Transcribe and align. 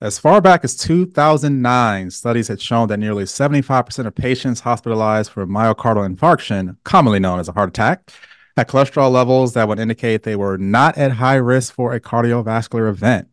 As 0.00 0.16
far 0.16 0.40
back 0.40 0.62
as 0.62 0.76
2009, 0.76 2.12
studies 2.12 2.46
had 2.46 2.60
shown 2.60 2.86
that 2.86 2.98
nearly 2.98 3.24
75% 3.24 4.06
of 4.06 4.14
patients 4.14 4.60
hospitalized 4.60 5.32
for 5.32 5.44
myocardial 5.44 6.08
infarction, 6.08 6.76
commonly 6.84 7.18
known 7.18 7.40
as 7.40 7.48
a 7.48 7.52
heart 7.52 7.70
attack, 7.70 8.12
had 8.56 8.68
cholesterol 8.68 9.10
levels 9.10 9.54
that 9.54 9.66
would 9.66 9.80
indicate 9.80 10.22
they 10.22 10.36
were 10.36 10.56
not 10.56 10.96
at 10.96 11.10
high 11.12 11.34
risk 11.34 11.74
for 11.74 11.94
a 11.94 12.00
cardiovascular 12.00 12.88
event. 12.88 13.26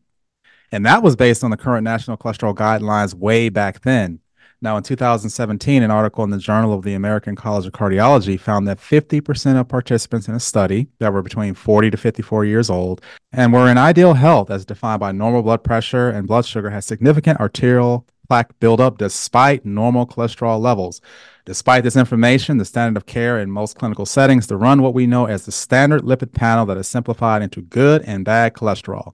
And 0.72 0.84
that 0.88 1.04
was 1.04 1.16
based 1.16 1.44
on 1.44 1.52
the 1.52 1.58
current 1.58 1.84
national 1.84 2.18
cholesterol 2.18 2.56
guidelines 2.56 3.14
way 3.14 3.50
back 3.50 3.82
then. 3.82 4.22
Now, 4.62 4.78
in 4.78 4.84
2017, 4.84 5.84
an 5.84 5.92
article 5.92 6.24
in 6.24 6.30
the 6.30 6.38
Journal 6.38 6.74
of 6.74 6.84
the 6.84 6.94
American 6.94 7.36
College 7.36 7.66
of 7.66 7.74
Cardiology 7.74 8.40
found 8.40 8.68
that 8.68 8.80
50% 8.80 9.60
of 9.60 9.68
participants 9.68 10.28
in 10.28 10.36
a 10.36 10.40
study 10.40 10.88
that 11.00 11.14
were 11.14 11.22
between 11.22 11.54
40 11.54 11.92
to 11.92 11.98
54 11.98 12.46
years 12.46 12.70
old 12.70 13.02
and 13.32 13.52
were 13.52 13.70
in 13.70 13.78
ideal 13.78 14.14
health, 14.14 14.50
as 14.50 14.66
defined 14.66 15.02
by 15.02 15.12
normal 15.12 15.44
blood 15.44 15.64
pressure 15.64 16.10
and 16.10 16.28
blood 16.28 16.46
sugar, 16.46 16.70
had 16.70 16.84
significant 16.84 17.40
arterial 17.40 18.06
plaque 18.28 18.58
buildup 18.60 18.98
despite 18.98 19.66
normal 19.66 20.08
cholesterol 20.08 20.60
levels. 20.60 21.02
Despite 21.46 21.84
this 21.84 21.96
information, 21.96 22.58
the 22.58 22.66
standard 22.66 22.98
of 22.98 23.06
care 23.06 23.40
in 23.40 23.52
most 23.52 23.78
clinical 23.78 24.06
settings 24.06 24.48
to 24.48 24.58
run 24.58 24.82
what 24.82 24.96
we 24.96 25.06
know 25.06 25.26
as 25.26 25.46
the 25.46 25.52
standard 25.52 26.02
lipid 26.02 26.34
panel 26.34 26.66
that 26.66 26.78
is 26.78 26.88
simplified 26.88 27.44
into 27.44 27.62
good 27.62 28.02
and 28.04 28.26
bad 28.26 28.54
cholesterol. 28.54 29.14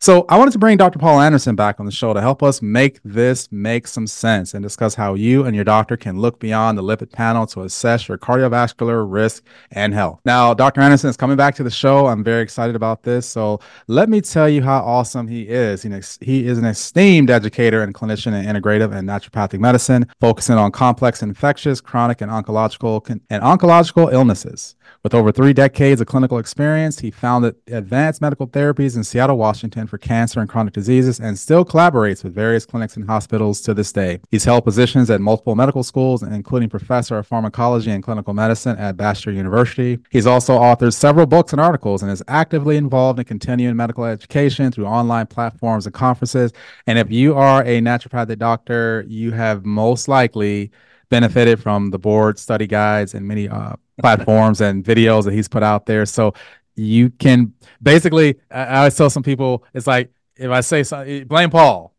So 0.00 0.26
I 0.28 0.38
wanted 0.38 0.52
to 0.52 0.58
bring 0.58 0.76
Dr. 0.76 1.00
Paul 1.00 1.20
Anderson 1.20 1.56
back 1.56 1.80
on 1.80 1.86
the 1.86 1.92
show 1.92 2.14
to 2.14 2.20
help 2.20 2.40
us 2.42 2.62
make 2.62 3.00
this 3.04 3.50
make 3.50 3.88
some 3.88 4.06
sense 4.06 4.54
and 4.54 4.62
discuss 4.62 4.94
how 4.94 5.14
you 5.14 5.44
and 5.44 5.56
your 5.56 5.64
doctor 5.64 5.96
can 5.96 6.20
look 6.20 6.38
beyond 6.38 6.78
the 6.78 6.82
lipid 6.82 7.10
panel 7.10 7.46
to 7.48 7.62
assess 7.62 8.06
your 8.06 8.16
cardiovascular 8.16 9.10
risk 9.10 9.44
and 9.72 9.92
health. 9.92 10.20
Now, 10.24 10.54
Dr. 10.54 10.80
Anderson 10.82 11.10
is 11.10 11.16
coming 11.16 11.36
back 11.36 11.56
to 11.56 11.64
the 11.64 11.70
show. 11.70 12.06
I'm 12.06 12.22
very 12.22 12.42
excited 12.42 12.76
about 12.76 13.02
this. 13.02 13.26
So 13.26 13.58
let 13.88 14.08
me 14.08 14.20
tell 14.20 14.48
you 14.48 14.62
how 14.62 14.78
awesome 14.84 15.26
he 15.26 15.42
is. 15.48 15.82
He 16.20 16.46
is 16.46 16.58
an 16.58 16.64
esteemed 16.64 17.30
educator 17.30 17.82
and 17.82 17.92
clinician 17.92 18.38
in 18.38 18.44
integrative 18.46 18.96
and 18.96 19.08
naturopathic 19.08 19.58
medicine, 19.58 20.06
focusing 20.20 20.56
on 20.56 20.70
complex 20.70 21.22
infectious, 21.22 21.80
chronic, 21.80 22.20
and 22.20 22.30
oncological 22.30 23.04
and 23.08 23.42
oncological 23.42 24.12
illnesses. 24.12 24.76
With 25.02 25.14
over 25.14 25.30
three 25.30 25.52
decades 25.52 26.00
of 26.00 26.06
clinical 26.06 26.38
experience, 26.38 26.98
he 26.98 27.10
founded 27.10 27.54
Advanced 27.68 28.20
Medical 28.20 28.46
Therapies 28.46 28.96
in 28.96 29.04
Seattle, 29.04 29.36
Washington 29.36 29.86
for 29.86 29.96
cancer 29.96 30.40
and 30.40 30.48
chronic 30.48 30.74
diseases 30.74 31.20
and 31.20 31.38
still 31.38 31.64
collaborates 31.64 32.24
with 32.24 32.34
various 32.34 32.66
clinics 32.66 32.96
and 32.96 33.06
hospitals 33.06 33.60
to 33.62 33.74
this 33.74 33.92
day. 33.92 34.20
He's 34.30 34.44
held 34.44 34.64
positions 34.64 35.08
at 35.10 35.20
multiple 35.20 35.54
medical 35.54 35.82
schools, 35.82 36.22
including 36.22 36.68
professor 36.68 37.16
of 37.18 37.26
pharmacology 37.26 37.90
and 37.90 38.02
clinical 38.02 38.34
medicine 38.34 38.76
at 38.76 38.96
Bastyr 38.96 39.34
University. 39.34 39.98
He's 40.10 40.26
also 40.26 40.58
authored 40.58 40.94
several 40.94 41.26
books 41.26 41.52
and 41.52 41.60
articles 41.60 42.02
and 42.02 42.10
is 42.10 42.22
actively 42.28 42.76
involved 42.76 43.18
in 43.18 43.24
continuing 43.24 43.76
medical 43.76 44.04
education 44.04 44.72
through 44.72 44.86
online 44.86 45.26
platforms 45.26 45.86
and 45.86 45.94
conferences. 45.94 46.52
And 46.86 46.98
if 46.98 47.10
you 47.10 47.34
are 47.34 47.62
a 47.62 47.80
naturopathic 47.80 48.38
doctor, 48.38 49.04
you 49.06 49.30
have 49.32 49.64
most 49.64 50.08
likely 50.08 50.70
benefited 51.08 51.62
from 51.62 51.90
the 51.90 51.98
board 51.98 52.38
study 52.38 52.66
guides 52.66 53.14
and 53.14 53.26
many 53.26 53.48
uh, 53.48 53.74
platforms 53.98 54.60
and 54.60 54.84
videos 54.84 55.24
that 55.24 55.32
he's 55.32 55.48
put 55.48 55.62
out 55.62 55.86
there. 55.86 56.06
So 56.06 56.34
you 56.76 57.10
can 57.10 57.52
basically, 57.82 58.38
I 58.50 58.78
always 58.78 58.96
tell 58.96 59.10
some 59.10 59.22
people, 59.22 59.64
it's 59.74 59.86
like 59.86 60.12
if 60.36 60.50
I 60.50 60.60
say 60.60 60.82
something, 60.82 61.26
blame 61.26 61.50
Paul. 61.50 61.94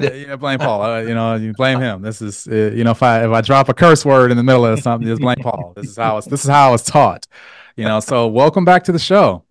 Uh, 0.00 0.12
yeah, 0.12 0.36
blame 0.36 0.58
Paul. 0.58 0.82
Uh, 0.82 1.00
you 1.00 1.14
know, 1.14 1.34
you 1.34 1.52
blame 1.52 1.80
him. 1.80 2.00
This 2.00 2.22
is, 2.22 2.46
uh, 2.48 2.72
you 2.74 2.84
know, 2.84 2.92
if 2.92 3.02
I 3.02 3.24
if 3.24 3.30
I 3.30 3.42
drop 3.42 3.68
a 3.68 3.74
curse 3.74 4.04
word 4.04 4.30
in 4.30 4.36
the 4.36 4.42
middle 4.42 4.64
of 4.64 4.80
something, 4.80 5.06
just 5.06 5.20
blame 5.20 5.36
Paul. 5.42 5.74
This 5.76 5.90
is 5.90 5.96
how 5.96 6.16
it's 6.16 6.26
this 6.26 6.42
is 6.42 6.50
how 6.50 6.72
it's 6.72 6.84
taught. 6.84 7.26
You 7.76 7.84
know, 7.84 8.00
so 8.00 8.26
welcome 8.26 8.64
back 8.64 8.84
to 8.84 8.92
the 8.92 8.98
show. 8.98 9.44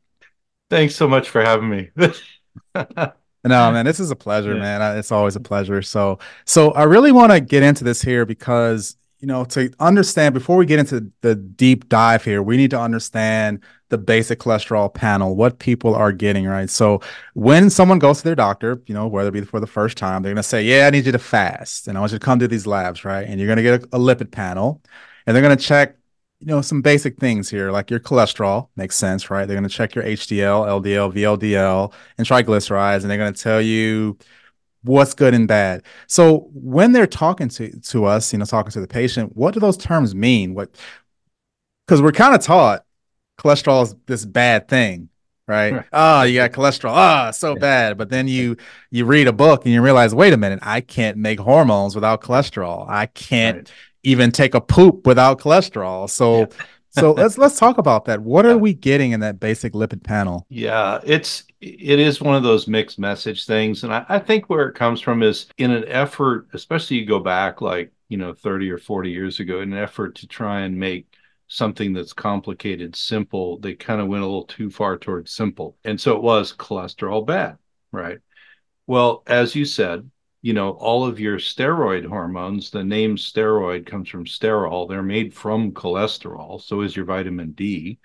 Thanks 0.70 0.96
so 0.96 1.08
much 1.08 1.30
for 1.30 1.42
having 1.42 1.70
me. 1.70 1.90
No, 3.44 3.72
man, 3.72 3.86
this 3.86 4.00
is 4.00 4.12
a 4.12 4.16
pleasure, 4.16 4.54
yeah. 4.54 4.60
man. 4.60 4.98
It's 4.98 5.12
always 5.12 5.36
a 5.36 5.40
pleasure. 5.40 5.82
So, 5.82 6.20
so 6.46 6.72
I 6.72 6.84
really 6.84 7.12
want 7.12 7.32
to 7.32 7.40
get 7.40 7.64
into 7.64 7.84
this 7.84 8.02
here 8.02 8.26
because 8.26 8.98
you 9.20 9.28
know 9.28 9.44
to 9.46 9.72
understand 9.80 10.34
before 10.34 10.58
we 10.58 10.66
get 10.66 10.80
into 10.80 11.12
the 11.22 11.36
deep 11.36 11.90
dive 11.90 12.24
here, 12.24 12.42
we 12.42 12.58
need 12.58 12.72
to 12.72 12.80
understand 12.80 13.62
the 13.90 13.98
basic 13.98 14.40
cholesterol 14.40 14.94
panel, 14.94 15.36
what 15.36 15.60
people 15.60 15.96
are 15.96 16.12
getting, 16.12 16.46
right? 16.46 16.70
So 16.70 17.02
when 17.34 17.70
someone 17.70 18.00
goes 18.00 18.20
to 18.20 18.24
their 18.24 18.36
doctor, 18.36 18.82
you 18.86 18.94
know, 18.94 19.08
whether 19.08 19.30
it 19.30 19.34
be 19.34 19.42
for 19.42 19.60
the 19.60 19.68
first 19.68 19.98
time, 19.98 20.22
they're 20.22 20.34
gonna 20.34 20.44
say, 20.44 20.64
"Yeah, 20.64 20.88
I 20.88 20.90
need 20.92 21.06
you 21.06 21.12
to 21.12 21.20
fast, 21.20 21.88
and 21.88 21.98
I 21.98 22.02
want 22.02 22.12
you 22.12 22.20
to 22.20 22.26
come 22.26 22.40
to 22.40 22.48
these 22.48 22.68
labs, 22.68 23.04
right?" 23.06 23.28
And 23.28 23.40
you're 23.40 23.50
gonna 23.50 23.64
get 23.64 23.84
a, 23.84 23.98
a 23.98 24.00
lipid 24.00 24.32
panel, 24.32 24.82
and 25.26 25.36
they're 25.36 25.44
gonna 25.44 25.56
check 25.56 25.96
you 26.40 26.48
know 26.48 26.62
some 26.62 26.82
basic 26.82 27.18
things 27.18 27.50
here 27.50 27.70
like 27.72 27.90
your 27.92 28.00
cholesterol 28.00 28.70
makes 28.78 28.96
sense 28.96 29.30
right 29.30 29.46
they're 29.46 29.58
going 29.58 29.68
to 29.68 29.76
check 29.76 29.94
your 29.94 30.06
hdl 30.06 30.66
ldl 30.66 31.14
vldl 31.14 31.94
and 32.18 32.26
triglycerides 32.26 33.02
and 33.02 33.12
they're 33.12 33.18
going 33.18 33.34
to 33.34 33.44
tell 33.44 33.62
you 33.62 34.18
what's 34.84 35.14
good 35.14 35.34
and 35.34 35.48
bad 35.48 35.84
so 36.08 36.50
when 36.54 36.92
they're 36.92 37.08
talking 37.08 37.50
to 37.50 37.70
to 37.82 38.06
us 38.06 38.32
you 38.32 38.40
know 38.40 38.46
talking 38.46 38.72
to 38.72 38.82
the 38.82 38.88
patient 38.88 39.36
what 39.36 39.54
do 39.54 39.60
those 39.60 39.78
terms 39.78 40.16
mean 40.16 40.54
what 40.54 40.76
because 41.86 42.02
we're 42.02 42.12
kind 42.12 42.34
of 42.34 42.42
taught 42.42 42.84
cholesterol 43.38 43.84
is 43.84 43.96
this 44.06 44.26
bad 44.26 44.68
thing 44.68 45.10
right? 45.48 45.74
right. 45.74 45.86
Oh, 45.92 46.22
you 46.22 46.36
got 46.36 46.52
cholesterol. 46.52 46.92
Ah, 46.94 47.30
oh, 47.30 47.32
so 47.32 47.54
yeah. 47.54 47.60
bad. 47.60 47.98
But 47.98 48.10
then 48.10 48.28
you 48.28 48.56
you 48.92 49.06
read 49.06 49.28
a 49.28 49.34
book 49.34 49.66
and 49.66 49.74
you 49.74 49.82
realize, 49.82 50.14
wait 50.14 50.32
a 50.32 50.38
minute, 50.38 50.60
I 50.62 50.80
can't 50.80 51.18
make 51.18 51.40
hormones 51.40 51.96
without 51.96 52.22
cholesterol. 52.22 52.88
I 52.88 53.08
can't 53.08 53.58
right 53.58 53.72
even 54.04 54.32
take 54.32 54.54
a 54.54 54.62
poop 54.62 55.06
without 55.06 55.40
cholesterol. 55.40 56.10
So 56.10 56.40
yeah. 56.40 56.46
So 57.00 57.12
let's 57.14 57.38
let's 57.38 57.58
talk 57.58 57.78
about 57.78 58.06
that. 58.06 58.22
What 58.22 58.46
are 58.46 58.58
we 58.58 58.74
getting 58.74 59.12
in 59.12 59.20
that 59.22 59.40
basic 59.40 59.74
lipid 59.74 60.04
panel? 60.04 60.46
Yeah, 60.50 61.00
it's 61.04 61.44
it 61.62 62.00
is 62.00 62.22
one 62.22 62.36
of 62.36 62.44
those 62.44 62.68
mixed 62.68 63.00
message 63.00 63.46
things. 63.46 63.84
And 63.84 63.94
I, 63.94 64.06
I 64.08 64.20
think 64.20 64.50
where 64.50 64.68
it 64.68 64.76
comes 64.76 65.02
from 65.02 65.24
is 65.24 65.48
in 65.58 65.72
an 65.72 65.86
effort, 65.88 66.48
especially 66.54 66.98
you 66.98 67.06
go 67.06 67.20
back 67.20 67.62
like, 67.62 67.92
you 68.08 68.18
know, 68.18 68.34
30 68.34 68.72
or 68.72 68.78
40 68.78 69.10
years 69.10 69.40
ago, 69.40 69.62
in 69.62 69.74
an 69.74 69.80
effort 69.80 70.16
to 70.16 70.28
try 70.28 70.62
and 70.62 70.78
make 70.78 71.08
something 71.48 71.94
that's 71.94 72.14
complicated 72.14 72.96
simple, 72.96 73.60
they 73.60 73.74
kind 73.74 74.00
of 74.00 74.08
went 74.08 74.24
a 74.24 74.26
little 74.26 74.46
too 74.46 74.70
far 74.70 74.98
towards 74.98 75.32
simple. 75.32 75.76
And 75.84 76.00
so 76.00 76.16
it 76.16 76.24
was 76.24 76.54
cholesterol 76.56 77.26
bad, 77.26 77.58
right? 77.92 78.20
Well, 78.88 79.24
as 79.28 79.56
you 79.56 79.66
said, 79.66 80.10
you 80.42 80.54
know, 80.54 80.72
all 80.72 81.06
of 81.06 81.20
your 81.20 81.38
steroid 81.38 82.06
hormones, 82.06 82.72
the 82.72 82.84
name 82.84 83.18
steroid 83.18 83.86
comes 83.86 84.10
from 84.10 84.26
sterol. 84.26 84.88
They're 84.88 85.04
made 85.04 85.34
from 85.34 85.74
cholesterol. 85.74 86.62
So 86.62 86.82
is 86.82 86.96
your 86.96 87.06
vitamin 87.06 87.52
D. 87.52 88.00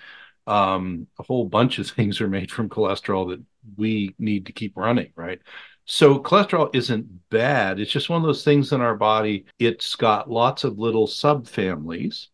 Um, 0.47 1.07
a 1.19 1.23
whole 1.23 1.47
bunch 1.49 1.79
of 1.79 1.89
things 1.91 2.21
are 2.21 2.29
made 2.29 2.51
from 2.51 2.69
cholesterol 2.69 3.31
that 3.31 3.43
we 3.77 4.15
need 4.19 4.47
to 4.47 4.53
keep 4.53 4.77
running, 4.77 5.13
right? 5.15 5.41
So 5.87 6.19
cholesterol 6.19 6.75
isn't 6.75 7.29
bad. 7.31 7.79
It's 7.79 7.93
just 7.93 8.09
one 8.09 8.21
of 8.23 8.27
those 8.27 8.45
things 8.45 8.73
in 8.73 8.81
our 8.81 8.97
body. 8.97 9.45
It's 9.59 9.95
got 9.97 10.31
lots 10.31 10.65
of 10.65 10.79
little 10.79 11.07
subfamilies. 11.07 12.29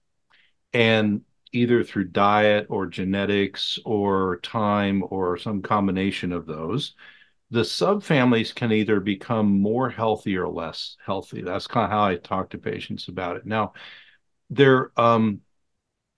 And 0.73 1.23
either 1.53 1.83
through 1.83 2.05
diet 2.05 2.67
or 2.71 2.87
genetics 2.87 3.79
or 3.85 4.39
time 4.43 5.03
or 5.11 5.37
some 5.37 5.63
combination 5.63 6.33
of 6.33 6.47
those, 6.47 6.95
the 7.51 7.63
subfamilies 7.63 8.55
can 8.55 8.73
either 8.73 9.01
become 9.01 9.61
more 9.61 9.91
healthy 9.91 10.37
or 10.37 10.49
less 10.49 10.97
healthy. 11.05 11.43
That's 11.43 11.67
kind 11.67 11.85
of 11.85 11.91
how 11.91 12.05
I 12.05 12.17
talk 12.17 12.51
to 12.51 12.59
patients 12.59 13.09
about 13.09 13.37
it. 13.37 13.47
Now, 13.47 13.73
there, 14.51 14.93
um, 14.97 15.41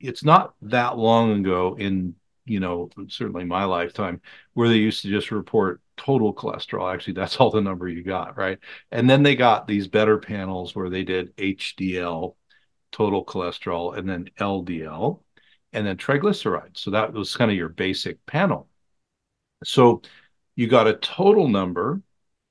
it's 0.00 0.24
not 0.24 0.54
that 0.62 0.98
long 0.98 1.40
ago 1.40 1.76
in 1.78 2.16
you 2.44 2.60
know 2.60 2.90
certainly 3.08 3.44
my 3.44 3.64
lifetime 3.64 4.20
where 4.54 4.68
they 4.68 4.76
used 4.76 5.02
to 5.02 5.08
just 5.08 5.30
report 5.30 5.80
total 5.96 6.34
cholesterol. 6.34 6.92
Actually, 6.92 7.14
that's 7.14 7.36
all 7.36 7.50
the 7.50 7.60
number 7.60 7.88
you 7.88 8.02
got, 8.02 8.36
right? 8.36 8.58
And 8.90 9.08
then 9.08 9.22
they 9.22 9.36
got 9.36 9.66
these 9.66 9.88
better 9.88 10.18
panels 10.18 10.74
where 10.74 10.90
they 10.90 11.04
did 11.04 11.32
HDL, 11.38 12.36
total 12.90 13.24
cholesterol, 13.24 13.96
and 13.96 14.08
then 14.08 14.28
LDL, 14.38 15.22
and 15.72 15.86
then 15.86 15.96
triglycerides. 15.96 16.78
So 16.78 16.90
that 16.92 17.12
was 17.12 17.36
kind 17.36 17.50
of 17.50 17.56
your 17.56 17.68
basic 17.68 18.24
panel. 18.26 18.68
So 19.64 20.02
you 20.62 20.68
got 20.68 20.88
a 20.88 20.94
total 20.94 21.48
number, 21.48 22.02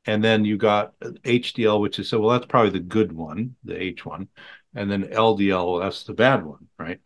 and 0.06 0.24
then 0.24 0.46
you 0.46 0.58
got 0.58 0.94
HDL, 1.24 1.81
which 1.81 2.00
is 2.00 2.10
so 2.10 2.19
well, 2.19 2.31
that's 2.31 2.46
probably 2.48 2.72
the 2.72 2.80
good 2.80 3.13
one, 3.13 3.56
the 3.63 3.81
H 3.81 4.06
one, 4.06 4.28
and 4.75 4.92
then 4.92 5.06
LDL, 5.12 5.74
well, 5.74 5.80
that's 5.81 6.04
the 6.04 6.13
bad 6.13 6.46
one, 6.46 6.68
right? 6.78 7.00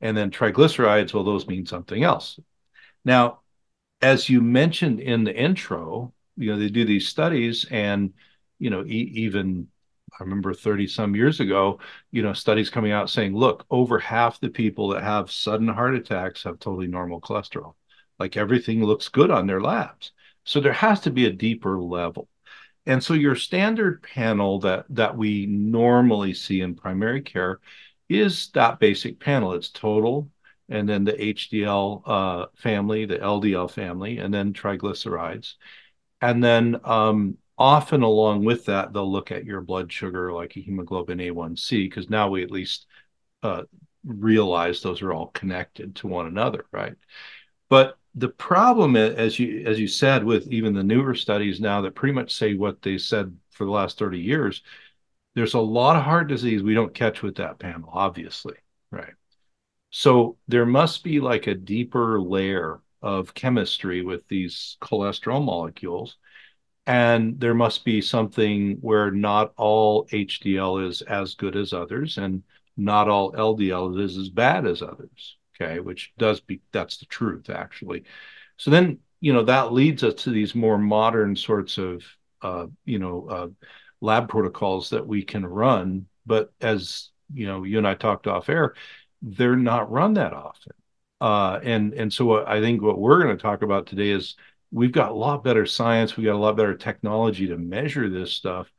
And 0.00 0.16
then 0.16 0.30
triglycerides, 0.30 1.14
well, 1.14 1.24
those 1.24 1.48
mean 1.48 1.66
something 1.66 2.04
else. 2.04 2.38
Now, 3.04 3.40
as 4.02 4.28
you 4.28 4.40
mentioned 4.42 5.00
in 5.00 5.24
the 5.24 5.34
intro, 5.34 6.12
you 6.36 6.52
know, 6.52 6.58
they 6.58 6.68
do 6.70 6.84
these 6.84 7.08
studies, 7.08 7.66
and 7.70 8.12
you 8.58 8.70
know, 8.70 8.84
e- 8.84 9.12
even 9.14 9.68
I 10.20 10.24
remember 10.24 10.54
30 10.54 10.86
some 10.86 11.16
years 11.16 11.40
ago, 11.40 11.80
you 12.10 12.22
know, 12.22 12.32
studies 12.32 12.70
coming 12.70 12.92
out 12.92 13.10
saying, 13.10 13.34
look, 13.34 13.64
over 13.70 13.98
half 13.98 14.40
the 14.40 14.50
people 14.50 14.88
that 14.88 15.02
have 15.02 15.30
sudden 15.30 15.68
heart 15.68 15.94
attacks 15.94 16.44
have 16.44 16.58
totally 16.58 16.86
normal 16.86 17.20
cholesterol. 17.20 17.74
Like 18.18 18.36
everything 18.36 18.84
looks 18.84 19.08
good 19.08 19.30
on 19.30 19.46
their 19.46 19.60
labs. 19.60 20.12
So 20.44 20.60
there 20.60 20.72
has 20.72 21.00
to 21.00 21.10
be 21.10 21.26
a 21.26 21.32
deeper 21.32 21.78
level. 21.78 22.28
And 22.86 23.02
so 23.02 23.14
your 23.14 23.36
standard 23.36 24.02
panel 24.02 24.58
that 24.60 24.86
that 24.90 25.16
we 25.16 25.46
normally 25.46 26.34
see 26.34 26.60
in 26.60 26.74
primary 26.74 27.22
care 27.22 27.60
is 28.08 28.48
that 28.50 28.80
basic 28.80 29.20
panel. 29.20 29.52
It's 29.52 29.70
total, 29.70 30.30
and 30.68 30.88
then 30.88 31.04
the 31.04 31.12
HDL 31.12 32.02
uh, 32.04 32.46
family, 32.56 33.06
the 33.06 33.18
LDL 33.18 33.70
family, 33.70 34.18
and 34.18 34.34
then 34.34 34.52
triglycerides. 34.52 35.54
And 36.20 36.42
then 36.42 36.80
um, 36.84 37.38
often 37.56 38.02
along 38.02 38.44
with 38.44 38.64
that, 38.66 38.92
they'll 38.92 39.10
look 39.10 39.30
at 39.30 39.44
your 39.44 39.60
blood 39.60 39.92
sugar, 39.92 40.32
like 40.32 40.56
a 40.56 40.60
hemoglobin 40.60 41.20
A1C, 41.20 41.88
because 41.88 42.10
now 42.10 42.28
we 42.30 42.42
at 42.42 42.50
least 42.50 42.86
uh, 43.42 43.62
realize 44.04 44.82
those 44.82 45.02
are 45.02 45.12
all 45.12 45.28
connected 45.28 45.96
to 45.96 46.08
one 46.08 46.26
another, 46.26 46.64
right? 46.72 46.94
But 47.68 47.96
the 48.14 48.28
problem, 48.28 48.96
as 48.96 49.38
you 49.38 49.64
as 49.66 49.78
you 49.80 49.88
said, 49.88 50.24
with 50.24 50.46
even 50.48 50.74
the 50.74 50.82
newer 50.82 51.14
studies 51.14 51.60
now 51.60 51.80
that 51.82 51.94
pretty 51.94 52.14
much 52.14 52.34
say 52.34 52.54
what 52.54 52.82
they 52.82 52.98
said 52.98 53.36
for 53.50 53.64
the 53.64 53.70
last 53.70 53.98
30 53.98 54.18
years, 54.18 54.62
there's 55.34 55.54
a 55.54 55.60
lot 55.60 55.96
of 55.96 56.02
heart 56.02 56.28
disease 56.28 56.62
we 56.62 56.74
don't 56.74 56.94
catch 56.94 57.22
with 57.22 57.36
that 57.36 57.58
panel, 57.58 57.88
obviously, 57.92 58.56
right? 58.90 59.14
So 59.90 60.36
there 60.48 60.66
must 60.66 61.04
be 61.04 61.20
like 61.20 61.46
a 61.46 61.54
deeper 61.54 62.20
layer 62.20 62.80
of 63.02 63.34
chemistry 63.34 64.02
with 64.02 64.26
these 64.28 64.76
cholesterol 64.80 65.44
molecules. 65.44 66.16
And 66.86 67.38
there 67.38 67.54
must 67.54 67.84
be 67.84 68.00
something 68.00 68.78
where 68.80 69.10
not 69.10 69.52
all 69.56 70.06
HDL 70.08 70.88
is 70.88 71.02
as 71.02 71.34
good 71.34 71.56
as 71.56 71.72
others, 71.72 72.18
and 72.18 72.42
not 72.76 73.08
all 73.08 73.32
LDL 73.32 74.00
is 74.00 74.16
as 74.16 74.28
bad 74.30 74.66
as 74.66 74.82
others. 74.82 75.36
Okay, 75.60 75.80
which 75.80 76.12
does 76.18 76.40
be 76.40 76.60
that's 76.72 76.98
the 76.98 77.06
truth 77.06 77.50
actually. 77.50 78.04
So 78.56 78.70
then 78.70 78.98
you 79.20 79.32
know 79.32 79.44
that 79.44 79.72
leads 79.72 80.02
us 80.02 80.14
to 80.24 80.30
these 80.30 80.54
more 80.54 80.78
modern 80.78 81.36
sorts 81.36 81.78
of 81.78 82.02
uh, 82.42 82.66
you 82.84 82.98
know 82.98 83.26
uh, 83.28 83.48
lab 84.00 84.28
protocols 84.28 84.90
that 84.90 85.06
we 85.06 85.22
can 85.22 85.46
run. 85.46 86.06
But 86.26 86.52
as 86.60 87.10
you 87.32 87.46
know, 87.46 87.64
you 87.64 87.78
and 87.78 87.86
I 87.86 87.94
talked 87.94 88.26
off 88.26 88.48
air, 88.48 88.74
they're 89.22 89.56
not 89.56 89.90
run 89.90 90.14
that 90.14 90.32
often. 90.32 90.72
Uh, 91.20 91.60
and 91.62 91.94
and 91.94 92.12
so 92.12 92.44
I 92.44 92.60
think 92.60 92.82
what 92.82 92.98
we're 92.98 93.22
going 93.22 93.36
to 93.36 93.42
talk 93.42 93.62
about 93.62 93.86
today 93.86 94.10
is 94.10 94.36
we've 94.72 94.92
got 94.92 95.12
a 95.12 95.14
lot 95.14 95.44
better 95.44 95.66
science, 95.66 96.16
we've 96.16 96.26
got 96.26 96.34
a 96.34 96.38
lot 96.38 96.56
better 96.56 96.76
technology 96.76 97.46
to 97.48 97.56
measure 97.56 98.08
this 98.08 98.32
stuff. 98.32 98.70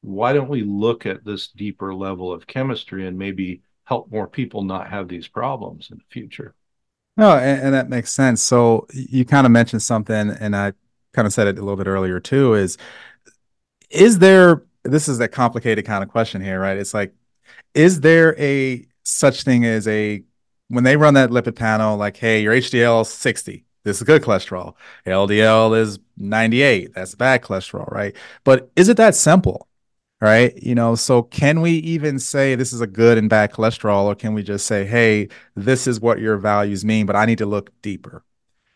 Why 0.00 0.32
don't 0.32 0.48
we 0.48 0.62
look 0.62 1.06
at 1.06 1.24
this 1.24 1.48
deeper 1.48 1.94
level 1.94 2.32
of 2.32 2.46
chemistry 2.46 3.06
and 3.06 3.18
maybe 3.18 3.62
help 3.92 4.10
more 4.10 4.26
people 4.26 4.62
not 4.62 4.88
have 4.88 5.06
these 5.06 5.28
problems 5.28 5.88
in 5.90 5.98
the 5.98 6.04
future? 6.08 6.54
No, 7.18 7.36
and, 7.36 7.60
and 7.60 7.74
that 7.74 7.90
makes 7.90 8.10
sense. 8.10 8.42
So 8.42 8.86
you 8.92 9.26
kind 9.26 9.46
of 9.46 9.52
mentioned 9.52 9.82
something, 9.82 10.30
and 10.30 10.56
I 10.56 10.72
kind 11.12 11.26
of 11.26 11.32
said 11.34 11.46
it 11.46 11.58
a 11.58 11.60
little 11.60 11.76
bit 11.76 11.86
earlier 11.86 12.20
too. 12.20 12.54
Is 12.54 12.78
is 13.90 14.18
there? 14.18 14.62
This 14.84 15.08
is 15.08 15.20
a 15.20 15.28
complicated 15.28 15.84
kind 15.84 16.02
of 16.02 16.08
question 16.08 16.40
here, 16.40 16.58
right? 16.58 16.78
It's 16.78 16.94
like, 16.94 17.12
is 17.74 18.00
there 18.00 18.34
a 18.40 18.86
such 19.04 19.42
thing 19.42 19.66
as 19.66 19.86
a 19.86 20.24
when 20.68 20.84
they 20.84 20.96
run 20.96 21.14
that 21.14 21.28
lipid 21.28 21.54
panel, 21.54 21.98
like, 21.98 22.16
hey, 22.16 22.40
your 22.40 22.54
HDL 22.54 23.02
is 23.02 23.08
60. 23.10 23.66
This 23.84 23.98
is 23.98 24.04
good 24.04 24.22
cholesterol. 24.22 24.74
LDL 25.06 25.78
is 25.78 25.98
98. 26.16 26.94
That's 26.94 27.14
bad 27.14 27.42
cholesterol, 27.42 27.90
right? 27.92 28.16
But 28.42 28.70
is 28.74 28.88
it 28.88 28.96
that 28.96 29.14
simple? 29.14 29.68
Right. 30.22 30.56
You 30.62 30.76
know, 30.76 30.94
so 30.94 31.24
can 31.24 31.62
we 31.62 31.72
even 31.72 32.20
say 32.20 32.54
this 32.54 32.72
is 32.72 32.80
a 32.80 32.86
good 32.86 33.18
and 33.18 33.28
bad 33.28 33.52
cholesterol, 33.52 34.04
or 34.04 34.14
can 34.14 34.34
we 34.34 34.44
just 34.44 34.66
say, 34.66 34.86
hey, 34.86 35.28
this 35.56 35.88
is 35.88 36.00
what 36.00 36.20
your 36.20 36.36
values 36.36 36.84
mean, 36.84 37.06
but 37.06 37.16
I 37.16 37.26
need 37.26 37.38
to 37.38 37.46
look 37.46 37.72
deeper? 37.82 38.22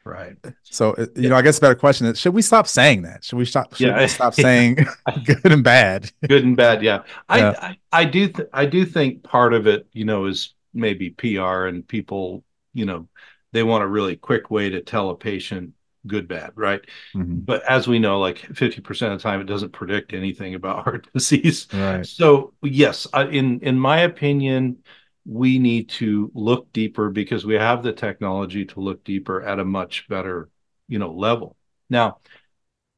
Right. 0.04 0.36
So, 0.64 0.94
uh, 0.94 1.06
you 1.14 1.28
know, 1.28 1.36
I 1.36 1.42
guess 1.42 1.58
a 1.58 1.60
better 1.60 1.76
question 1.76 2.08
is 2.08 2.18
should 2.18 2.34
we 2.34 2.42
stop 2.42 2.66
saying 2.66 3.02
that? 3.02 3.22
Should 3.22 3.36
we 3.36 3.44
stop, 3.44 3.76
should 3.76 3.86
yeah. 3.86 4.00
we 4.00 4.08
stop 4.08 4.34
saying 4.46 4.88
good 5.24 5.52
and 5.52 5.62
bad? 5.62 6.10
Good 6.26 6.42
and 6.42 6.56
bad. 6.56 6.82
Yeah. 6.82 7.04
I, 7.28 7.38
yeah. 7.38 7.52
I, 7.60 7.78
I, 7.92 8.04
do, 8.06 8.26
th- 8.26 8.48
I 8.52 8.66
do 8.66 8.84
think 8.84 9.22
part 9.22 9.54
of 9.54 9.68
it, 9.68 9.86
you 9.92 10.04
know, 10.04 10.26
is 10.26 10.52
maybe 10.74 11.10
PR 11.10 11.66
and 11.66 11.86
people, 11.86 12.42
you 12.74 12.86
know, 12.86 13.06
they 13.52 13.62
want 13.62 13.84
a 13.84 13.88
really 13.88 14.16
quick 14.16 14.50
way 14.50 14.68
to 14.70 14.82
tell 14.82 15.10
a 15.10 15.16
patient 15.16 15.74
good 16.06 16.28
bad 16.28 16.52
right? 16.54 16.80
Mm-hmm. 17.14 17.40
but 17.40 17.62
as 17.64 17.88
we 17.88 17.98
know 17.98 18.20
like 18.20 18.38
50% 18.38 19.12
of 19.12 19.18
the 19.18 19.22
time 19.22 19.40
it 19.40 19.44
doesn't 19.46 19.72
predict 19.72 20.12
anything 20.12 20.54
about 20.54 20.84
heart 20.84 21.08
disease. 21.14 21.66
Right. 21.72 22.06
So 22.06 22.54
yes 22.62 23.06
in 23.14 23.60
in 23.60 23.78
my 23.78 24.00
opinion 24.00 24.78
we 25.24 25.58
need 25.58 25.88
to 25.88 26.30
look 26.34 26.72
deeper 26.72 27.10
because 27.10 27.44
we 27.44 27.54
have 27.54 27.82
the 27.82 27.92
technology 27.92 28.64
to 28.66 28.80
look 28.80 29.02
deeper 29.02 29.42
at 29.42 29.58
a 29.58 29.64
much 29.64 30.08
better 30.08 30.48
you 30.88 30.98
know 30.98 31.12
level. 31.12 31.56
Now 31.90 32.18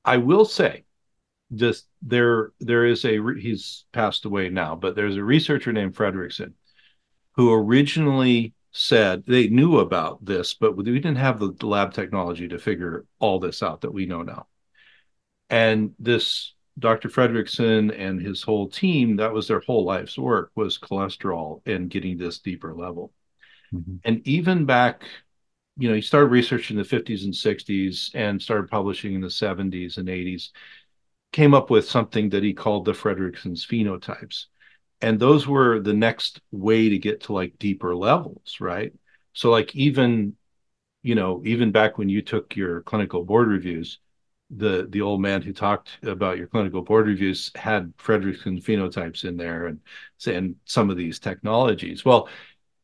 i 0.04 0.16
will 0.16 0.44
say 0.44 0.84
just 1.54 1.86
there 2.02 2.52
there 2.60 2.84
is 2.84 3.04
a 3.04 3.18
he's 3.38 3.84
passed 3.92 4.24
away 4.24 4.48
now 4.48 4.76
but 4.76 4.94
there's 4.94 5.16
a 5.16 5.24
researcher 5.24 5.72
named 5.72 5.94
fredrickson 5.94 6.52
who 7.32 7.52
originally 7.52 8.52
said 8.72 9.24
they 9.26 9.48
knew 9.48 9.78
about 9.78 10.24
this, 10.24 10.54
but 10.54 10.76
we 10.76 10.84
didn't 10.84 11.16
have 11.16 11.38
the 11.38 11.66
lab 11.66 11.92
technology 11.92 12.48
to 12.48 12.58
figure 12.58 13.06
all 13.18 13.38
this 13.38 13.62
out 13.62 13.80
that 13.80 13.92
we 13.92 14.06
know 14.06 14.22
now. 14.22 14.46
And 15.50 15.94
this 15.98 16.54
Dr. 16.78 17.08
Fredrickson 17.08 17.98
and 17.98 18.20
his 18.20 18.42
whole 18.42 18.68
team, 18.68 19.16
that 19.16 19.32
was 19.32 19.48
their 19.48 19.60
whole 19.60 19.84
life's 19.84 20.18
work 20.18 20.50
was 20.54 20.78
cholesterol 20.78 21.62
and 21.66 21.90
getting 21.90 22.16
this 22.16 22.38
deeper 22.38 22.74
level. 22.74 23.12
Mm-hmm. 23.72 23.96
And 24.04 24.26
even 24.26 24.64
back, 24.64 25.02
you 25.76 25.88
know, 25.88 25.94
he 25.94 26.00
started 26.00 26.28
researching 26.28 26.76
in 26.76 26.82
the 26.82 26.88
50s 26.88 27.24
and 27.24 27.32
60s 27.32 28.10
and 28.14 28.40
started 28.40 28.70
publishing 28.70 29.14
in 29.14 29.20
the 29.20 29.28
70s 29.28 29.96
and 29.96 30.08
80s, 30.08 30.50
came 31.32 31.54
up 31.54 31.70
with 31.70 31.88
something 31.88 32.30
that 32.30 32.42
he 32.42 32.52
called 32.52 32.84
the 32.84 32.92
Fredrickson's 32.92 33.66
phenotypes 33.66 34.46
and 35.00 35.18
those 35.20 35.46
were 35.46 35.80
the 35.80 35.94
next 35.94 36.40
way 36.50 36.88
to 36.88 36.98
get 36.98 37.22
to 37.22 37.32
like 37.32 37.58
deeper 37.58 37.94
levels 37.94 38.56
right? 38.60 38.92
So 39.32 39.50
like 39.50 39.74
even 39.76 40.36
you 41.02 41.14
know 41.14 41.42
even 41.44 41.72
back 41.72 41.98
when 41.98 42.08
you 42.08 42.22
took 42.22 42.56
your 42.56 42.82
clinical 42.82 43.24
board 43.24 43.48
reviews 43.48 43.98
the 44.50 44.86
the 44.90 45.00
old 45.02 45.20
man 45.20 45.42
who 45.42 45.52
talked 45.52 45.90
about 46.02 46.38
your 46.38 46.46
clinical 46.46 46.82
board 46.82 47.06
reviews 47.06 47.50
had 47.54 47.94
Fredrickson 47.98 48.62
phenotypes 48.62 49.24
in 49.24 49.36
there 49.36 49.66
and 49.66 49.80
and 50.26 50.56
some 50.64 50.90
of 50.90 50.96
these 50.96 51.18
technologies. 51.18 52.04
Well 52.04 52.28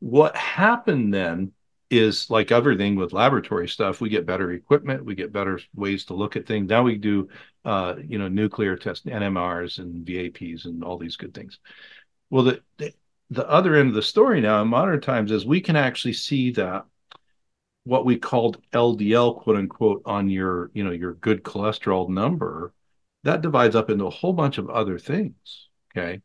what 0.01 0.37
happened 0.37 1.15
then 1.15 1.53
is 1.91 2.29
like 2.29 2.51
everything 2.51 2.97
with 2.97 3.13
laboratory 3.13 3.69
stuff 3.69 4.01
we 4.01 4.09
get 4.09 4.27
better 4.27 4.51
equipment 4.53 5.05
we 5.05 5.15
get 5.15 5.33
better 5.33 5.61
ways 5.75 6.05
to 6.07 6.15
look 6.15 6.37
at 6.37 6.47
things. 6.47 6.69
Now 6.69 6.83
we 6.83 6.97
do 6.97 7.29
uh, 7.65 7.95
you 8.07 8.19
know 8.19 8.29
nuclear 8.29 8.77
test 8.77 9.07
nmrs 9.07 9.79
and 9.79 10.05
vaps 10.07 10.67
and 10.67 10.85
all 10.85 10.99
these 10.99 11.17
good 11.17 11.33
things 11.35 11.59
well, 12.31 12.45
the, 12.45 12.63
the, 12.79 12.93
the 13.31 13.49
other 13.49 13.75
end 13.75 13.89
of 13.89 13.95
the 13.95 14.03
story 14.03 14.41
now 14.41 14.63
in 14.63 14.69
modern 14.69 15.01
times 15.01 15.31
is 15.31 15.47
we 15.47 15.61
can 15.61 15.77
actually 15.77 16.13
see 16.13 16.53
that 16.53 16.85
what 17.85 18.05
we 18.07 18.17
called 18.17 18.63
LDL, 18.73 19.41
quote 19.43 19.57
unquote, 19.57 20.03
on 20.07 20.29
your 20.29 20.71
you 20.75 20.85
know 20.85 20.91
your 20.91 21.15
good 21.15 21.43
cholesterol 21.43 22.09
number, 22.09 22.73
that 23.25 23.43
divides 23.43 23.77
up 23.77 23.91
into 23.91 24.07
a 24.07 24.11
whole 24.11 24.33
bunch 24.33 24.59
of 24.59 24.71
other 24.71 24.99
things. 24.99 25.69
Okay, 25.97 26.23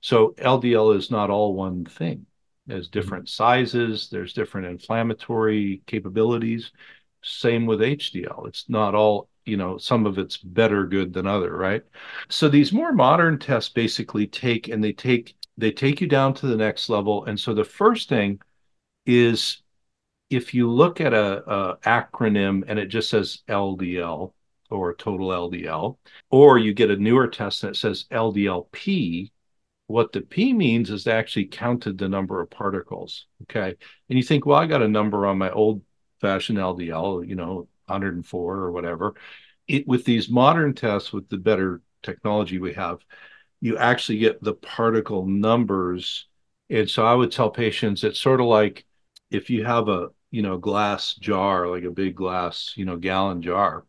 so 0.00 0.34
LDL 0.38 0.96
is 0.96 1.10
not 1.10 1.30
all 1.30 1.54
one 1.54 1.84
thing. 1.84 2.26
There's 2.66 2.88
mm-hmm. 2.88 3.00
different 3.00 3.28
sizes. 3.28 4.08
There's 4.10 4.32
different 4.32 4.68
inflammatory 4.68 5.82
capabilities. 5.86 6.72
Same 7.22 7.66
with 7.66 7.80
HDL. 7.80 8.48
It's 8.48 8.68
not 8.68 8.94
all 8.94 9.28
you 9.44 9.56
know 9.56 9.76
some 9.76 10.06
of 10.06 10.18
it's 10.18 10.36
better 10.36 10.86
good 10.86 11.12
than 11.12 11.26
other 11.26 11.56
right 11.56 11.82
so 12.28 12.48
these 12.48 12.72
more 12.72 12.92
modern 12.92 13.40
tests 13.40 13.70
basically 13.70 14.24
take 14.24 14.68
and 14.68 14.82
they 14.82 14.92
take 14.92 15.34
they 15.56 15.70
take 15.70 16.00
you 16.00 16.06
down 16.06 16.34
to 16.34 16.46
the 16.46 16.56
next 16.56 16.88
level. 16.88 17.24
And 17.24 17.38
so 17.38 17.54
the 17.54 17.64
first 17.64 18.08
thing 18.08 18.40
is 19.06 19.62
if 20.30 20.54
you 20.54 20.70
look 20.70 21.00
at 21.00 21.12
a, 21.12 21.44
a 21.50 21.76
acronym 21.78 22.64
and 22.66 22.78
it 22.78 22.86
just 22.86 23.10
says 23.10 23.42
LDL 23.48 24.32
or 24.70 24.94
total 24.94 25.28
LDL, 25.28 25.98
or 26.30 26.58
you 26.58 26.72
get 26.72 26.90
a 26.90 26.96
newer 26.96 27.28
test 27.28 27.62
that 27.62 27.76
says 27.76 28.06
LDLP, 28.10 29.30
what 29.86 30.12
the 30.12 30.22
P 30.22 30.54
means 30.54 30.90
is 30.90 31.04
they 31.04 31.12
actually 31.12 31.44
counted 31.44 31.98
the 31.98 32.08
number 32.08 32.40
of 32.40 32.48
particles. 32.48 33.26
Okay. 33.42 33.74
And 34.08 34.18
you 34.18 34.22
think, 34.22 34.46
well, 34.46 34.58
I 34.58 34.66
got 34.66 34.82
a 34.82 34.88
number 34.88 35.26
on 35.26 35.36
my 35.36 35.50
old 35.50 35.82
fashioned 36.20 36.58
LDL, 36.58 37.28
you 37.28 37.34
know, 37.34 37.68
104 37.86 38.56
or 38.56 38.72
whatever. 38.72 39.14
It, 39.68 39.86
with 39.86 40.04
these 40.04 40.30
modern 40.30 40.74
tests, 40.74 41.12
with 41.12 41.28
the 41.28 41.36
better 41.36 41.82
technology 42.02 42.58
we 42.58 42.72
have, 42.72 42.98
you 43.62 43.78
actually 43.78 44.18
get 44.18 44.42
the 44.42 44.54
particle 44.54 45.24
numbers. 45.24 46.26
And 46.68 46.90
so 46.90 47.06
I 47.06 47.14
would 47.14 47.30
tell 47.32 47.48
patients 47.48 48.04
it's 48.04 48.18
sort 48.18 48.40
of 48.40 48.46
like 48.46 48.84
if 49.30 49.48
you 49.50 49.64
have 49.64 49.88
a 49.88 50.08
you 50.30 50.42
know 50.42 50.58
glass 50.58 51.14
jar, 51.14 51.68
like 51.68 51.84
a 51.84 51.90
big 51.90 52.16
glass, 52.16 52.74
you 52.76 52.84
know, 52.84 52.96
gallon 52.96 53.40
jar, 53.40 53.86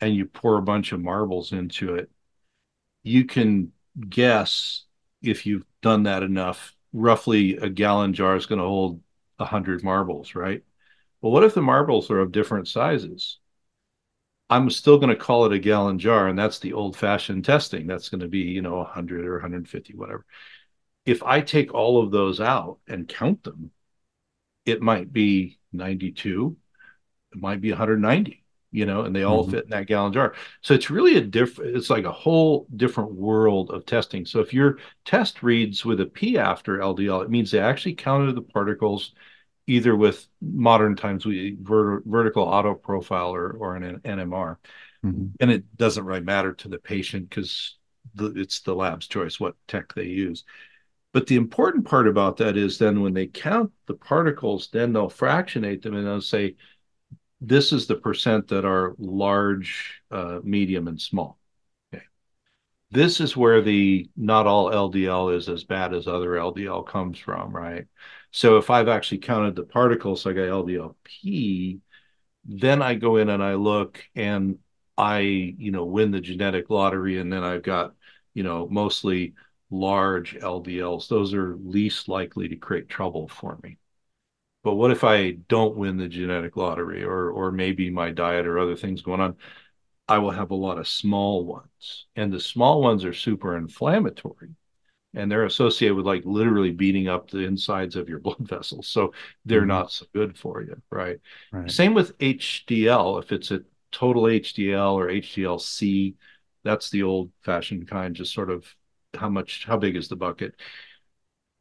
and 0.00 0.14
you 0.14 0.26
pour 0.26 0.56
a 0.56 0.62
bunch 0.62 0.92
of 0.92 1.00
marbles 1.00 1.52
into 1.52 1.96
it, 1.96 2.10
you 3.02 3.24
can 3.24 3.72
guess 4.08 4.84
if 5.22 5.46
you've 5.46 5.66
done 5.82 6.04
that 6.04 6.22
enough, 6.22 6.74
roughly 6.92 7.56
a 7.56 7.68
gallon 7.68 8.14
jar 8.14 8.36
is 8.36 8.46
going 8.46 8.60
to 8.60 8.66
hold 8.66 9.02
hundred 9.40 9.82
marbles, 9.82 10.36
right? 10.36 10.62
Well, 11.20 11.32
what 11.32 11.42
if 11.42 11.54
the 11.54 11.62
marbles 11.62 12.12
are 12.12 12.20
of 12.20 12.30
different 12.30 12.68
sizes? 12.68 13.38
I'm 14.52 14.70
still 14.70 14.98
going 14.98 15.08
to 15.10 15.24
call 15.26 15.46
it 15.46 15.52
a 15.52 15.58
gallon 15.58 15.98
jar, 15.98 16.28
and 16.28 16.38
that's 16.38 16.58
the 16.58 16.74
old 16.74 16.96
fashioned 16.96 17.44
testing. 17.44 17.86
That's 17.86 18.08
going 18.10 18.20
to 18.20 18.28
be, 18.28 18.40
you 18.40 18.62
know, 18.62 18.76
100 18.76 19.26
or 19.26 19.34
150, 19.34 19.94
whatever. 19.94 20.24
If 21.06 21.22
I 21.22 21.40
take 21.40 21.74
all 21.74 22.02
of 22.02 22.10
those 22.10 22.40
out 22.40 22.78
and 22.86 23.08
count 23.08 23.42
them, 23.44 23.70
it 24.66 24.82
might 24.82 25.12
be 25.12 25.58
92, 25.72 26.56
it 27.32 27.40
might 27.40 27.60
be 27.60 27.70
190. 27.70 28.44
you 28.72 28.86
know, 28.86 29.02
and 29.02 29.14
they 29.14 29.22
all 29.22 29.42
mm-hmm. 29.42 29.52
fit 29.52 29.64
in 29.64 29.70
that 29.70 29.86
gallon 29.86 30.12
jar. 30.12 30.34
So 30.62 30.74
it's 30.74 30.90
really 30.90 31.16
a 31.16 31.20
different, 31.20 31.76
it's 31.76 31.90
like 31.90 32.06
a 32.06 32.12
whole 32.12 32.66
different 32.74 33.12
world 33.12 33.70
of 33.70 33.86
testing. 33.86 34.24
So 34.24 34.40
if 34.40 34.52
your 34.54 34.78
test 35.04 35.42
reads 35.42 35.84
with 35.84 36.00
a 36.00 36.06
P 36.06 36.38
after 36.38 36.78
LDL, 36.78 37.22
it 37.22 37.30
means 37.30 37.50
they 37.50 37.60
actually 37.60 37.94
counted 37.94 38.34
the 38.34 38.42
particles 38.42 39.12
either 39.72 39.96
with 39.96 40.26
modern 40.42 40.96
times 40.96 41.24
we 41.24 41.56
ver- 41.60 42.02
vertical 42.04 42.42
auto 42.42 42.74
profile 42.74 43.34
or, 43.34 43.50
or 43.52 43.76
an 43.76 44.00
NMR. 44.00 44.56
Mm-hmm. 45.04 45.26
And 45.40 45.50
it 45.50 45.76
doesn't 45.76 46.04
really 46.04 46.20
matter 46.20 46.52
to 46.52 46.68
the 46.68 46.78
patient 46.78 47.30
because 47.30 47.76
it's 48.18 48.60
the 48.60 48.74
lab's 48.74 49.06
choice 49.08 49.40
what 49.40 49.56
tech 49.66 49.94
they 49.94 50.04
use. 50.04 50.44
But 51.12 51.26
the 51.26 51.36
important 51.36 51.86
part 51.86 52.06
about 52.06 52.36
that 52.38 52.56
is 52.56 52.78
then 52.78 53.00
when 53.00 53.14
they 53.14 53.26
count 53.26 53.72
the 53.86 53.94
particles, 53.94 54.68
then 54.72 54.92
they'll 54.92 55.08
fractionate 55.08 55.82
them 55.82 55.94
and 55.94 56.06
they'll 56.06 56.20
say, 56.20 56.56
this 57.40 57.72
is 57.72 57.86
the 57.86 57.96
percent 57.96 58.48
that 58.48 58.64
are 58.64 58.94
large, 58.98 60.02
uh, 60.10 60.38
medium, 60.44 60.86
and 60.86 61.00
small. 61.00 61.38
Okay. 61.92 62.04
This 62.90 63.20
is 63.20 63.36
where 63.36 63.62
the 63.62 64.08
not 64.16 64.46
all 64.46 64.70
LDL 64.70 65.34
is 65.36 65.48
as 65.48 65.64
bad 65.64 65.92
as 65.92 66.06
other 66.06 66.30
LDL 66.30 66.86
comes 66.86 67.18
from, 67.18 67.54
right? 67.54 67.86
So 68.32 68.56
if 68.56 68.70
I've 68.70 68.88
actually 68.88 69.18
counted 69.18 69.56
the 69.56 69.64
particles, 69.64 70.26
I 70.26 70.32
got 70.32 70.48
LDLP, 70.48 71.80
then 72.44 72.82
I 72.82 72.94
go 72.94 73.16
in 73.16 73.28
and 73.28 73.42
I 73.42 73.54
look 73.54 74.04
and 74.14 74.58
I, 74.98 75.20
you 75.20 75.70
know, 75.70 75.84
win 75.84 76.10
the 76.10 76.20
genetic 76.20 76.70
lottery, 76.70 77.18
and 77.18 77.32
then 77.32 77.44
I've 77.44 77.62
got, 77.62 77.94
you 78.34 78.42
know, 78.42 78.68
mostly 78.70 79.34
large 79.70 80.36
LDLs. 80.36 81.08
Those 81.08 81.34
are 81.34 81.56
least 81.56 82.08
likely 82.08 82.48
to 82.48 82.56
create 82.56 82.88
trouble 82.88 83.28
for 83.28 83.58
me. 83.62 83.78
But 84.64 84.74
what 84.74 84.90
if 84.92 85.04
I 85.04 85.32
don't 85.32 85.76
win 85.76 85.96
the 85.96 86.08
genetic 86.08 86.56
lottery 86.56 87.02
or 87.04 87.30
or 87.30 87.52
maybe 87.52 87.90
my 87.90 88.12
diet 88.12 88.46
or 88.46 88.58
other 88.58 88.76
things 88.76 89.02
going 89.02 89.20
on? 89.20 89.36
I 90.08 90.18
will 90.18 90.30
have 90.32 90.50
a 90.50 90.56
lot 90.56 90.78
of 90.78 90.88
small 90.88 91.44
ones. 91.46 92.06
And 92.16 92.32
the 92.32 92.40
small 92.40 92.82
ones 92.82 93.04
are 93.04 93.14
super 93.14 93.56
inflammatory. 93.56 94.56
And 95.14 95.30
they're 95.30 95.44
associated 95.44 95.94
with 95.94 96.06
like 96.06 96.22
literally 96.24 96.70
beating 96.70 97.08
up 97.08 97.30
the 97.30 97.40
insides 97.40 97.96
of 97.96 98.08
your 98.08 98.18
blood 98.18 98.38
vessels. 98.40 98.88
So 98.88 99.12
they're 99.44 99.60
mm-hmm. 99.60 99.68
not 99.68 99.92
so 99.92 100.06
good 100.14 100.38
for 100.38 100.62
you, 100.62 100.80
right? 100.90 101.18
right? 101.52 101.70
Same 101.70 101.94
with 101.94 102.16
HDL. 102.18 103.22
If 103.22 103.32
it's 103.32 103.50
a 103.50 103.60
total 103.90 104.24
HDL 104.24 104.94
or 104.94 105.08
HDLC, 105.08 106.14
that's 106.64 106.90
the 106.90 107.02
old 107.02 107.30
fashioned 107.42 107.88
kind, 107.88 108.14
just 108.14 108.32
sort 108.32 108.50
of 108.50 108.64
how 109.14 109.28
much, 109.28 109.64
how 109.66 109.76
big 109.76 109.96
is 109.96 110.08
the 110.08 110.16
bucket? 110.16 110.54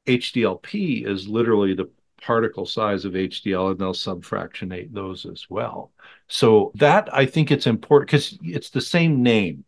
HDLP 0.08 1.06
is 1.06 1.28
literally 1.28 1.74
the 1.74 1.90
particle 2.22 2.66
size 2.66 3.04
of 3.04 3.14
HDL 3.14 3.72
and 3.72 3.80
they'll 3.80 3.94
subfractionate 3.94 4.94
those 4.94 5.26
as 5.26 5.48
well. 5.50 5.92
So 6.28 6.72
that 6.76 7.14
I 7.14 7.26
think 7.26 7.52
it's 7.52 7.68
important 7.68 8.10
because 8.10 8.38
it's 8.44 8.70
the 8.70 8.82
same 8.82 9.24
name, 9.24 9.66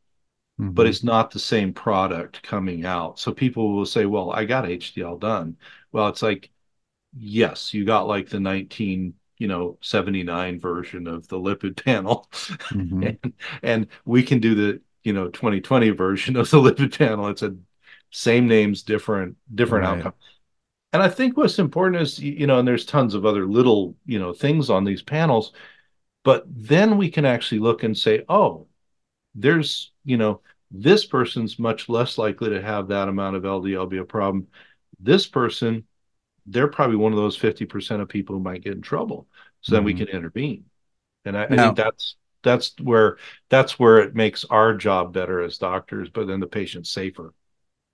mm-hmm. 0.60 0.72
but 0.72 0.88
it's 0.88 1.04
not 1.04 1.32
the 1.32 1.40
same 1.40 1.74
product 1.74 2.44
coming 2.44 2.86
out. 2.86 3.20
So 3.20 3.32
people 3.32 3.74
will 3.74 3.86
say, 3.86 4.06
well, 4.06 4.32
I 4.32 4.46
got 4.46 4.66
HDL 4.66 5.20
done. 5.20 5.58
Well, 5.92 6.08
it's 6.08 6.22
like, 6.22 6.52
yes, 7.16 7.74
you 7.74 7.86
got 7.86 8.08
like 8.08 8.30
the 8.30 8.40
19 8.40 9.14
you 9.40 9.48
know 9.48 9.78
79 9.82 10.60
version 10.60 11.08
of 11.08 11.28
the 11.28 11.38
lipid 11.38 11.84
panel 11.84 12.30
mm-hmm. 12.32 13.04
and, 13.04 13.34
and 13.64 13.88
we 14.06 14.22
can 14.22 14.40
do 14.40 14.54
the 14.54 14.82
you 15.04 15.12
know 15.12 15.28
2020 15.28 15.90
version 15.90 16.38
of 16.38 16.50
the 16.52 16.58
lipid 16.58 16.96
panel 16.98 17.28
it's 17.28 17.42
a 17.42 17.56
same 18.12 18.48
names 18.48 18.84
different 18.84 19.36
different 19.56 19.86
right. 19.86 19.98
outcome 19.98 20.14
and 20.94 21.02
I 21.02 21.10
think 21.10 21.36
what's 21.36 21.58
important 21.58 22.04
is, 22.04 22.20
you 22.20 22.46
know, 22.46 22.60
and 22.60 22.68
there's 22.68 22.86
tons 22.86 23.16
of 23.16 23.26
other 23.26 23.48
little, 23.48 23.96
you 24.06 24.20
know, 24.20 24.32
things 24.32 24.70
on 24.70 24.84
these 24.84 25.02
panels, 25.02 25.52
but 26.24 26.46
then 26.48 26.98
we 26.98 27.10
can 27.10 27.26
actually 27.26 27.60
look 27.60 27.82
and 27.82 27.98
say, 27.98 28.24
oh, 28.30 28.68
there's, 29.36 29.92
you 30.06 30.18
know, 30.18 30.42
this 30.72 31.06
person's 31.06 31.60
much 31.60 31.88
less 31.88 32.18
likely 32.18 32.50
to 32.50 32.62
have 32.62 32.88
that 32.88 33.08
amount 33.08 33.36
of 33.36 33.44
LDL 33.44 33.90
be 33.90 33.98
a 33.98 34.06
problem. 34.06 34.48
This 35.00 35.28
person, 35.28 35.86
they're 36.46 36.68
probably 36.68 36.98
one 36.98 37.14
of 37.14 37.18
those 37.18 37.38
50% 37.38 38.02
of 38.02 38.10
people 38.10 38.36
who 38.36 38.42
might 38.42 38.64
get 38.64 38.74
in 38.74 38.82
trouble. 38.82 39.28
So 39.62 39.70
mm-hmm. 39.70 39.76
then 39.76 39.84
we 39.84 39.94
can 39.94 40.08
intervene. 40.08 40.66
And 41.26 41.38
I, 41.38 41.46
I 41.46 41.56
think 41.56 41.78
that's 41.78 42.16
that's 42.44 42.74
where 42.82 43.18
that's 43.50 43.80
where 43.80 44.00
it 44.00 44.16
makes 44.16 44.44
our 44.46 44.76
job 44.76 45.14
better 45.14 45.42
as 45.42 45.58
doctors, 45.58 46.10
but 46.10 46.28
then 46.28 46.40
the 46.40 46.48
patient 46.48 46.86
safer. 46.86 47.34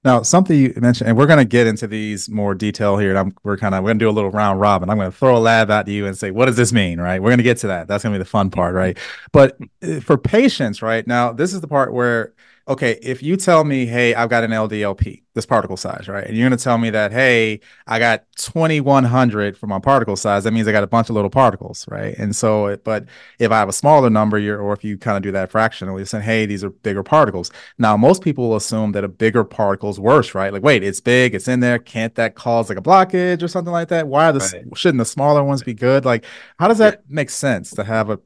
Now, 0.04 0.22
something 0.22 0.58
you 0.58 0.74
mentioned, 0.78 1.10
and 1.10 1.18
we're 1.18 1.28
going 1.28 1.40
to 1.40 1.46
get 1.46 1.68
into 1.68 1.86
these 1.86 2.30
more 2.30 2.56
detail 2.56 2.98
here. 2.98 3.10
And 3.10 3.20
I'm, 3.20 3.36
we're 3.44 3.58
kind 3.58 3.76
of 3.76 3.84
we're 3.84 3.90
going 3.90 4.00
to 4.00 4.06
do 4.06 4.10
a 4.10 4.12
little 4.12 4.32
round 4.32 4.62
robin. 4.62 4.90
I'm 4.90 4.98
going 4.98 5.12
to 5.12 5.18
throw 5.18 5.36
a 5.36 5.40
lab 5.40 5.70
at 5.70 5.90
you 5.90 6.06
and 6.06 6.18
say, 6.18 6.32
what 6.32 6.46
does 6.46 6.56
this 6.56 6.72
mean? 6.72 7.02
Right? 7.02 7.22
We're 7.22 7.30
going 7.30 7.40
to 7.40 7.44
get 7.44 7.58
to 7.60 7.68
that. 7.68 7.90
That's 7.90 8.04
going 8.04 8.14
to 8.14 8.20
be 8.20 8.24
the 8.24 8.30
fun 8.30 8.50
part, 8.50 8.74
right? 8.74 8.98
But 9.34 9.58
uh, 9.84 10.00
for 10.00 10.18
patients, 10.18 10.82
right 10.82 11.06
now, 11.06 11.34
this 11.34 11.54
is 11.54 11.60
the 11.60 11.68
part 11.68 11.94
where 11.94 12.34
okay, 12.70 13.00
if 13.02 13.24
you 13.24 13.36
tell 13.36 13.64
me, 13.64 13.88
hey, 13.88 14.14
I've 14.14 14.30
got 14.30 14.44
an 14.44 14.52
LDLP, 14.52 15.24
this 15.34 15.48
particle 15.48 15.76
size, 15.76 16.08
right? 16.08 16.24
And 16.24 16.38
you're 16.38 16.48
going 16.48 16.58
to 16.58 16.64
tell 16.64 16.78
me 16.78 16.92
that, 16.92 17.12
hey, 17.12 17.62
I 17.88 17.98
got 17.98 18.26
2100 18.38 19.58
for 19.58 19.66
my 19.66 19.80
particle 19.80 20.16
size, 20.16 20.44
that 20.44 20.52
means 20.52 20.68
I 20.68 20.72
got 20.72 20.84
a 20.84 20.88
bunch 20.88 21.10
of 21.10 21.16
little 21.16 21.32
particles, 21.32 21.88
right? 21.90 22.16
And 22.20 22.36
so, 22.36 22.78
but 22.84 23.06
if 23.40 23.52
I 23.52 23.58
have 23.58 23.70
a 23.70 23.74
smaller 23.74 24.12
number, 24.12 24.38
you're, 24.38 24.62
or 24.62 24.74
if 24.74 24.84
you 24.84 25.00
kind 25.00 25.18
of 25.18 25.24
do 25.24 25.32
that 25.32 25.50
fractionally, 25.50 26.02
you're 26.02 26.06
saying, 26.06 26.24
hey, 26.24 26.46
these 26.46 26.64
are 26.64 26.70
bigger 26.70 27.02
particles. 27.02 27.52
Now, 27.80 27.98
most 27.98 28.22
people 28.22 28.50
will 28.50 28.58
assume 28.58 28.92
that 28.92 29.04
a 29.04 29.10
bigger 29.10 29.44
particle 29.44 29.90
is 29.90 30.00
worse, 30.00 30.36
right? 30.36 30.54
Like, 30.54 30.64
wait, 30.64 30.84
it's 30.84 31.02
big, 31.02 31.34
it's 31.34 31.48
in 31.48 31.62
there. 31.62 31.80
Can't 31.80 32.14
that 32.16 32.36
cause 32.36 32.70
like 32.70 32.78
a 32.78 32.84
blockage 32.84 33.42
or 33.42 33.48
something 33.48 33.74
like 33.74 33.88
that? 33.88 34.08
Why 34.08 34.30
are 34.30 34.34
the, 34.34 34.40
right. 34.40 34.78
shouldn't 34.78 35.00
the 35.00 35.06
smaller 35.06 35.44
ones 35.44 35.64
be 35.64 35.74
good? 35.74 36.06
Like, 36.06 36.24
how 36.60 36.68
does 36.68 36.78
that 36.78 37.02
yeah. 37.10 37.16
make 37.16 37.32
sense 37.32 37.72
to 37.72 37.84
have 37.84 38.12
a, 38.12 38.20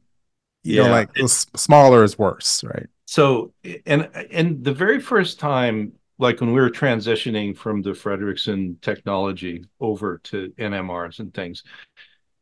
you 0.63 0.77
yeah. 0.77 0.83
know, 0.83 0.91
like 0.91 1.09
smaller 1.27 2.03
is 2.03 2.17
worse, 2.17 2.63
right? 2.65 2.87
So 3.13 3.53
and 3.85 4.09
and 4.31 4.63
the 4.63 4.73
very 4.73 4.99
first 4.99 5.39
time 5.39 5.93
like 6.17 6.41
when 6.41 6.51
we 6.51 6.59
were 6.59 6.71
transitioning 6.71 7.55
from 7.55 7.83
the 7.83 7.91
Fredrickson 7.91 8.81
technology 8.81 9.65
over 9.79 10.17
to 10.23 10.51
NMRs 10.57 11.19
and 11.19 11.31
things, 11.31 11.61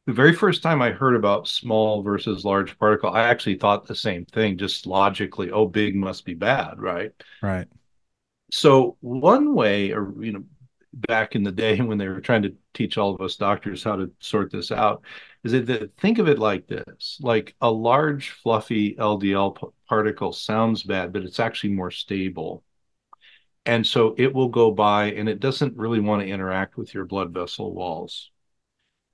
the 0.06 0.14
very 0.14 0.34
first 0.34 0.64
time 0.64 0.82
I 0.82 0.92
heard 0.92 1.18
about 1.18 1.50
small 1.50 2.02
versus 2.04 2.46
large 2.46 2.80
particle, 2.80 3.10
I 3.10 3.24
actually 3.24 3.58
thought 3.58 3.86
the 3.86 3.96
same 3.96 4.24
thing, 4.24 4.58
just 4.58 4.88
logically, 4.88 5.52
oh, 5.52 5.66
big 5.66 5.94
must 5.94 6.24
be 6.24 6.36
bad, 6.36 6.80
right? 6.80 7.12
Right. 7.42 7.68
So 8.54 8.96
one 9.02 9.54
way, 9.54 9.92
or 9.92 10.14
you 10.24 10.32
know, 10.32 10.44
back 10.94 11.36
in 11.36 11.44
the 11.44 11.52
day 11.52 11.78
when 11.82 11.98
they 11.98 12.08
were 12.08 12.22
trying 12.22 12.44
to 12.44 12.56
teach 12.74 12.98
all 12.98 13.14
of 13.14 13.22
us 13.22 13.36
doctors 13.36 13.84
how 13.84 13.96
to 13.96 14.12
sort 14.20 14.52
this 14.52 14.72
out, 14.72 15.04
is 15.44 15.52
that 15.54 15.98
think 15.98 16.20
of 16.20 16.28
it 16.28 16.40
like 16.40 16.68
this 16.68 17.18
like 17.22 17.56
a 17.62 17.72
large 17.72 18.32
fluffy 18.32 18.96
ldl 18.96 19.56
p- 19.60 19.68
particle 19.88 20.32
sounds 20.32 20.84
bad 20.84 21.12
but 21.12 21.24
it's 21.24 21.40
actually 21.40 21.74
more 21.74 21.92
stable. 21.92 22.64
And 23.66 23.86
so 23.86 24.16
it 24.18 24.34
will 24.34 24.50
go 24.50 24.72
by 24.72 25.12
and 25.12 25.30
it 25.30 25.40
doesn't 25.40 25.78
really 25.78 26.00
want 26.00 26.22
to 26.22 26.28
interact 26.28 26.78
with 26.78 26.94
your 26.94 27.06
blood 27.06 27.32
vessel 27.32 27.74
walls. 27.74 28.32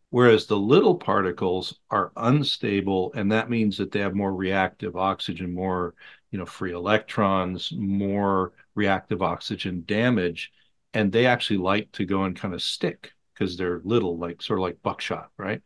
Whereas 0.10 0.48
the 0.48 0.57
little 0.57 0.96
particles 0.96 1.79
are 1.89 2.12
unstable 2.15 3.12
and 3.13 3.31
that 3.31 3.50
means 3.50 3.77
that 3.77 3.91
they 3.91 4.00
have 4.00 4.15
more 4.15 4.34
reactive 4.34 4.96
oxygen 4.96 5.53
more 5.53 5.96
you 6.31 6.39
know 6.39 6.46
free 6.46 6.74
electrons 6.74 7.72
more 7.74 8.53
reactive 8.75 9.22
oxygen 9.22 9.84
damage 9.86 10.51
and 10.94 11.12
they 11.12 11.25
actually 11.25 11.58
like 11.58 11.91
to 11.94 12.06
go 12.06 12.24
and 12.24 12.36
kind 12.36 12.53
of 12.53 12.62
stick 12.62 13.12
because 13.34 13.58
they're 13.58 13.82
little 13.84 14.17
like 14.17 14.41
sort 14.41 14.60
of 14.60 14.63
like 14.63 14.82
buckshot 14.82 15.29
right 15.38 15.62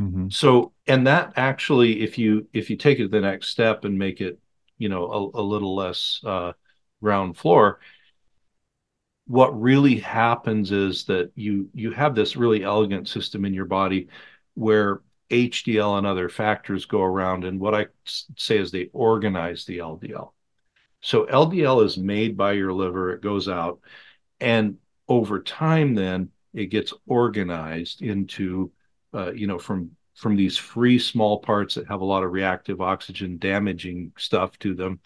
Mm-hmm. 0.00 0.28
So, 0.28 0.72
and 0.86 1.06
that 1.06 1.32
actually, 1.36 2.02
if 2.02 2.18
you 2.18 2.48
if 2.52 2.68
you 2.70 2.76
take 2.76 2.98
it 2.98 3.10
the 3.10 3.20
next 3.20 3.48
step 3.48 3.84
and 3.84 3.98
make 3.98 4.20
it, 4.20 4.38
you 4.78 4.88
know, 4.88 5.06
a, 5.06 5.40
a 5.40 5.42
little 5.42 5.74
less 5.74 6.20
uh, 6.24 6.52
ground 7.02 7.36
floor, 7.36 7.80
what 9.26 9.58
really 9.60 9.96
happens 9.96 10.70
is 10.70 11.04
that 11.04 11.32
you 11.34 11.70
you 11.72 11.92
have 11.92 12.14
this 12.14 12.36
really 12.36 12.62
elegant 12.62 13.08
system 13.08 13.44
in 13.44 13.54
your 13.54 13.64
body 13.64 14.08
where 14.54 15.00
HDL 15.30 15.98
and 15.98 16.06
other 16.06 16.28
factors 16.28 16.84
go 16.84 17.02
around, 17.02 17.44
and 17.44 17.58
what 17.58 17.74
I 17.74 17.86
say 18.36 18.58
is 18.58 18.70
they 18.70 18.90
organize 18.92 19.64
the 19.64 19.78
LDL. 19.78 20.32
So 21.00 21.24
LDL 21.26 21.84
is 21.84 21.96
made 21.96 22.36
by 22.36 22.52
your 22.52 22.72
liver, 22.72 23.12
it 23.12 23.22
goes 23.22 23.48
out, 23.48 23.80
and 24.40 24.76
over 25.08 25.40
time, 25.42 25.94
then 25.94 26.30
it 26.52 26.66
gets 26.66 26.92
organized 27.06 28.02
into 28.02 28.72
uh, 29.16 29.32
you 29.32 29.46
know, 29.46 29.58
from 29.58 29.90
from 30.14 30.36
these 30.36 30.56
free 30.56 30.98
small 30.98 31.40
parts 31.40 31.74
that 31.74 31.88
have 31.88 32.00
a 32.00 32.04
lot 32.04 32.22
of 32.22 32.32
reactive 32.32 32.80
oxygen 32.80 33.38
damaging 33.38 34.12
stuff 34.16 34.58
to 34.58 34.74
them, 34.74 35.00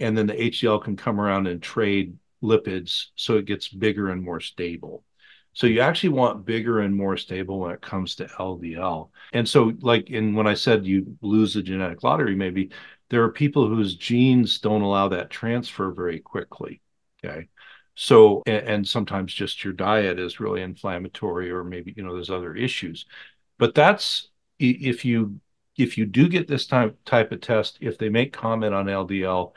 and 0.00 0.16
then 0.16 0.26
the 0.26 0.40
HDL 0.40 0.82
can 0.82 0.96
come 0.96 1.20
around 1.20 1.46
and 1.46 1.62
trade 1.62 2.16
lipids 2.42 3.06
so 3.16 3.36
it 3.36 3.46
gets 3.46 3.68
bigger 3.68 4.10
and 4.10 4.22
more 4.22 4.40
stable. 4.40 5.04
So 5.54 5.66
you 5.66 5.80
actually 5.80 6.10
want 6.10 6.44
bigger 6.44 6.80
and 6.80 6.94
more 6.94 7.16
stable 7.16 7.60
when 7.60 7.70
it 7.70 7.80
comes 7.80 8.16
to 8.16 8.26
LDL. 8.26 9.08
And 9.32 9.48
so, 9.48 9.72
like 9.80 10.10
in 10.10 10.34
when 10.34 10.46
I 10.46 10.54
said 10.54 10.84
you 10.86 11.16
lose 11.22 11.54
the 11.54 11.62
genetic 11.62 12.02
lottery, 12.02 12.34
maybe 12.34 12.70
there 13.08 13.22
are 13.22 13.32
people 13.32 13.66
whose 13.68 13.96
genes 13.96 14.58
don't 14.58 14.82
allow 14.82 15.08
that 15.08 15.30
transfer 15.30 15.92
very 15.92 16.20
quickly. 16.20 16.82
Okay. 17.24 17.48
So, 17.96 18.42
and, 18.46 18.68
and 18.68 18.88
sometimes 18.88 19.32
just 19.34 19.64
your 19.64 19.72
diet 19.72 20.18
is 20.18 20.38
really 20.38 20.62
inflammatory, 20.62 21.50
or 21.50 21.64
maybe, 21.64 21.94
you 21.96 22.02
know, 22.02 22.14
there's 22.14 22.30
other 22.30 22.54
issues 22.54 23.06
but 23.58 23.74
that's 23.74 24.28
if 24.58 25.04
you 25.04 25.40
if 25.76 25.98
you 25.98 26.06
do 26.06 26.28
get 26.28 26.48
this 26.48 26.66
type 26.66 26.96
type 27.04 27.32
of 27.32 27.40
test, 27.40 27.78
if 27.80 27.98
they 27.98 28.08
make 28.08 28.32
comment 28.32 28.74
on 28.74 28.86
LDL, 28.86 29.54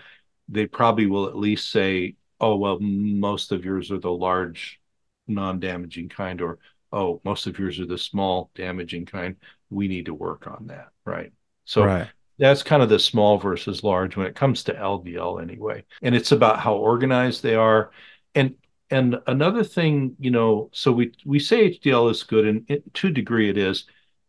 they 0.48 0.66
probably 0.66 1.06
will 1.06 1.28
at 1.28 1.38
least 1.38 1.72
say, 1.72 2.16
"Oh, 2.40 2.58
well, 2.58 2.80
most 2.80 3.52
of 3.52 3.64
yours 3.66 3.92
are 3.92 4.00
the 4.00 4.12
large, 4.12 4.80
non-damaging 5.28 6.10
kind," 6.10 6.42
or 6.42 6.60
"Oh, 6.92 7.22
most 7.24 7.48
of 7.48 7.58
yours 7.60 7.80
are 7.80 7.86
the 7.86 7.98
small, 7.98 8.52
damaging 8.56 9.06
kind. 9.06 9.38
We 9.70 9.88
need 9.88 10.06
to 10.08 10.14
work 10.14 10.48
on 10.48 10.68
that." 10.68 10.90
Right. 11.06 11.32
So 11.66 11.86
right. 11.86 12.10
that's 12.38 12.64
kind 12.64 12.84
of 12.84 12.90
the 12.90 13.00
small 13.00 13.38
versus 13.38 13.84
large 13.84 14.18
when 14.18 14.28
it 14.28 14.36
comes 14.36 14.64
to 14.64 14.74
LDL, 14.74 15.42
anyway. 15.42 15.86
And 16.02 16.16
it's 16.16 16.32
about 16.32 16.60
how 16.60 16.76
organized 16.76 17.44
they 17.44 17.56
are, 17.56 17.92
and 18.36 18.56
and 18.92 19.20
another 19.28 19.64
thing, 19.64 20.16
you 20.20 20.32
know, 20.32 20.70
so 20.74 20.92
we 20.92 21.14
we 21.26 21.40
say 21.40 21.72
HDL 21.72 22.12
is 22.12 22.24
good, 22.24 22.46
and 22.46 22.66
it, 22.70 22.94
to 22.96 23.08
a 23.08 23.12
degree 23.12 23.50
it 23.50 23.58
is. 23.58 23.86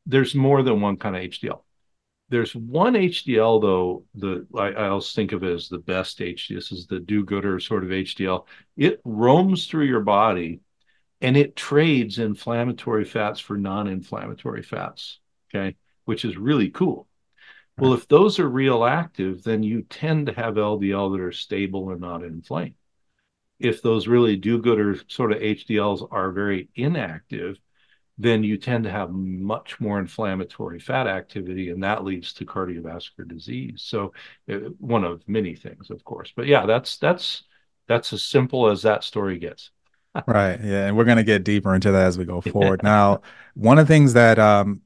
There's 0.07 0.35
more 0.35 0.62
than 0.62 0.80
one 0.80 0.97
kind 0.97 1.16
of 1.16 1.23
HDL 1.23 1.61
there's 2.30 2.54
one 2.54 2.95
HDL 2.95 3.61
though. 3.61 4.04
The 4.14 4.47
I, 4.57 4.69
I 4.69 4.88
always 4.88 5.12
think 5.12 5.33
of 5.33 5.42
it 5.42 5.52
as 5.52 5.69
the 5.69 5.78
best 5.78 6.19
HDL. 6.21 6.54
This 6.54 6.73
is 6.73 6.87
the 6.87 7.00
do-gooder 7.00 7.61
sort 7.61 7.85
of 7.85 7.90
HDL. 7.90 8.47
It 8.76 9.00
roams 9.04 9.66
through 9.66 9.87
your 9.87 10.00
body, 10.00 10.61
and 11.21 11.37
it 11.37 11.57
trades 11.57 12.19
inflammatory 12.19 13.04
fats 13.04 13.40
for 13.40 13.59
non-inflammatory 13.59 14.62
fats. 14.62 15.19
Okay, 15.52 15.76
which 16.04 16.25
is 16.25 16.37
really 16.37 16.71
cool. 16.71 17.09
Well, 17.76 17.90
mm-hmm. 17.90 17.99
if 17.99 18.09
those 18.09 18.38
are 18.38 18.49
real 18.49 18.85
active, 18.85 19.42
then 19.42 19.64
you 19.64 19.83
tend 19.83 20.26
to 20.26 20.33
have 20.33 20.54
LDL 20.54 21.12
that 21.12 21.21
are 21.21 21.33
stable 21.33 21.90
and 21.90 22.00
not 22.00 22.23
inflamed. 22.23 22.75
If 23.61 23.83
those 23.83 24.09
really 24.09 24.37
do-gooder 24.37 24.97
sort 25.09 25.33
of 25.33 25.38
HDLs 25.38 26.09
are 26.11 26.33
very 26.33 26.69
inactive, 26.75 27.59
then 28.19 28.45
you 28.45 28.59
tend 28.59 28.85
to 28.85 28.90
have 28.90 29.11
much 29.11 29.81
more 29.81 29.99
inflammatory 29.99 30.79
fat 30.79 31.07
activity, 31.07 31.71
and 31.71 31.83
that 31.83 32.05
leads 32.05 32.33
to 32.35 32.45
cardiovascular 32.45 33.26
disease. 33.26 33.83
So, 33.83 34.12
uh, 34.50 34.57
one 34.79 35.05
of 35.05 35.26
many 35.26 35.55
things, 35.55 35.90
of 35.90 36.05
course. 36.05 36.33
But 36.37 36.47
yeah, 36.47 36.67
that's 36.67 36.99
that's 36.99 37.45
that's 37.88 38.12
as 38.12 38.23
simple 38.23 38.69
as 38.69 38.83
that 38.83 39.05
story 39.05 39.38
gets. 39.38 39.71
right. 40.26 40.61
Yeah, 40.62 40.87
and 40.87 40.97
we're 40.97 41.05
going 41.05 41.17
to 41.17 41.25
get 41.25 41.45
deeper 41.45 41.75
into 41.75 41.93
that 41.93 42.07
as 42.07 42.19
we 42.19 42.25
go 42.25 42.40
forward. 42.40 42.83
now, 42.85 43.23
one 43.55 43.79
of 43.79 43.87
the 43.87 43.93
things 43.93 44.12
that 44.12 44.38
um, 44.38 44.83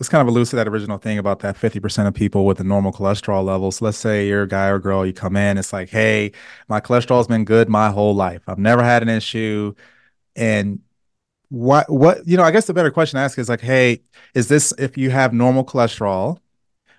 let's 0.00 0.08
kind 0.08 0.22
of 0.22 0.28
allude 0.28 0.48
to 0.48 0.56
that 0.56 0.66
original 0.66 0.98
thing 0.98 1.18
about 1.18 1.40
that 1.40 1.56
50% 1.56 2.08
of 2.08 2.14
people 2.14 2.46
with 2.46 2.56
the 2.56 2.64
normal 2.64 2.90
cholesterol 2.90 3.44
levels. 3.44 3.82
Let's 3.82 3.98
say 3.98 4.26
you're 4.26 4.44
a 4.44 4.48
guy 4.48 4.68
or 4.68 4.78
girl, 4.78 5.04
you 5.04 5.12
come 5.12 5.36
in, 5.36 5.58
it's 5.58 5.74
like, 5.74 5.90
hey, 5.90 6.32
my 6.68 6.80
cholesterol's 6.80 7.26
been 7.26 7.44
good 7.44 7.68
my 7.68 7.90
whole 7.90 8.14
life. 8.14 8.42
I've 8.48 8.58
never 8.58 8.82
had 8.82 9.02
an 9.02 9.10
issue. 9.10 9.74
And 10.34 10.80
what 11.50 11.90
what 11.90 12.26
you 12.26 12.36
know 12.36 12.44
i 12.44 12.50
guess 12.52 12.66
the 12.66 12.72
better 12.72 12.92
question 12.92 13.18
to 13.18 13.22
ask 13.22 13.36
is 13.36 13.48
like 13.48 13.60
hey 13.60 14.00
is 14.34 14.46
this 14.46 14.72
if 14.78 14.96
you 14.96 15.10
have 15.10 15.32
normal 15.32 15.64
cholesterol 15.64 16.38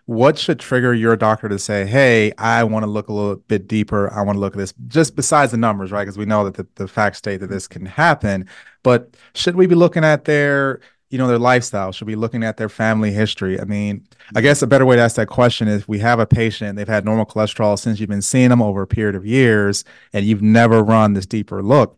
what 0.06 0.38
should 0.38 0.60
trigger 0.60 0.94
your 0.94 1.16
doctor 1.16 1.48
to 1.48 1.58
say 1.58 1.86
hey 1.86 2.34
i 2.38 2.62
want 2.62 2.84
to 2.84 2.90
look 2.90 3.08
a 3.08 3.14
little 3.14 3.38
bit 3.38 3.66
deeper 3.66 4.12
i 4.12 4.22
want 4.22 4.36
to 4.36 4.42
look 4.42 4.54
at 4.54 4.58
this 4.58 4.74
just 4.90 5.16
besides 5.16 5.54
the 5.54 5.58
numbers 5.58 5.90
right 5.90 6.04
because 6.04 6.18
we 6.18 6.26
know 6.26 6.44
that 6.44 6.56
the, 6.56 6.68
the 6.76 6.86
facts 6.86 7.18
state 7.18 7.38
that 7.38 7.50
this 7.50 7.66
can 7.66 7.86
happen 7.86 8.46
but 8.84 9.16
should 9.34 9.56
we 9.56 9.68
be 9.68 9.76
looking 9.76 10.04
at 10.04 10.26
their 10.26 10.82
you 11.12 11.18
know 11.18 11.28
their 11.28 11.38
lifestyle 11.38 11.92
should 11.92 12.08
we 12.08 12.14
be 12.14 12.20
looking 12.20 12.44
at 12.44 12.58
their 12.58 12.70
family 12.70 13.12
history. 13.12 13.60
I 13.60 13.66
mean 13.66 14.08
i 14.08 14.40
mm-hmm. 14.40 14.44
guess 14.44 14.62
a 14.62 14.68
better 14.68 14.86
way 14.86 14.96
to 14.96 15.02
ask 15.02 15.18
that 15.18 15.28
question 15.28 15.68
is 15.68 15.88
we 15.88 16.00
have 16.00 16.20
a 16.20 16.26
patient 16.26 16.78
they've 16.78 16.88
had 16.88 17.06
normal 17.06 17.26
cholesterol 17.26 17.78
since 17.78 18.00
you've 18.00 18.10
been 18.10 18.22
seeing 18.22 18.50
them 18.50 18.62
over 18.62 18.82
a 18.82 18.88
period 18.88 19.16
of 19.16 19.26
years 19.26 19.84
and 20.14 20.26
you've 20.26 20.42
never 20.42 20.82
run 20.82 21.14
this 21.14 21.26
deeper 21.26 21.62
look 21.62 21.98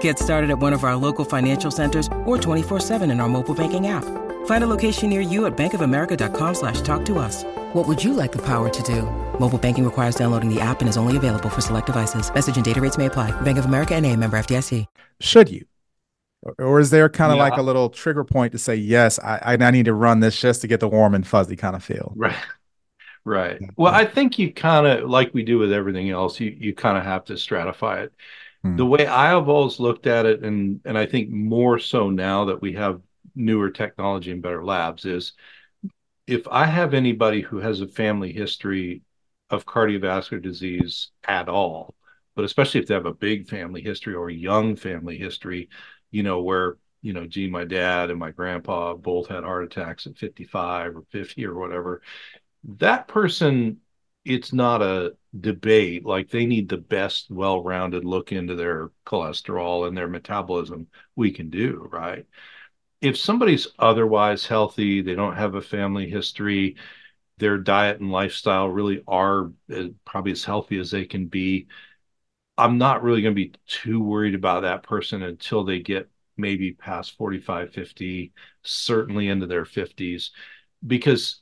Get 0.00 0.18
started 0.18 0.48
at 0.50 0.58
one 0.58 0.72
of 0.72 0.84
our 0.84 0.96
local 0.96 1.26
financial 1.26 1.70
centers 1.70 2.06
or 2.24 2.38
24-7 2.38 3.02
in 3.10 3.20
our 3.20 3.28
mobile 3.28 3.54
banking 3.54 3.88
app. 3.88 4.04
Find 4.46 4.64
a 4.64 4.66
location 4.66 5.10
near 5.10 5.20
you 5.20 5.44
at 5.44 5.54
bankofamerica.com 5.56 6.54
slash 6.54 6.80
talk 6.80 7.04
to 7.04 7.18
us. 7.18 7.44
What 7.74 7.86
would 7.86 8.02
you 8.02 8.14
like 8.14 8.32
the 8.32 8.42
power 8.42 8.70
to 8.70 8.82
do? 8.82 9.02
Mobile 9.38 9.58
banking 9.58 9.84
requires 9.84 10.14
downloading 10.14 10.48
the 10.48 10.60
app 10.60 10.80
and 10.80 10.88
is 10.88 10.96
only 10.96 11.18
available 11.18 11.50
for 11.50 11.60
select 11.60 11.88
devices. 11.88 12.32
Message 12.32 12.56
and 12.56 12.64
data 12.64 12.80
rates 12.80 12.96
may 12.96 13.06
apply. 13.06 13.38
Bank 13.42 13.58
of 13.58 13.66
America 13.66 13.94
and 13.94 14.06
a 14.06 14.16
member 14.16 14.38
FDIC. 14.38 14.86
Should 15.20 15.50
you? 15.50 15.66
Or 16.58 16.78
is 16.78 16.90
there 16.90 17.08
kind 17.08 17.32
of 17.32 17.38
yeah. 17.38 17.44
like 17.44 17.56
a 17.56 17.62
little 17.62 17.88
trigger 17.88 18.22
point 18.22 18.52
to 18.52 18.58
say, 18.58 18.74
yes, 18.74 19.18
I, 19.18 19.56
I 19.58 19.70
need 19.70 19.86
to 19.86 19.94
run 19.94 20.20
this 20.20 20.38
just 20.38 20.60
to 20.60 20.66
get 20.66 20.80
the 20.80 20.88
warm 20.88 21.14
and 21.14 21.26
fuzzy 21.26 21.56
kind 21.56 21.74
of 21.74 21.82
feel? 21.82 22.12
Right. 22.16 22.36
Right. 23.26 23.58
Well, 23.78 23.90
I 23.90 24.04
think 24.04 24.38
you 24.38 24.52
kind 24.52 24.86
of, 24.86 25.08
like 25.08 25.32
we 25.32 25.44
do 25.44 25.56
with 25.56 25.72
everything 25.72 26.10
else, 26.10 26.38
you, 26.38 26.54
you 26.60 26.74
kind 26.74 26.98
of 26.98 27.04
have 27.04 27.24
to 27.24 27.32
stratify 27.32 28.04
it. 28.04 28.12
Hmm. 28.64 28.76
The 28.76 28.86
way 28.86 29.06
I 29.06 29.28
have 29.28 29.48
always 29.48 29.78
looked 29.78 30.08
at 30.08 30.26
it, 30.26 30.42
and, 30.42 30.80
and 30.84 30.98
I 30.98 31.06
think 31.06 31.30
more 31.30 31.78
so 31.78 32.10
now 32.10 32.46
that 32.46 32.60
we 32.60 32.72
have 32.72 33.00
newer 33.36 33.70
technology 33.70 34.32
and 34.32 34.42
better 34.42 34.64
labs, 34.64 35.04
is– 35.04 35.34
if 36.26 36.48
I 36.48 36.66
have 36.66 36.94
anybody 36.94 37.42
who 37.42 37.58
has 37.58 37.80
a 37.80 37.88
family 37.88 38.32
history 38.32 39.02
of 39.50 39.66
cardiovascular 39.66 40.42
disease 40.42 41.10
at 41.26 41.48
all, 41.48 41.94
but 42.34 42.44
especially 42.44 42.80
if 42.80 42.86
they 42.86 42.94
have 42.94 43.06
a 43.06 43.12
big 43.12 43.48
family 43.48 43.82
history 43.82 44.14
or 44.14 44.28
a 44.28 44.34
young 44.34 44.76
family 44.76 45.18
history, 45.18 45.68
you 46.10 46.22
know, 46.22 46.42
where, 46.42 46.76
you 47.02 47.12
know, 47.12 47.26
gee, 47.26 47.48
my 47.48 47.64
dad 47.64 48.10
and 48.10 48.18
my 48.18 48.30
grandpa 48.30 48.94
both 48.94 49.28
had 49.28 49.44
heart 49.44 49.64
attacks 49.64 50.06
at 50.06 50.16
55 50.16 50.96
or 50.96 51.02
50 51.10 51.44
or 51.44 51.54
whatever, 51.54 52.00
that 52.78 53.06
person, 53.06 53.80
it's 54.24 54.52
not 54.52 54.82
a 54.82 55.14
debate. 55.38 56.04
Like 56.04 56.30
they 56.30 56.46
need 56.46 56.68
the 56.68 56.78
best, 56.78 57.30
well 57.30 57.62
rounded 57.62 58.04
look 58.04 58.32
into 58.32 58.54
their 58.54 58.90
cholesterol 59.06 59.86
and 59.86 59.96
their 59.96 60.08
metabolism 60.08 60.88
we 61.16 61.32
can 61.32 61.50
do, 61.50 61.88
right? 61.92 62.26
if 63.00 63.18
somebody's 63.18 63.68
otherwise 63.78 64.46
healthy, 64.46 65.02
they 65.02 65.14
don't 65.14 65.36
have 65.36 65.54
a 65.54 65.60
family 65.62 66.08
history, 66.08 66.76
their 67.38 67.58
diet 67.58 68.00
and 68.00 68.10
lifestyle 68.12 68.68
really 68.68 69.02
are 69.06 69.52
uh, 69.74 69.88
probably 70.04 70.32
as 70.32 70.44
healthy 70.44 70.78
as 70.78 70.90
they 70.90 71.04
can 71.04 71.26
be. 71.26 71.66
I'm 72.56 72.78
not 72.78 73.02
really 73.02 73.22
going 73.22 73.34
to 73.34 73.42
be 73.48 73.54
too 73.66 74.02
worried 74.02 74.34
about 74.34 74.62
that 74.62 74.82
person 74.84 75.22
until 75.22 75.64
they 75.64 75.80
get 75.80 76.08
maybe 76.36 76.72
past 76.72 77.16
45, 77.16 77.72
50, 77.72 78.32
certainly 78.62 79.28
into 79.28 79.46
their 79.46 79.64
50s, 79.64 80.32
because 80.86 81.40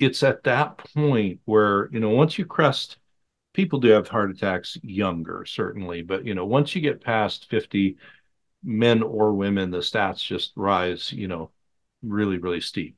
it's 0.00 0.22
at 0.22 0.44
that 0.44 0.78
point 0.78 1.40
where, 1.44 1.88
you 1.92 2.00
know, 2.00 2.10
once 2.10 2.38
you 2.38 2.44
crest, 2.44 2.98
people 3.52 3.78
do 3.78 3.88
have 3.88 4.08
heart 4.08 4.30
attacks 4.30 4.78
younger, 4.82 5.44
certainly, 5.46 6.02
but, 6.02 6.24
you 6.24 6.34
know, 6.34 6.46
once 6.46 6.74
you 6.74 6.80
get 6.80 7.02
past 7.02 7.48
50, 7.50 7.96
men 8.62 9.02
or 9.02 9.32
women, 9.32 9.70
the 9.70 9.78
stats 9.78 10.24
just 10.24 10.52
rise, 10.56 11.12
you 11.12 11.28
know, 11.28 11.50
really, 12.02 12.38
really 12.38 12.60
steep. 12.60 12.96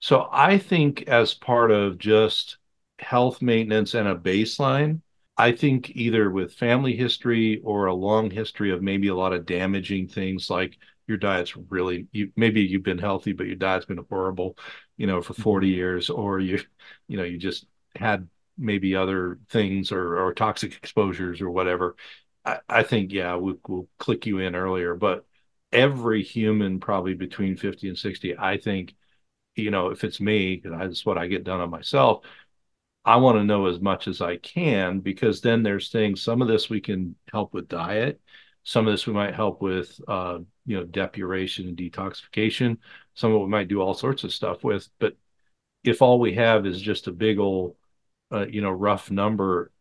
So 0.00 0.28
I 0.32 0.58
think 0.58 1.02
as 1.02 1.34
part 1.34 1.70
of 1.70 1.98
just 1.98 2.58
health 2.98 3.42
maintenance 3.42 3.94
and 3.94 4.08
a 4.08 4.16
baseline, 4.16 5.00
I 5.36 5.52
think 5.52 5.90
either 5.90 6.30
with 6.30 6.54
family 6.54 6.96
history 6.96 7.60
or 7.64 7.86
a 7.86 7.94
long 7.94 8.30
history 8.30 8.70
of 8.70 8.82
maybe 8.82 9.08
a 9.08 9.14
lot 9.14 9.32
of 9.32 9.46
damaging 9.46 10.08
things 10.08 10.50
like 10.50 10.76
your 11.06 11.18
diet's 11.18 11.56
really 11.56 12.06
you 12.12 12.32
maybe 12.36 12.62
you've 12.62 12.82
been 12.82 12.98
healthy 12.98 13.32
but 13.32 13.46
your 13.46 13.56
diet's 13.56 13.86
been 13.86 14.04
horrible, 14.08 14.56
you 14.96 15.06
know, 15.06 15.22
for 15.22 15.34
40 15.34 15.66
mm-hmm. 15.66 15.74
years 15.74 16.10
or 16.10 16.40
you 16.40 16.60
you 17.08 17.16
know, 17.16 17.24
you 17.24 17.38
just 17.38 17.66
had 17.96 18.28
maybe 18.58 18.94
other 18.94 19.38
things 19.50 19.92
or, 19.92 20.18
or 20.18 20.34
toxic 20.34 20.76
exposures 20.76 21.40
or 21.40 21.50
whatever 21.50 21.96
I, 22.44 22.58
I 22.68 22.82
think 22.82 23.12
yeah, 23.12 23.36
we, 23.36 23.54
will 23.68 23.88
click 23.98 24.26
you 24.26 24.38
in 24.38 24.54
earlier, 24.54 24.94
but 24.94 25.24
every 25.72 26.22
human 26.22 26.80
probably 26.80 27.14
between 27.14 27.56
50 27.56 27.88
and 27.88 27.98
60, 27.98 28.36
I 28.38 28.58
think, 28.58 28.94
you 29.56 29.70
know, 29.70 29.88
if 29.90 30.04
it's 30.04 30.20
me, 30.20 30.56
because 30.56 30.78
that's 30.78 31.06
what 31.06 31.18
I 31.18 31.26
get 31.28 31.44
done 31.44 31.60
on 31.60 31.70
myself, 31.70 32.24
I 33.04 33.16
want 33.16 33.38
to 33.38 33.44
know 33.44 33.66
as 33.66 33.80
much 33.80 34.06
as 34.08 34.20
I 34.20 34.36
can 34.36 35.00
because 35.00 35.40
then 35.40 35.62
there's 35.62 35.90
things, 35.90 36.22
some 36.22 36.40
of 36.42 36.48
this 36.48 36.70
we 36.70 36.80
can 36.80 37.16
help 37.30 37.52
with 37.52 37.68
diet. 37.68 38.20
Some 38.64 38.86
of 38.86 38.92
this 38.92 39.06
we 39.06 39.12
might 39.12 39.34
help 39.34 39.60
with, 39.60 40.00
uh, 40.06 40.38
you 40.66 40.76
know, 40.76 40.84
depuration 40.84 41.68
and 41.68 41.76
detoxification. 41.76 42.78
Some 43.14 43.32
of 43.32 43.36
it 43.36 43.44
we 43.44 43.50
might 43.50 43.68
do 43.68 43.80
all 43.80 43.94
sorts 43.94 44.24
of 44.24 44.32
stuff 44.32 44.62
with. 44.62 44.88
But 44.98 45.16
if 45.84 46.00
all 46.00 46.20
we 46.20 46.34
have 46.34 46.64
is 46.66 46.80
just 46.80 47.08
a 47.08 47.12
big 47.12 47.38
old, 47.38 47.74
uh, 48.32 48.46
you 48.46 48.60
know, 48.60 48.70
rough 48.70 49.10
number, 49.10 49.72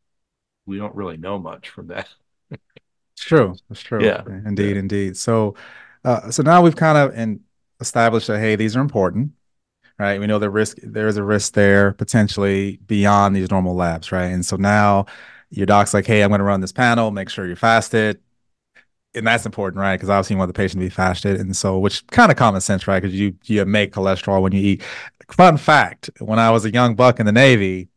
we 0.66 0.78
don't 0.78 0.96
really 0.96 1.18
know 1.18 1.38
much 1.38 1.70
from 1.70 1.88
that. 1.88 2.10
it's 2.52 3.24
true. 3.24 3.56
It's 3.70 3.82
true. 3.82 4.04
Yeah. 4.04 4.24
Indeed. 4.46 4.74
Yeah. 4.74 4.80
Indeed. 4.80 5.18
So, 5.18 5.56
uh, 6.04 6.32
so 6.32 6.42
now 6.42 6.64
we've 6.64 6.76
kind 6.76 6.98
of 6.98 7.40
established 7.80 8.28
that 8.28 8.40
hey, 8.40 8.56
these 8.56 8.76
are 8.76 8.82
important, 8.82 9.32
right? 10.00 10.20
We 10.20 10.26
know 10.26 10.40
the 10.40 10.50
risk. 10.50 10.78
There 10.82 11.08
is 11.08 11.18
a 11.18 11.24
risk 11.24 11.54
there 11.54 11.94
potentially 11.94 12.80
beyond 12.88 13.36
these 13.36 13.52
normal 13.52 13.76
labs, 13.76 14.12
right? 14.12 14.26
And 14.26 14.44
so 14.44 14.56
now 14.56 15.06
your 15.52 15.68
doc's 15.68 15.94
like, 15.94 16.08
hey, 16.08 16.24
I'm 16.24 16.30
going 16.30 16.40
to 16.40 16.46
run 16.46 16.62
this 16.62 16.72
panel. 16.72 17.12
Make 17.12 17.30
sure 17.30 17.46
you're 17.46 17.56
fasted 17.56 18.20
and 19.14 19.28
that's 19.28 19.46
important, 19.46 19.82
right? 19.82 19.96
Because 19.96 20.10
obviously 20.10 20.36
you 20.36 20.38
want 20.38 20.50
the 20.50 20.54
patient 20.54 20.82
to 20.82 20.86
be 20.86 20.90
fasted, 20.90 21.40
and 21.40 21.56
so 21.56 21.78
which 21.80 22.06
kind 22.08 22.32
of 22.32 22.38
common 22.38 22.62
sense, 22.62 22.88
right? 22.88 23.02
Because 23.02 23.18
you 23.18 23.36
you 23.46 23.66
make 23.66 23.94
cholesterol 23.94 24.42
when 24.42 24.54
you 24.54 24.62
eat. 24.62 24.84
Fun 25.30 25.58
fact: 25.58 26.10
When 26.20 26.40
I 26.40 26.52
was 26.52 26.66
a 26.66 26.72
young 26.72 26.96
buck 26.96 27.20
in 27.20 27.26
the 27.26 27.32
Navy, 27.32 27.90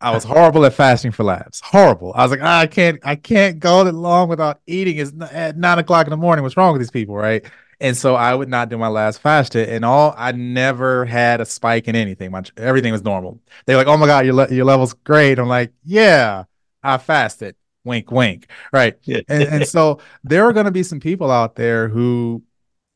I 0.00 0.12
was 0.12 0.24
horrible 0.24 0.64
at 0.64 0.74
fasting 0.74 1.10
for 1.10 1.24
labs. 1.24 1.60
Horrible. 1.60 2.12
I 2.14 2.22
was 2.22 2.30
like, 2.30 2.40
I 2.40 2.66
can't, 2.66 3.00
I 3.02 3.16
can't 3.16 3.58
go 3.58 3.82
that 3.82 3.92
long 3.92 4.28
without 4.28 4.60
eating. 4.66 4.98
It's 4.98 5.12
at 5.32 5.56
nine 5.56 5.78
o'clock 5.78 6.06
in 6.06 6.10
the 6.10 6.16
morning. 6.16 6.44
What's 6.44 6.56
wrong 6.56 6.72
with 6.72 6.80
these 6.80 6.90
people, 6.90 7.16
right? 7.16 7.44
And 7.80 7.96
so 7.96 8.14
I 8.14 8.34
would 8.34 8.48
not 8.48 8.68
do 8.68 8.78
my 8.78 8.88
last 8.88 9.20
fasted, 9.20 9.68
and 9.68 9.84
all 9.84 10.14
I 10.16 10.32
never 10.32 11.04
had 11.04 11.40
a 11.40 11.44
spike 11.44 11.86
in 11.86 11.94
anything. 11.94 12.32
My 12.32 12.42
everything 12.56 12.92
was 12.92 13.04
normal. 13.04 13.40
They're 13.66 13.76
like, 13.76 13.86
"Oh 13.86 13.96
my 13.96 14.06
god, 14.06 14.24
your 14.24 14.34
le- 14.34 14.52
your 14.52 14.64
level's 14.64 14.94
great." 14.94 15.38
I'm 15.38 15.46
like, 15.48 15.72
"Yeah, 15.84 16.44
I 16.82 16.98
fasted." 16.98 17.54
Wink, 17.84 18.10
wink. 18.10 18.48
Right. 18.72 18.96
Yeah. 19.02 19.20
and, 19.28 19.42
and 19.42 19.66
so 19.66 20.00
there 20.24 20.44
are 20.44 20.52
going 20.52 20.66
to 20.66 20.72
be 20.72 20.82
some 20.82 21.00
people 21.00 21.30
out 21.30 21.54
there 21.56 21.88
who 21.88 22.42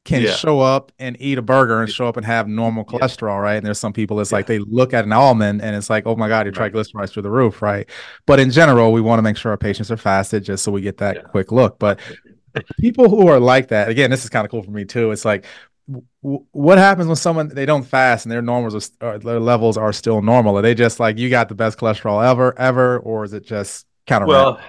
can 0.05 0.23
Yeah. 0.23 0.33
show 0.33 0.59
up 0.61 0.91
and 0.99 1.17
eat 1.21 1.39
a 1.39 1.43
burger 1.43 1.81
and 1.81 1.89
show 1.91 2.09
up 2.09 2.17
and 2.17 2.27
have 2.27 2.49
normal 2.49 2.85
cholesterol, 2.85 3.41
right? 3.41 3.55
And 3.55 3.65
there's 3.65 3.79
some 3.79 3.93
people 3.93 4.19
it's 4.21 4.33
like 4.33 4.47
they 4.47 4.59
look 4.59 4.93
at 4.93 5.05
an 5.05 5.13
almond 5.13 5.63
and 5.63 5.77
it's 5.77 5.89
like, 5.89 6.07
oh 6.07 6.17
my 6.17 6.29
God, 6.29 6.45
your 6.47 6.53
Right. 6.55 6.73
triglycerides 6.73 7.11
through 7.13 7.23
the 7.23 7.31
roof, 7.31 7.63
right? 7.63 7.89
But 8.27 8.41
in 8.41 8.51
general, 8.51 8.93
we 8.93 9.01
want 9.01 9.19
to 9.19 9.23
make 9.23 9.37
sure 9.37 9.53
our 9.53 9.57
patients 9.57 9.93
are 9.93 9.97
fasted 9.97 10.43
just 10.45 10.65
so 10.65 10.73
we 10.73 10.81
get 10.81 10.99
that 10.99 11.17
Yeah. 11.17 11.23
quick 11.23 11.53
look. 11.53 11.79
But 11.79 12.01
people 12.81 13.09
who 13.09 13.29
are 13.29 13.39
like 13.41 13.69
that, 13.69 13.89
again, 13.89 14.11
this 14.11 14.25
is 14.25 14.31
kind 14.31 14.45
of 14.45 14.51
cool 14.51 14.63
for 14.63 14.73
me 14.73 14.85
too. 14.85 15.13
It's 15.13 15.25
like, 15.25 15.45
w- 16.23 16.45
what 16.51 16.79
happens 16.79 17.07
when 17.07 17.17
someone 17.17 17.49
they 17.49 17.65
don't 17.67 17.85
fast 17.85 18.25
and 18.25 18.33
their 18.33 18.43
normals 18.43 18.91
are, 19.01 19.15
or 19.15 19.19
their 19.19 19.41
levels 19.41 19.77
are 19.77 19.93
still 19.93 20.21
normal? 20.21 20.59
Are 20.59 20.63
they 20.63 20.75
just 20.75 20.99
like 21.01 21.17
you 21.17 21.31
got 21.31 21.49
the 21.49 21.55
best 21.55 21.79
cholesterol 21.79 22.29
ever, 22.29 22.59
ever, 22.59 22.99
or 22.99 23.25
is 23.25 23.33
it 23.33 23.45
just 23.47 23.87
well 24.11 24.61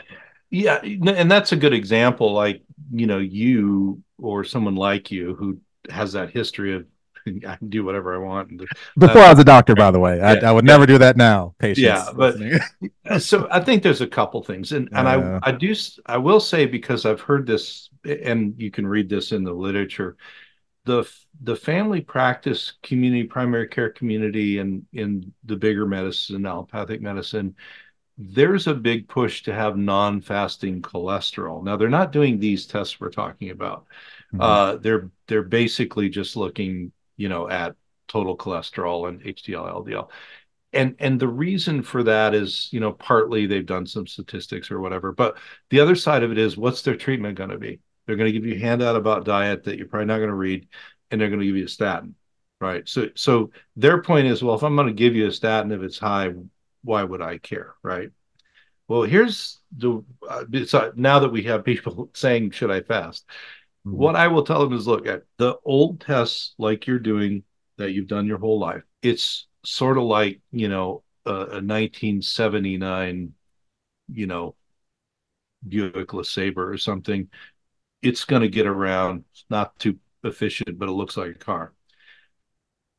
yeah 0.50 0.80
and 0.84 1.32
that's 1.32 1.52
a 1.52 1.56
good 1.56 1.74
example 1.74 2.32
like 2.34 2.62
you 2.92 3.08
know 3.08 3.18
you 3.18 4.02
or 4.20 4.44
someone 4.44 4.76
like 4.76 5.12
you 5.12 5.36
who 5.36 5.60
has 5.90 6.14
that 6.14 6.30
history 6.30 6.76
of 6.76 6.86
i 7.48 7.56
can 7.56 7.70
do 7.70 7.84
whatever 7.84 8.14
i 8.14 8.18
want 8.18 8.52
Before 8.98 9.22
I 9.22 9.30
was 9.30 9.40
a 9.40 9.44
doctor, 9.46 9.76
by 9.76 9.92
the 9.92 10.00
way, 10.00 10.22
I, 10.22 10.34
yeah, 10.34 10.50
I 10.50 10.52
would 10.52 10.66
yeah. 10.66 10.74
never 10.74 10.86
do 10.86 10.98
that 10.98 11.16
now. 11.18 11.56
Patients, 11.58 11.84
Yeah, 11.84 12.12
but- 12.16 12.36
Uh, 13.06 13.20
so 13.20 13.48
i 13.52 13.60
think 13.60 13.84
there's 13.84 14.02
a 14.02 14.08
couple 14.08 14.42
things 14.42 14.72
and 14.72 14.88
and 14.94 15.08
Yeah. 15.08 15.40
i 15.44 15.50
i 15.50 15.52
do 15.52 15.74
i 16.06 16.18
will 16.18 16.40
say 16.40 16.66
because 16.66 17.06
i've 17.06 17.20
heard 17.22 17.46
this 17.46 17.90
and 18.06 18.54
you 18.58 18.72
can 18.72 18.88
read 18.88 19.10
this 19.10 19.32
in 19.34 19.44
the 19.44 19.52
literature 19.52 20.16
the 20.86 21.10
the 21.42 21.56
family 21.56 22.02
practice 22.02 22.74
community 22.84 23.24
primary 23.24 23.68
care 23.68 23.90
community 23.90 24.60
and 24.60 24.86
in 24.94 25.34
the 25.46 25.56
bigger 25.56 25.86
medicine 25.86 26.46
allopathic 26.46 27.02
medicine 27.02 27.56
there's 28.18 28.68
a 28.68 28.74
big 28.74 29.08
push 29.08 29.44
to 29.44 29.54
have 29.54 29.76
non-fasting 29.78 30.82
cholesterol. 30.82 31.64
Now 31.64 31.78
they're 31.78 31.90
not 31.90 32.12
doing 32.12 32.40
these 32.40 32.68
tests 32.68 33.00
we're 33.00 33.10
talking 33.10 33.50
about. 33.50 33.86
Mhm. 34.34 34.40
uh 34.40 34.76
they're 34.78 35.10
they're 35.28 35.44
basically 35.44 36.10
just 36.10 36.36
looking 36.36 36.92
you 37.18 37.30
know 37.30 37.50
at 37.50 37.76
total 38.08 38.38
cholesterol 38.38 39.08
and 39.08 39.22
hdl 39.22 39.86
ldl 39.86 40.10
and 40.74 40.96
and 41.00 41.20
the 41.20 41.28
reason 41.28 41.84
for 41.84 42.04
that 42.04 42.34
is 42.34 42.70
you 42.72 42.80
know 42.80 42.92
partly 42.92 43.46
they've 43.46 43.66
done 43.66 43.86
some 43.86 44.08
statistics 44.08 44.72
or 44.72 44.80
whatever 44.80 45.12
but 45.12 45.38
the 45.70 45.80
other 45.80 45.96
side 45.96 46.24
of 46.24 46.32
it 46.32 46.38
is 46.38 46.58
what's 46.58 46.82
their 46.82 46.96
treatment 46.96 47.38
going 47.38 47.50
to 47.52 47.58
be? 47.58 47.80
They're 48.06 48.16
going 48.18 48.32
to 48.34 48.38
give 48.38 48.46
you 48.46 48.56
a 48.56 48.60
handout 48.60 48.96
about 48.96 49.26
diet 49.26 49.64
that 49.64 49.78
you're 49.78 49.88
probably 49.88 50.08
not 50.08 50.18
going 50.18 50.30
to 50.30 50.36
read 50.36 50.68
and 51.12 51.22
they're 51.22 51.30
going 51.30 51.40
to 51.40 51.46
give 51.46 51.56
you 51.58 51.66
a 51.66 51.70
statin 51.70 52.16
right? 52.60 52.88
So 52.88 53.10
so 53.16 53.52
their 53.76 54.02
point 54.02 54.28
is 54.28 54.42
well 54.44 54.56
if 54.56 54.64
i'm 54.64 54.76
going 54.76 54.88
to 54.88 54.94
give 54.94 55.16
you 55.16 55.28
a 55.28 55.32
statin 55.32 55.72
if 55.72 55.82
it's 55.82 56.00
high 56.00 56.32
why 56.84 57.04
would 57.04 57.22
i 57.22 57.38
care 57.38 57.76
right 57.84 58.10
well 58.88 59.04
here's 59.04 59.60
the 59.78 60.04
uh, 60.30 60.44
so 60.66 60.92
now 60.96 61.20
that 61.20 61.32
we 61.32 61.44
have 61.44 61.64
people 61.66 62.10
saying 62.16 62.52
should 62.52 62.72
i 62.72 62.82
fast 62.82 63.26
Mhm. 63.88 63.96
what 63.98 64.16
I 64.16 64.28
will 64.30 64.44
tell 64.44 64.62
them 64.62 64.74
is 64.78 64.88
look 64.88 65.08
at 65.08 65.24
the 65.38 65.56
old 65.66 66.02
tests 66.02 66.56
like 66.58 66.88
you're 66.88 67.00
doing 67.00 67.44
that 67.78 67.92
you've 67.92 68.08
done 68.08 68.28
your 68.28 68.38
whole 68.40 68.60
life. 68.60 68.84
It's 69.02 69.48
sort 69.66 69.98
of 69.98 70.04
like, 70.06 70.42
you 70.52 70.70
know, 70.70 71.04
a, 71.26 71.34
a 71.58 71.62
1979, 71.62 73.34
you 74.10 74.28
know, 74.28 74.56
Buick 75.68 76.10
LeSabre 76.10 76.58
or 76.74 76.78
something. 76.78 77.30
It's 78.02 78.26
going 78.26 78.44
to 78.44 78.50
get 78.50 78.68
around. 78.68 79.26
It's 79.34 79.46
not 79.50 79.80
too 79.80 80.00
efficient, 80.24 80.80
but 80.80 80.90
it 80.90 80.94
looks 80.94 81.18
like 81.18 81.32
a 81.32 81.40
car. 81.40 81.74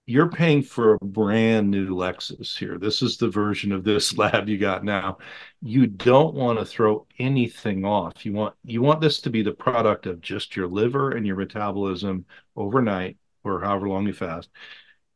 You're 0.07 0.29
paying 0.29 0.63
for 0.63 0.95
a 0.95 1.05
brand 1.05 1.71
new 1.71 1.89
Lexus 1.89 2.59
here. 2.59 2.77
This 2.79 3.01
is 3.01 3.17
the 3.17 3.29
version 3.29 3.73
of 3.73 3.85
this 3.85 4.17
lab 4.19 4.49
you 4.49 4.59
got 4.59 4.85
now 4.85 5.19
you 5.63 5.87
don't 5.87 6.35
want 6.35 6.59
to 6.59 6.65
throw 6.65 7.07
anything 7.19 7.85
off. 7.87 8.27
You 8.27 8.35
want 8.35 8.55
you 8.65 8.83
want 8.83 9.01
this 9.01 9.21
to 9.23 9.31
be 9.31 9.43
the 9.43 9.53
product 9.53 10.07
of 10.07 10.21
just 10.21 10.57
your 10.57 10.69
liver 10.69 11.13
and 11.13 11.27
your 11.27 11.37
metabolism 11.37 12.27
overnight 12.55 13.17
or 13.45 13.61
however 13.61 13.89
long 13.89 14.07
you 14.07 14.13
fast. 14.13 14.51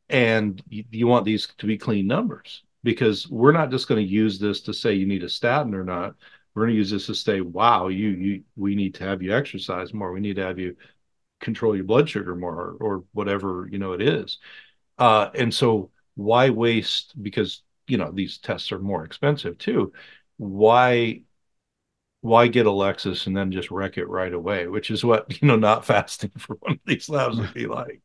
And 0.09 0.62
you, 0.70 0.85
you 0.90 1.07
want 1.07 1.27
these 1.27 1.48
to 1.59 1.66
be 1.66 1.77
clean 1.77 2.07
numbers 2.07 2.62
because 2.83 3.29
we're 3.29 3.53
not 3.53 3.70
just 3.70 3.88
going 3.88 4.05
to 4.05 4.11
use 4.11 4.38
this 4.38 4.62
to 4.62 4.72
say 4.72 4.94
you 4.94 5.07
need 5.07 5.22
a 5.22 5.29
statin 5.29 5.74
or 5.74 5.85
not. 5.85 6.14
We're 6.55 6.62
going 6.62 6.72
to 6.74 6.79
use 6.79 6.90
this 6.90 7.07
to 7.07 7.14
say, 7.14 7.42
wow, 7.42 7.88
you 7.88 8.09
you 8.09 8.44
we 8.57 8.74
need 8.74 8.94
to 8.94 9.05
have 9.05 9.22
you 9.22 9.37
exercise 9.37 9.92
more. 9.92 10.12
We 10.12 10.20
need 10.20 10.37
to 10.37 10.46
have 10.46 10.59
you 10.59 10.77
control 11.40 11.77
your 11.77 11.85
blood 11.85 12.09
sugar 12.09 12.35
more 12.35 12.55
or, 12.55 12.77
or 12.81 13.05
whatever, 13.12 13.68
you 13.70 13.79
know, 13.79 13.92
it 13.92 14.03
is. 14.03 14.38
Uh, 14.99 15.31
and 15.35 15.53
so 15.55 15.91
why 16.15 16.51
waste 16.51 17.15
because 17.23 17.63
you 17.87 17.97
know 17.99 18.11
these 18.13 18.39
tests 18.39 18.73
are 18.73 18.79
more 18.81 19.05
expensive 19.05 19.57
too 19.59 19.93
why 20.37 21.23
why 22.21 22.49
get 22.49 22.67
a 22.67 22.71
Lexus 22.71 23.27
and 23.27 23.37
then 23.37 23.53
just 23.53 23.71
wreck 23.71 23.97
it 23.97 24.09
right 24.09 24.33
away, 24.33 24.67
which 24.67 24.91
is 24.91 25.05
what 25.05 25.41
you 25.43 25.49
know 25.49 25.57
not 25.57 25.85
fasting 25.85 26.31
for 26.39 26.57
one 26.61 26.73
of 26.75 26.79
these 26.87 27.09
labs 27.09 27.39
would 27.41 27.53
be 27.53 27.67
like. 27.67 28.01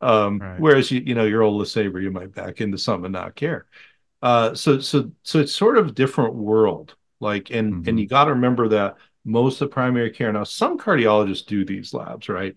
Um, 0.00 0.46
Right. 0.46 0.56
Whereas 0.56 0.90
you 0.90 1.00
you 1.04 1.14
know 1.14 1.24
your 1.24 1.42
old 1.42 1.60
LeSabre, 1.62 2.02
you 2.02 2.10
might 2.10 2.32
back 2.34 2.60
into 2.60 2.78
some 2.78 3.04
and 3.04 3.12
not 3.12 3.34
care. 3.34 3.66
Uh, 4.22 4.54
so 4.54 4.80
so 4.80 5.12
so 5.22 5.40
it's 5.40 5.54
sort 5.54 5.78
of 5.78 5.88
a 5.88 5.92
different 5.92 6.34
world. 6.34 6.96
Like 7.20 7.50
and 7.50 7.76
Mhm. 7.76 7.86
and 7.86 8.00
you 8.00 8.08
got 8.08 8.26
to 8.26 8.32
remember 8.32 8.68
that 8.70 8.96
most 9.24 9.60
of 9.62 9.70
primary 9.70 10.10
care 10.10 10.32
now 10.32 10.44
some 10.44 10.78
cardiologists 10.78 11.46
do 11.46 11.64
these 11.64 11.94
labs, 11.94 12.28
right? 12.28 12.56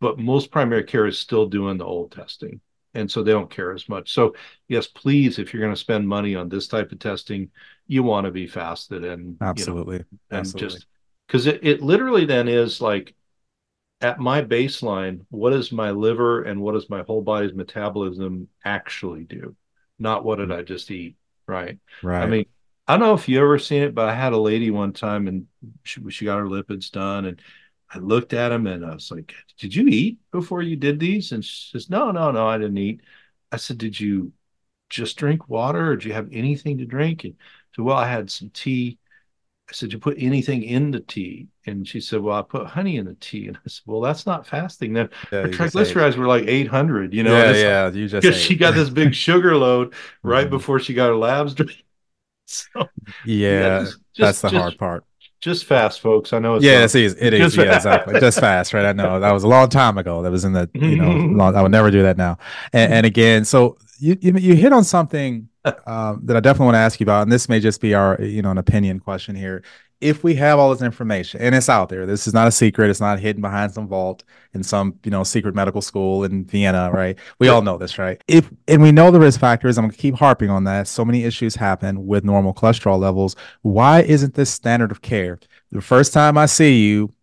But 0.00 0.18
most 0.18 0.50
primary 0.50 0.84
care 0.84 1.06
is 1.06 1.18
still 1.18 1.46
doing 1.48 1.78
the 1.78 1.86
old 1.86 2.12
testing. 2.12 2.60
And 2.96 3.10
so 3.10 3.22
they 3.22 3.32
don't 3.32 3.50
care 3.50 3.72
as 3.72 3.88
much. 3.88 4.12
So 4.12 4.34
yes, 4.68 4.86
please, 4.86 5.38
if 5.38 5.52
you're 5.52 5.62
going 5.62 5.74
to 5.74 5.80
spend 5.80 6.08
money 6.08 6.34
on 6.34 6.48
this 6.48 6.66
type 6.66 6.92
of 6.92 6.98
testing, 6.98 7.50
you 7.86 8.02
want 8.02 8.24
to 8.24 8.30
be 8.30 8.46
fasted 8.46 9.04
and 9.04 9.24
you 9.24 9.36
know, 9.40 9.46
Absolutely. 9.46 10.04
and 10.30 10.40
Absolutely. 10.40 10.68
just 10.68 10.86
because 11.26 11.46
it, 11.46 11.64
it 11.64 11.82
literally 11.82 12.24
then 12.24 12.48
is 12.48 12.80
like 12.80 13.14
at 14.00 14.18
my 14.18 14.42
baseline 14.42 15.24
what 15.30 15.50
does 15.50 15.72
my 15.72 15.90
liver 15.90 16.42
and 16.42 16.60
what 16.60 16.72
does 16.72 16.90
my 16.90 17.02
whole 17.02 17.22
body's 17.22 17.54
metabolism 17.54 18.48
actually 18.64 19.24
do 19.24 19.56
not 19.98 20.24
what 20.24 20.36
did 20.36 20.48
mm-hmm. 20.48 20.58
i 20.58 20.62
just 20.62 20.90
eat 20.90 21.16
right 21.46 21.78
right. 22.02 22.22
i 22.22 22.26
mean 22.26 22.44
i 22.86 22.92
don't 22.92 23.00
know 23.00 23.14
if 23.14 23.28
you 23.28 23.40
ever 23.40 23.58
seen 23.58 23.82
it 23.82 23.94
but 23.94 24.08
i 24.08 24.14
had 24.14 24.32
a 24.32 24.38
lady 24.38 24.70
one 24.70 24.92
time 24.92 25.28
and 25.28 25.46
she, 25.82 26.02
she 26.10 26.24
got 26.26 26.38
her 26.38 26.44
lipids 26.44 26.90
done 26.90 27.24
and 27.24 27.40
i 27.92 27.98
looked 27.98 28.32
at 28.32 28.50
them 28.50 28.66
and 28.66 28.84
i 28.84 28.92
was 28.94 29.10
like 29.10 29.34
did 29.58 29.74
you 29.74 29.86
eat 29.88 30.18
before 30.32 30.62
you 30.62 30.76
did 30.76 30.98
these 31.00 31.32
and 31.32 31.44
she 31.44 31.70
says 31.72 31.90
no 31.90 32.10
no 32.10 32.30
no 32.30 32.46
i 32.48 32.58
didn't 32.58 32.78
eat 32.78 33.00
i 33.52 33.56
said 33.56 33.78
did 33.78 33.98
you 33.98 34.32
just 34.90 35.16
drink 35.16 35.48
water 35.48 35.92
or 35.92 35.96
do 35.96 36.08
you 36.08 36.14
have 36.14 36.28
anything 36.32 36.78
to 36.78 36.86
drink 36.86 37.24
and 37.24 37.34
so 37.74 37.82
well 37.82 37.96
i 37.96 38.08
had 38.08 38.30
some 38.30 38.50
tea 38.50 38.98
I 39.68 39.72
said, 39.72 39.92
you 39.92 39.98
put 39.98 40.16
anything 40.20 40.62
in 40.62 40.92
the 40.92 41.00
tea? 41.00 41.48
And 41.66 41.88
she 41.88 42.00
said, 42.00 42.20
well, 42.20 42.38
I 42.38 42.42
put 42.42 42.68
honey 42.68 42.98
in 42.98 43.06
the 43.06 43.14
tea. 43.14 43.48
And 43.48 43.56
I 43.56 43.60
said, 43.68 43.82
well, 43.84 44.00
that's 44.00 44.24
not 44.24 44.46
fasting. 44.46 44.92
Then 44.92 45.08
Yeah, 45.32 45.40
her 45.42 45.48
triglycerides 45.48 46.16
were 46.16 46.26
like 46.26 46.44
800, 46.46 47.12
you 47.12 47.24
know, 47.24 47.32
yeah, 47.32 47.52
yeah. 47.52 47.90
You 47.90 48.08
just 48.08 48.22
because 48.24 48.40
she 48.40 48.54
got 48.56 48.74
this 48.74 48.90
big 48.90 49.12
sugar 49.26 49.56
load 49.56 49.94
right 50.22 50.46
Mhm. 50.46 50.50
before 50.50 50.78
she 50.78 50.94
got 50.94 51.08
her 51.08 51.16
labs 51.16 51.54
done. 51.56 51.70
So 52.46 52.90
Yeah, 53.24 53.80
just- 53.80 53.98
that's 54.18 54.40
just- 54.40 54.42
the 54.42 54.50
hard 54.50 54.78
part. 54.78 55.04
Just 55.40 55.66
fast, 55.66 56.00
folks. 56.00 56.32
I 56.32 56.38
know 56.38 56.54
it's 56.56 56.64
yeah, 56.64 56.80
not- 56.80 56.94
it 56.94 56.94
is. 56.96 57.16
It 57.20 57.34
is. 57.34 57.40
Just 57.40 57.56
Yeah, 57.56 57.64
fast. 57.64 57.76
exactly. 57.86 58.20
Just 58.20 58.40
fast, 58.40 58.72
right? 58.74 58.86
I 58.86 58.92
know 58.92 59.20
that 59.20 59.32
was 59.32 59.44
a 59.44 59.48
long 59.48 59.68
time 59.68 59.98
ago. 59.98 60.22
That 60.22 60.30
was 60.32 60.44
in 60.44 60.52
the 60.52 60.68
you 60.74 60.96
know. 60.96 61.10
long, 61.36 61.54
I 61.54 61.62
would 61.62 61.70
never 61.72 61.90
do 61.90 62.02
that 62.02 62.16
now. 62.16 62.38
And, 62.72 62.92
and 62.92 63.06
again, 63.06 63.44
so 63.44 63.76
you, 63.98 64.16
you 64.20 64.32
you 64.36 64.54
hit 64.56 64.72
on 64.72 64.82
something 64.84 65.48
um, 65.86 66.20
that 66.24 66.36
I 66.36 66.40
definitely 66.40 66.66
want 66.66 66.74
to 66.76 66.80
ask 66.80 67.00
you 67.00 67.04
about, 67.04 67.22
and 67.22 67.32
this 67.32 67.48
may 67.48 67.60
just 67.60 67.80
be 67.80 67.94
our 67.94 68.20
you 68.20 68.40
know 68.42 68.50
an 68.50 68.58
opinion 68.58 68.98
question 68.98 69.34
here. 69.36 69.62
If 70.00 70.22
we 70.22 70.34
have 70.34 70.58
all 70.58 70.70
this 70.70 70.82
information 70.82 71.40
and 71.40 71.54
it's 71.54 71.68
out 71.68 71.88
there, 71.88 72.04
this 72.04 72.26
is 72.26 72.34
not 72.34 72.46
a 72.46 72.50
secret. 72.50 72.90
It's 72.90 73.00
not 73.00 73.18
hidden 73.18 73.40
behind 73.40 73.72
some 73.72 73.88
vault 73.88 74.24
in 74.52 74.62
some, 74.62 74.98
you 75.04 75.10
know, 75.10 75.24
secret 75.24 75.54
medical 75.54 75.80
school 75.80 76.24
in 76.24 76.44
Vienna, 76.44 76.90
right? 76.92 77.18
We 77.38 77.48
all 77.48 77.62
know 77.62 77.78
this, 77.78 77.98
right? 77.98 78.22
If 78.28 78.50
and 78.68 78.82
we 78.82 78.92
know 78.92 79.10
the 79.10 79.20
risk 79.20 79.40
factors, 79.40 79.78
I'm 79.78 79.84
gonna 79.84 79.96
keep 79.96 80.14
harping 80.14 80.50
on 80.50 80.64
that. 80.64 80.86
So 80.86 81.04
many 81.04 81.24
issues 81.24 81.54
happen 81.54 82.06
with 82.06 82.24
normal 82.24 82.52
cholesterol 82.52 82.98
levels. 82.98 83.36
Why 83.62 84.02
isn't 84.02 84.34
this 84.34 84.50
standard 84.50 84.90
of 84.90 85.00
care? 85.00 85.38
The 85.72 85.80
first 85.80 86.12
time 86.12 86.36
I 86.36 86.46
see 86.46 86.84
you, 86.86 87.14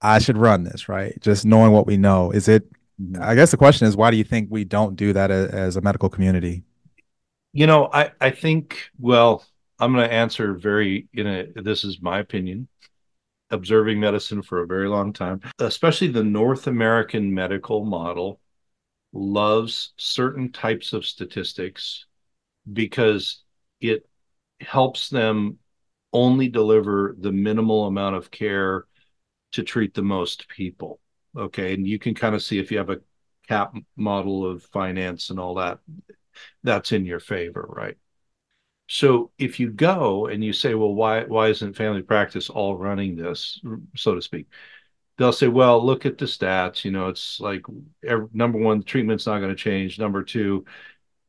I 0.00 0.18
should 0.18 0.36
run 0.36 0.64
this, 0.64 0.88
right? 0.88 1.16
Just 1.20 1.44
knowing 1.44 1.72
what 1.72 1.86
we 1.86 1.96
know. 1.96 2.30
Is 2.32 2.48
it. 2.48 2.66
I 3.20 3.34
guess 3.34 3.50
the 3.50 3.58
question 3.58 3.86
is 3.86 3.94
why 3.94 4.10
do 4.10 4.16
you 4.16 4.24
think 4.24 4.48
we 4.50 4.64
don't 4.64 4.96
do 4.96 5.12
that 5.12 5.30
as 5.30 5.76
a 5.76 5.82
medical 5.82 6.08
community? 6.08 6.64
You 7.52 7.66
know, 7.66 7.90
I 7.92 8.10
I 8.20 8.30
think 8.30 8.90
well, 8.98 9.44
I'm 9.78 9.92
going 9.92 10.08
to 10.08 10.14
answer 10.14 10.54
very 10.54 11.08
in 11.12 11.26
a 11.26 11.62
this 11.62 11.84
is 11.84 12.00
my 12.00 12.18
opinion 12.18 12.68
observing 13.50 14.00
medicine 14.00 14.42
for 14.42 14.62
a 14.62 14.66
very 14.66 14.88
long 14.88 15.12
time 15.12 15.40
especially 15.60 16.08
the 16.08 16.24
North 16.24 16.66
American 16.66 17.32
medical 17.32 17.84
model 17.84 18.40
loves 19.12 19.92
certain 19.96 20.50
types 20.50 20.92
of 20.92 21.06
statistics 21.06 22.06
because 22.72 23.42
it 23.80 24.08
helps 24.60 25.10
them 25.10 25.58
only 26.12 26.48
deliver 26.48 27.14
the 27.18 27.30
minimal 27.30 27.86
amount 27.86 28.16
of 28.16 28.30
care 28.30 28.86
to 29.52 29.62
treat 29.62 29.94
the 29.94 30.02
most 30.02 30.48
people 30.48 30.98
okay? 31.36 31.74
And 31.74 31.86
you 31.86 31.98
can 31.98 32.14
kind 32.14 32.34
of 32.34 32.42
see 32.42 32.58
if 32.58 32.70
you 32.70 32.78
have 32.78 32.90
a 32.90 33.00
cap 33.46 33.74
model 33.96 34.50
of 34.50 34.64
finance 34.64 35.30
and 35.30 35.38
all 35.38 35.54
that 35.54 35.78
that's 36.62 36.92
in 36.92 37.04
your 37.04 37.20
favor 37.20 37.64
right 37.68 37.96
so 38.88 39.32
if 39.38 39.58
you 39.58 39.70
go 39.70 40.26
and 40.26 40.44
you 40.44 40.52
say, 40.52 40.74
well, 40.74 40.94
why 40.94 41.24
why 41.24 41.48
isn't 41.48 41.74
family 41.76 42.02
practice 42.02 42.48
all 42.50 42.76
running 42.76 43.16
this, 43.16 43.60
so 43.96 44.14
to 44.14 44.22
speak? 44.22 44.46
They'll 45.18 45.32
say, 45.32 45.48
well, 45.48 45.84
look 45.84 46.06
at 46.06 46.18
the 46.18 46.26
stats. 46.26 46.84
You 46.84 46.92
know, 46.92 47.08
it's 47.08 47.40
like 47.40 47.64
every, 48.04 48.28
number 48.32 48.58
one, 48.58 48.82
treatment's 48.82 49.26
not 49.26 49.38
going 49.38 49.50
to 49.50 49.56
change. 49.56 49.98
Number 49.98 50.22
two, 50.22 50.66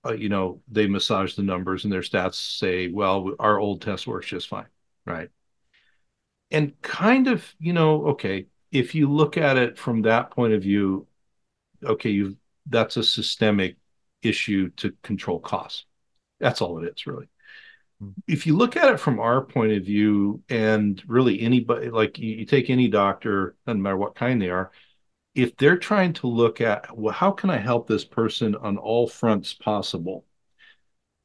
uh, 0.05 0.13
you 0.13 0.29
know, 0.29 0.61
they 0.69 0.87
massage 0.87 1.35
the 1.35 1.43
numbers 1.43 1.83
and 1.83 1.93
their 1.93 2.01
stats 2.01 2.35
say, 2.35 2.89
well, 2.89 3.33
our 3.39 3.59
old 3.59 3.81
test 3.81 4.07
works 4.07 4.27
just 4.27 4.49
fine, 4.49 4.67
right? 5.05 5.29
And 6.51 6.79
kind 6.81 7.27
of, 7.27 7.45
you 7.59 7.73
know, 7.73 8.07
okay, 8.07 8.47
if 8.71 8.93
you 8.95 9.11
look 9.11 9.37
at 9.37 9.57
it 9.57 9.77
from 9.77 10.03
that 10.03 10.31
point 10.31 10.53
of 10.53 10.61
view, 10.61 11.07
okay, 11.83 12.09
you 12.11 12.37
that's 12.67 12.97
a 12.97 13.03
systemic 13.03 13.77
issue 14.21 14.69
to 14.71 14.93
control 15.03 15.39
costs. 15.39 15.85
That's 16.39 16.61
all 16.61 16.83
it 16.83 16.93
is, 16.93 17.07
really 17.07 17.27
if 18.27 18.45
you 18.45 18.55
look 18.55 18.75
at 18.75 18.93
it 18.93 18.99
from 18.99 19.19
our 19.19 19.43
point 19.43 19.71
of 19.73 19.83
view, 19.83 20.43
and 20.49 21.01
really 21.07 21.41
anybody, 21.41 21.89
like 21.89 22.19
you, 22.19 22.37
you, 22.37 22.45
take 22.45 22.69
any 22.69 22.87
doctor, 22.87 23.55
doesn't 23.65 23.81
matter 23.81 23.97
what 23.97 24.15
kind 24.15 24.41
they 24.41 24.49
are, 24.49 24.71
if 25.35 25.55
they're 25.57 25.77
trying 25.77 26.13
to 26.13 26.27
look 26.27 26.61
at, 26.61 26.95
well, 26.97 27.13
how 27.13 27.31
can 27.31 27.49
I 27.49 27.57
help 27.57 27.87
this 27.87 28.05
person 28.05 28.55
on 28.55 28.77
all 28.77 29.07
fronts 29.07 29.53
possible? 29.53 30.25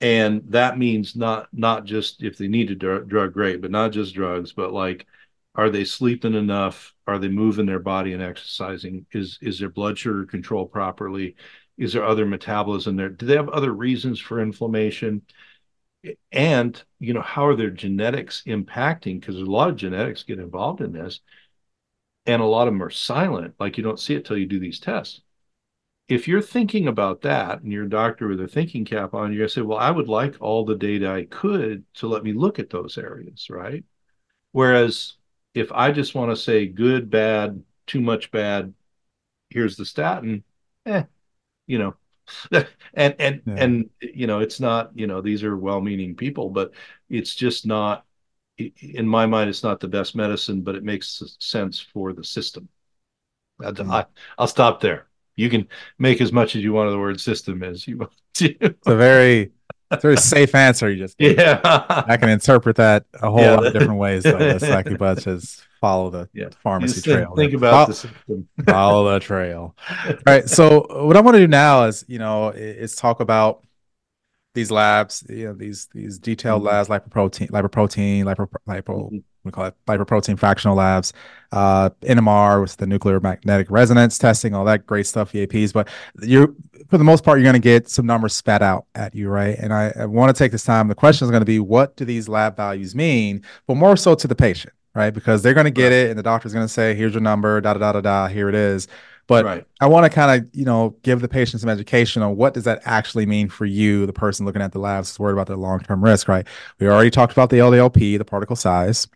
And 0.01 0.43
that 0.49 0.79
means 0.79 1.15
not 1.15 1.49
not 1.53 1.85
just 1.85 2.23
if 2.23 2.37
they 2.37 2.49
need 2.49 2.71
a 2.71 2.75
dr- 2.75 3.09
drug, 3.09 3.33
great, 3.33 3.61
but 3.61 3.71
not 3.71 3.93
just 3.93 4.15
drugs, 4.15 4.53
but 4.53 4.73
like, 4.73 5.07
are 5.55 5.71
they 5.71 5.85
sleeping 5.85 6.35
enough? 6.35 6.95
Are 7.07 7.19
they 7.19 7.29
moving 7.29 7.67
their 7.67 7.79
body 7.79 8.13
and 8.13 8.23
exercising? 8.23 9.07
Is 9.13 9.39
is 9.43 9.59
their 9.61 9.69
blood 9.71 9.99
sugar 9.99 10.27
controlled 10.27 10.73
properly? 10.73 11.37
Is 11.79 11.93
there 11.93 12.05
other 12.05 12.27
metabolism 12.27 12.97
there? 12.97 13.11
Do 13.11 13.27
they 13.27 13.37
have 13.37 13.49
other 13.49 13.73
reasons 13.73 14.19
for 14.21 14.41
inflammation? 14.41 15.23
And 16.33 16.83
you 16.99 17.15
know 17.15 17.23
how 17.23 17.47
are 17.47 17.57
their 17.57 17.71
genetics 17.71 18.43
impacting 18.47 19.21
because 19.21 19.37
a 19.37 19.45
lot 19.45 19.69
of 19.69 19.77
genetics 19.77 20.23
get 20.23 20.39
involved 20.39 20.81
in 20.81 20.93
this 20.93 21.21
and 22.27 22.43
a 22.43 22.47
lot 22.47 22.69
of 22.69 22.75
them 22.75 22.83
are 22.83 22.91
silent 22.91 23.55
like 23.59 23.77
you 23.77 23.85
don't 23.85 24.01
see 24.01 24.15
it 24.15 24.25
till 24.25 24.37
you 24.37 24.47
do 24.47 24.61
these 24.61 24.81
tests. 24.81 25.21
If 26.09 26.29
you're 26.29 26.43
thinking 26.43 26.89
about 26.89 27.23
that 27.23 27.63
and 27.63 27.73
you're 27.73 27.87
doctor 27.87 28.29
with 28.29 28.41
a 28.41 28.49
thinking 28.49 28.85
cap 28.85 29.15
on 29.15 29.33
you're 29.33 29.41
going 29.41 29.49
to 29.49 29.55
say 29.55 29.63
well 29.63 29.79
i 29.79 29.91
would 29.91 30.09
like 30.09 30.37
all 30.41 30.65
the 30.65 30.77
data 30.77 31.11
i 31.11 31.25
could 31.25 31.85
to 31.95 32.07
let 32.09 32.25
me 32.25 32.33
look 32.33 32.59
at 32.59 32.71
those 32.71 32.99
areas 32.99 33.49
right? 33.51 33.85
Whereas 34.53 35.15
if 35.55 35.73
i 35.73 35.93
just 35.93 36.15
want 36.15 36.31
to 36.31 36.37
say 36.37 36.67
good 36.67 37.11
bad 37.11 37.63
too 37.87 38.01
much 38.01 38.31
bad 38.31 38.75
here's 39.51 39.77
the 39.77 39.85
statin 39.85 40.45
eh 40.87 41.05
you 41.67 41.79
know 41.79 41.95
and 42.95 43.15
and 43.19 43.43
yeah. 43.47 43.55
and 43.57 43.91
you 44.01 44.27
know 44.27 44.41
it's 44.41 44.61
not 44.61 44.91
you 44.95 45.07
know 45.07 45.21
these 45.21 45.43
are 45.45 45.57
well-meaning 45.57 46.15
people 46.15 46.51
but 46.51 46.73
it's 47.09 47.35
just 47.35 47.67
not 47.67 48.05
in 48.59 49.07
my 49.07 49.27
mind 49.27 49.49
it's 49.49 49.63
not 49.63 49.81
the 49.81 49.89
best 49.89 50.15
medicine 50.15 50.63
but 50.63 50.75
it 50.75 50.85
makes 50.85 51.23
sense 51.39 51.81
for 51.81 52.13
the 52.13 52.25
system 52.25 52.69
mm-hmm. 53.61 53.91
I, 53.91 54.07
will 54.39 54.47
stop 54.47 54.81
there 54.81 55.07
you 55.37 55.49
can 55.49 55.67
make 55.99 56.21
as 56.21 56.33
much 56.33 56.55
as 56.57 56.63
you 56.63 56.73
want 56.73 56.89
of 56.89 56.93
the 56.93 56.99
word 56.99 57.21
system 57.21 57.63
as 57.63 57.87
you 57.89 57.99
want 57.99 58.13
to 58.35 58.55
it's 58.61 58.87
a 58.87 58.97
very 58.97 59.53
it's 59.93 60.05
a 60.05 60.17
safe 60.17 60.55
answer 60.55 60.91
you 60.91 60.99
just 60.99 61.19
gave. 61.19 61.37
yeah 61.37 61.61
i 62.09 62.17
can 62.17 62.29
interpret 62.29 62.77
that 62.77 63.05
a 63.15 63.31
whole 63.31 63.41
yeah. 63.41 63.55
lot 63.55 63.67
of 63.67 63.73
different 63.73 63.99
ways 63.99 64.23
though 64.23 64.39
it's 64.39 64.69
like 64.69 64.87
about 64.87 65.19
just 65.19 65.63
follow 65.83 66.11
the 66.11 66.29
yeah. 66.33 66.49
pharmacy 66.63 67.03
trail. 67.03 67.35
Think 67.37 67.53
about 67.53 67.73
follow, 67.73 67.87
the 67.87 67.95
system. 67.95 68.49
follow 68.65 69.13
the 69.13 69.21
trail. 69.21 69.77
right. 70.27 70.49
So 70.49 70.87
what 71.05 71.17
I 71.17 71.21
want 71.21 71.35
to 71.35 71.41
do 71.41 71.49
now 71.49 71.85
is, 71.85 72.05
you 72.09 72.19
know, 72.19 72.51
is 72.51 72.95
talk 72.95 73.21
about 73.21 73.67
these 74.55 74.71
labs, 74.71 75.25
you 75.29 75.47
know, 75.47 75.55
these 75.55 75.89
these 75.93 76.19
detailed 76.19 76.63
mm-hmm. 76.63 76.69
labs, 76.69 76.89
lipoprotein, 76.89 77.51
lipoprotein, 77.51 78.25
lipo, 78.25 78.49
lipo, 78.67 79.11
mm-hmm. 79.11 79.19
We 79.45 79.51
call 79.51 79.67
it 79.67 79.75
lipoprotein 79.87 80.39
fractional 80.39 80.77
labs, 80.77 81.13
uh, 81.51 81.91
NMR, 82.03 82.61
with 82.61 82.77
the 82.77 82.87
nuclear 82.87 83.19
magnetic 83.21 83.71
resonance 83.71 84.19
testing, 84.19 84.55
all 84.55 84.65
that 84.67 84.87
great 84.87 85.07
stuff, 85.07 85.33
VAPs. 85.33 85.73
But 85.73 85.89
you're 86.21 86.55
for 86.89 86.99
the 86.99 87.05
most 87.05 87.25
part, 87.25 87.39
you're 87.39 87.45
going 87.45 87.55
to 87.55 87.59
get 87.59 87.89
some 87.89 88.07
numbers 88.07 88.35
spat 88.35 88.63
out 88.63 88.85
at 88.95 89.15
you, 89.15 89.29
right? 89.29 89.57
And 89.59 89.73
I, 89.73 89.93
I 89.99 90.07
want 90.07 90.35
to 90.35 90.39
take 90.39 90.53
this 90.53 90.65
time. 90.65 90.89
The 90.89 90.95
question 90.95 91.25
is 91.25 91.31
going 91.31 91.41
to 91.41 91.47
be, 91.47 91.59
what 91.59 91.97
do 91.97 92.05
these 92.05 92.29
lab 92.29 92.55
values 92.55 92.95
mean? 92.95 93.43
But 93.67 93.77
more 93.77 93.97
so 93.97 94.15
to 94.15 94.29
the 94.29 94.35
patient, 94.35 94.75
right? 94.95 95.11
Because 95.11 95.43
they're 95.43 95.55
going 95.55 95.65
to 95.65 95.71
get 95.71 95.85
right. 95.85 95.93
it, 95.93 96.11
and 96.11 96.19
the 96.19 96.23
doctor's 96.23 96.53
going 96.53 96.67
to 96.67 96.73
say, 96.73 96.95
"Here's 96.95 97.15
your 97.15 97.23
number, 97.23 97.61
da 97.61 97.75
da 97.75 97.81
da 97.81 97.93
da 97.93 98.01
da. 98.01 98.29
Here 98.29 98.49
it 98.49 98.55
is." 98.55 98.89
But 99.27 99.45
right. 99.45 99.65
I 99.81 99.87
want 99.87 100.05
to 100.05 100.11
kind 100.11 100.43
of, 100.43 100.49
you 100.53 100.65
know, 100.65 100.97
give 101.03 101.21
the 101.21 101.29
patient 101.29 101.61
some 101.61 101.71
education 101.71 102.23
on 102.23 102.37
what 102.37 102.55
does 102.55 102.65
that 102.65 102.83
actually 102.85 103.25
mean 103.25 103.49
for 103.49 103.65
you, 103.65 104.05
the 104.05 104.13
person 104.13 104.45
looking 104.45 104.63
at 104.63 104.73
the 104.73 104.81
labs, 104.81 105.19
worried 105.19 105.35
about 105.35 105.47
their 105.47 105.57
long-term 105.57 106.03
risk, 106.03 106.29
right? 106.29 106.47
We 106.81 106.89
already 106.89 107.11
talked 107.11 107.33
about 107.33 107.49
the 107.49 107.59
LDLP, 107.59 108.19
the 108.19 108.25
particle 108.25 108.57
size, 108.57 109.07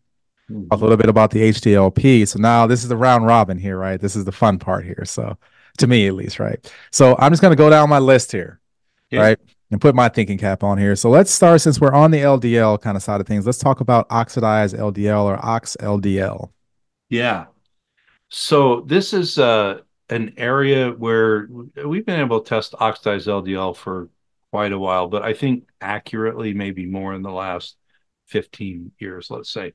mm-hmm. 0.50 0.68
a 0.70 0.76
little 0.76 0.96
bit 0.96 1.08
about 1.08 1.30
the 1.30 1.40
HDLP. 1.40 2.26
So 2.28 2.38
now 2.38 2.66
this 2.66 2.82
is 2.82 2.88
the 2.88 2.96
round 2.96 3.26
robin 3.26 3.58
here, 3.58 3.78
right? 3.78 4.00
This 4.00 4.16
is 4.16 4.24
the 4.24 4.32
fun 4.32 4.58
part 4.58 4.84
here. 4.84 5.04
So 5.04 5.36
to 5.78 5.86
me, 5.86 6.06
at 6.06 6.14
least, 6.14 6.38
right? 6.38 6.72
So 6.90 7.16
I'm 7.18 7.32
just 7.32 7.42
going 7.42 7.52
to 7.52 7.56
go 7.56 7.70
down 7.70 7.88
my 7.88 7.98
list 7.98 8.32
here, 8.32 8.60
yeah. 9.10 9.20
right? 9.20 9.38
and 9.70 9.80
put 9.80 9.94
my 9.94 10.08
thinking 10.08 10.38
cap 10.38 10.62
on 10.62 10.78
here. 10.78 10.94
So 10.94 11.10
let's 11.10 11.30
start 11.30 11.60
since 11.60 11.80
we're 11.80 11.92
on 11.92 12.10
the 12.10 12.18
LDL 12.18 12.80
kind 12.80 12.96
of 12.96 13.02
side 13.02 13.20
of 13.20 13.26
things. 13.26 13.46
Let's 13.46 13.58
talk 13.58 13.80
about 13.80 14.06
oxidized 14.10 14.76
LDL 14.76 15.24
or 15.24 15.44
ox 15.44 15.76
LDL. 15.80 16.50
Yeah. 17.08 17.46
So 18.28 18.82
this 18.82 19.12
is 19.12 19.38
uh, 19.38 19.80
an 20.10 20.34
area 20.36 20.90
where 20.90 21.48
we've 21.84 22.06
been 22.06 22.20
able 22.20 22.40
to 22.40 22.48
test 22.48 22.74
oxidized 22.78 23.26
LDL 23.26 23.76
for 23.76 24.08
quite 24.52 24.72
a 24.72 24.78
while, 24.78 25.08
but 25.08 25.22
I 25.22 25.32
think 25.32 25.68
accurately, 25.80 26.54
maybe 26.54 26.86
more 26.86 27.14
in 27.14 27.22
the 27.22 27.30
last 27.30 27.76
15 28.28 28.92
years, 28.98 29.30
let's 29.30 29.50
say. 29.50 29.72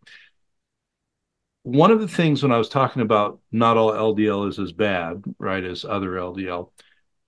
One 1.64 1.92
of 1.92 2.00
the 2.00 2.08
things 2.08 2.42
when 2.42 2.52
I 2.52 2.58
was 2.58 2.70
talking 2.70 3.02
about 3.02 3.40
not 3.52 3.78
all 3.78 3.92
LDL 3.92 4.50
is 4.50 4.58
as 4.58 4.72
bad, 4.72 5.24
right, 5.38 5.64
as 5.64 5.86
other 5.86 6.12
LDL, 6.12 6.72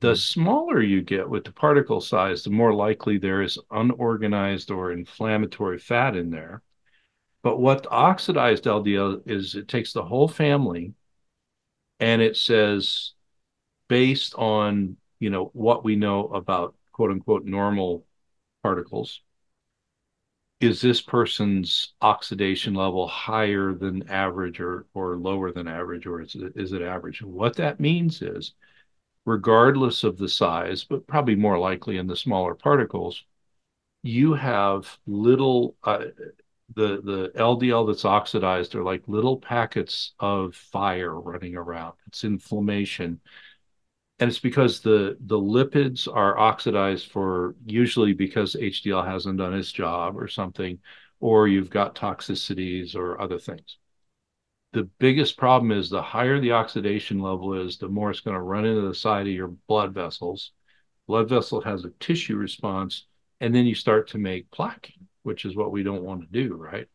the 0.01 0.09
hmm. 0.09 0.15
smaller 0.15 0.81
you 0.81 1.01
get 1.01 1.29
with 1.29 1.43
the 1.43 1.51
particle 1.51 2.01
size, 2.01 2.43
the 2.43 2.49
more 2.49 2.73
likely 2.73 3.17
there 3.17 3.41
is 3.41 3.59
unorganized 3.71 4.71
or 4.71 4.91
inflammatory 4.91 5.77
fat 5.77 6.15
in 6.15 6.29
there. 6.29 6.61
But 7.43 7.59
what 7.59 7.87
oxidized 7.91 8.63
LDL 8.63 9.21
is, 9.25 9.55
it 9.55 9.67
takes 9.67 9.93
the 9.93 10.03
whole 10.03 10.27
family 10.27 10.93
and 11.99 12.21
it 12.21 12.37
says, 12.37 13.13
based 13.87 14.33
on 14.35 14.97
you 15.19 15.29
know 15.29 15.51
what 15.53 15.83
we 15.83 15.95
know 15.95 16.27
about 16.27 16.75
quote 16.91 17.11
unquote 17.11 17.45
normal 17.45 18.05
particles, 18.63 19.21
is 20.65 20.82
this 20.82 21.02
person's 21.02 21.93
oxidation 22.02 22.73
level 22.73 23.08
higher 23.08 23.73
than 23.73 24.10
average 24.10 24.60
or 24.60 24.86
or 24.93 25.17
lower 25.17 25.52
than 25.52 25.67
average, 25.67 26.06
or 26.06 26.21
is 26.21 26.36
it, 26.36 26.54
is 26.56 26.73
it 26.73 26.82
average? 26.82 27.21
And 27.21 27.32
what 27.34 27.56
that 27.58 27.80
means 27.80 28.21
is 28.21 28.54
regardless 29.26 30.04
of 30.04 30.17
the 30.17 30.30
size, 30.30 30.84
but 30.84 31.08
probably 31.08 31.36
more 31.36 31.60
likely 31.60 31.97
in 31.97 32.08
the 32.08 32.15
smaller 32.15 32.56
particles, 32.56 33.23
you 34.04 34.34
have 34.34 34.97
little 35.08 35.76
uh, 35.84 36.06
the 36.76 37.02
the 37.02 37.32
LDL 37.36 37.86
that's 37.88 38.06
oxidized 38.06 38.76
are 38.76 38.84
like 38.84 39.08
little 39.08 39.38
packets 39.38 40.13
of 40.19 40.56
fire 40.56 41.19
running 41.19 41.56
around. 41.56 41.93
It's 42.08 42.23
inflammation. 42.23 43.19
And 44.23 44.29
it's 44.29 44.39
because 44.39 44.79
the 44.79 45.17
the 45.19 45.38
lipids 45.38 46.07
are 46.07 46.39
oxidized 46.39 47.12
for 47.12 47.57
usually 47.65 48.13
because 48.13 48.55
HDL 48.55 49.05
hasn't 49.05 49.38
done 49.38 49.53
its 49.53 49.69
job 49.69 50.17
or 50.17 50.29
something, 50.29 50.79
or 51.19 51.49
you've 51.49 51.69
got 51.69 51.93
toxicities 51.93 52.95
or 52.95 53.19
other 53.19 53.38
things. 53.38 53.79
The 54.71 54.83
biggest 54.97 55.36
problem 55.36 55.73
is 55.73 55.89
the 55.89 56.01
higher 56.01 56.39
the 56.39 56.53
oxidation 56.53 57.19
level 57.19 57.65
is, 57.65 57.79
the 57.79 57.89
more 57.89 58.12
it's 58.12 58.21
going 58.21 58.36
to 58.36 58.41
run 58.41 58.63
into 58.63 58.88
the 58.88 58.95
side 58.95 59.27
of 59.27 59.33
your 59.33 59.49
blood 59.67 59.93
vessels. 59.93 60.53
Blood 61.05 61.27
vessel 61.27 61.59
has 61.59 61.83
a 61.83 61.91
tissue 61.99 62.38
response, 62.38 63.07
and 63.41 63.53
then 63.53 63.65
you 63.65 63.75
start 63.75 64.07
to 64.12 64.19
make 64.19 64.49
plaquing, 64.51 65.01
which 65.23 65.43
is 65.43 65.53
what 65.53 65.73
we 65.73 65.83
don't 65.83 66.01
want 66.05 66.21
to 66.21 66.27
do, 66.27 66.55
right? 66.55 66.88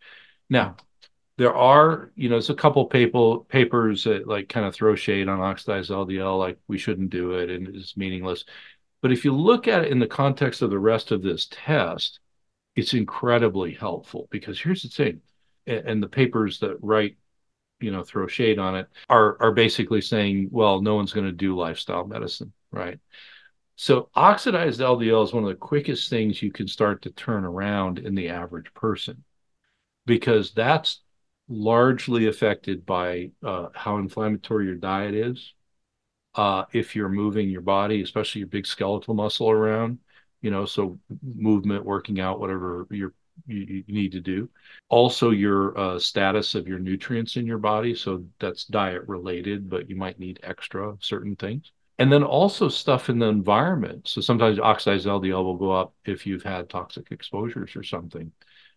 Now, 0.48 0.76
there 1.38 1.54
are, 1.54 2.10
you 2.16 2.28
know, 2.28 2.34
there's 2.34 2.50
a 2.50 2.54
couple 2.54 2.84
paper, 2.86 3.38
papers 3.48 4.04
that 4.04 4.26
like 4.26 4.48
kind 4.48 4.66
of 4.66 4.74
throw 4.74 4.96
shade 4.96 5.28
on 5.28 5.40
oxidized 5.40 5.90
LDL, 5.90 6.36
like 6.36 6.58
we 6.66 6.78
shouldn't 6.78 7.10
do 7.10 7.34
it 7.34 7.48
and 7.48 7.74
it's 7.76 7.96
meaningless. 7.96 8.44
But 9.02 9.12
if 9.12 9.24
you 9.24 9.32
look 9.32 9.68
at 9.68 9.84
it 9.84 9.92
in 9.92 10.00
the 10.00 10.08
context 10.08 10.62
of 10.62 10.70
the 10.70 10.78
rest 10.80 11.12
of 11.12 11.22
this 11.22 11.46
test, 11.50 12.18
it's 12.74 12.92
incredibly 12.92 13.72
helpful 13.72 14.26
because 14.32 14.60
here's 14.60 14.82
the 14.82 14.88
thing, 14.88 15.20
and 15.66 16.02
the 16.02 16.08
papers 16.08 16.58
that 16.58 16.76
write, 16.82 17.16
you 17.80 17.92
know, 17.92 18.02
throw 18.02 18.26
shade 18.26 18.58
on 18.58 18.74
it 18.74 18.88
are 19.08 19.40
are 19.40 19.52
basically 19.52 20.00
saying, 20.00 20.48
well, 20.50 20.82
no 20.82 20.96
one's 20.96 21.12
going 21.12 21.26
to 21.26 21.32
do 21.32 21.56
lifestyle 21.56 22.04
medicine, 22.04 22.52
right? 22.72 22.98
So 23.76 24.10
oxidized 24.16 24.80
LDL 24.80 25.24
is 25.24 25.32
one 25.32 25.44
of 25.44 25.50
the 25.50 25.54
quickest 25.54 26.10
things 26.10 26.42
you 26.42 26.50
can 26.50 26.66
start 26.66 27.02
to 27.02 27.10
turn 27.10 27.44
around 27.44 28.00
in 28.00 28.16
the 28.16 28.28
average 28.30 28.74
person 28.74 29.22
because 30.04 30.52
that's 30.52 31.00
largely 31.48 32.26
affected 32.26 32.84
by 32.84 33.30
uh, 33.44 33.68
how 33.74 33.98
inflammatory 33.98 34.66
your 34.66 34.74
diet 34.74 35.14
is. 35.14 35.54
Uh, 36.34 36.64
if 36.72 36.94
you're 36.94 37.08
moving 37.08 37.48
your 37.48 37.62
body, 37.62 38.02
especially 38.02 38.40
your 38.40 38.48
big 38.48 38.66
skeletal 38.66 39.14
muscle 39.14 39.50
around, 39.50 39.98
you 40.40 40.50
know, 40.50 40.66
so 40.66 40.98
movement, 41.22 41.84
working 41.84 42.20
out, 42.20 42.38
whatever 42.38 42.86
you, 42.90 43.12
you 43.46 43.82
need 43.88 44.12
to 44.12 44.20
do. 44.20 44.48
Also, 44.88 45.30
your 45.30 45.76
uh, 45.78 45.98
status 45.98 46.54
of 46.54 46.68
your 46.68 46.78
nutrients 46.78 47.36
in 47.36 47.46
your 47.46 47.58
body. 47.58 47.94
So 47.94 48.24
that's 48.38 48.64
diet 48.64 49.02
related, 49.08 49.68
but 49.68 49.88
you 49.88 49.96
might 49.96 50.18
need 50.18 50.40
extra 50.42 50.96
certain 51.00 51.34
things. 51.34 51.72
And 51.98 52.12
then 52.12 52.22
also 52.22 52.68
stuff 52.68 53.08
in 53.08 53.18
the 53.18 53.26
environment. 53.26 54.06
So 54.06 54.20
sometimes 54.20 54.60
oxidized 54.60 55.06
LDL 55.06 55.42
will 55.42 55.56
go 55.56 55.72
up 55.72 55.94
if 56.04 56.26
you've 56.26 56.44
had 56.44 56.68
toxic 56.68 57.10
exposures 57.10 57.74
or 57.74 57.82
something. 57.82 58.30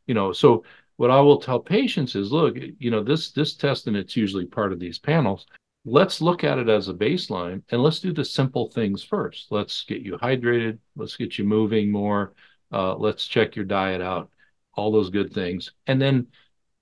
You 0.08 0.16
know, 0.16 0.32
so 0.34 0.64
what 1.02 1.10
I 1.10 1.20
will 1.20 1.42
tell 1.42 1.60
patients 1.60 2.16
is, 2.16 2.32
look, 2.32 2.56
you 2.78 2.92
know, 2.92 3.02
this 3.02 3.32
this 3.32 3.56
test 3.56 3.88
and 3.88 3.98
it's 3.98 4.16
usually 4.16 4.46
part 4.46 4.72
of 4.72 4.80
these 4.80 5.00
panels. 5.00 5.48
Let's 5.84 6.22
look 6.22 6.44
at 6.44 6.60
it 6.60 6.70
as 6.70 6.90
a 6.90 6.94
baseline 6.94 7.64
and 7.70 7.82
let's 7.82 8.00
do 8.00 8.14
the 8.14 8.24
simple 8.24 8.70
things 8.70 9.02
first. 9.02 9.48
Let's 9.50 9.84
get 9.84 10.04
you 10.04 10.20
hydrated. 10.20 10.78
Let's 10.96 11.18
get 11.18 11.40
you 11.40 11.44
moving 11.44 11.92
more. 11.92 12.36
Uh, 12.72 12.94
let's 12.98 13.26
check 13.26 13.56
your 13.56 13.66
diet 13.66 14.00
out. 14.00 14.30
All 14.76 14.92
those 14.92 15.10
good 15.10 15.34
things, 15.34 15.72
and 15.88 16.00
then 16.00 16.28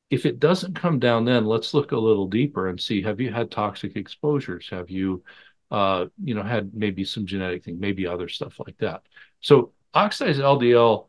if 0.09 0.25
it 0.25 0.39
doesn't 0.41 0.75
come 0.75 0.99
down, 0.99 1.23
then 1.23 1.45
let's 1.45 1.73
look 1.73 1.93
a 1.93 1.97
little 1.97 2.27
deeper 2.27 2.67
and 2.67 2.79
see: 2.79 3.01
Have 3.01 3.21
you 3.21 3.31
had 3.31 3.49
toxic 3.49 3.95
exposures? 3.95 4.67
Have 4.69 4.89
you, 4.89 5.23
uh, 5.71 6.07
you 6.21 6.35
know, 6.35 6.43
had 6.43 6.73
maybe 6.73 7.05
some 7.05 7.25
genetic 7.25 7.63
thing, 7.63 7.79
maybe 7.79 8.05
other 8.05 8.27
stuff 8.27 8.59
like 8.59 8.77
that? 8.79 9.03
So 9.39 9.71
oxidized 9.93 10.41
LDL 10.41 11.08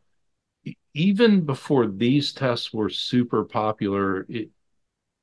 even 0.94 1.42
before 1.42 1.87
these 1.87 2.33
tests 2.33 2.72
were 2.72 2.90
super 2.90 3.44
popular, 3.44 4.26
it, 4.29 4.50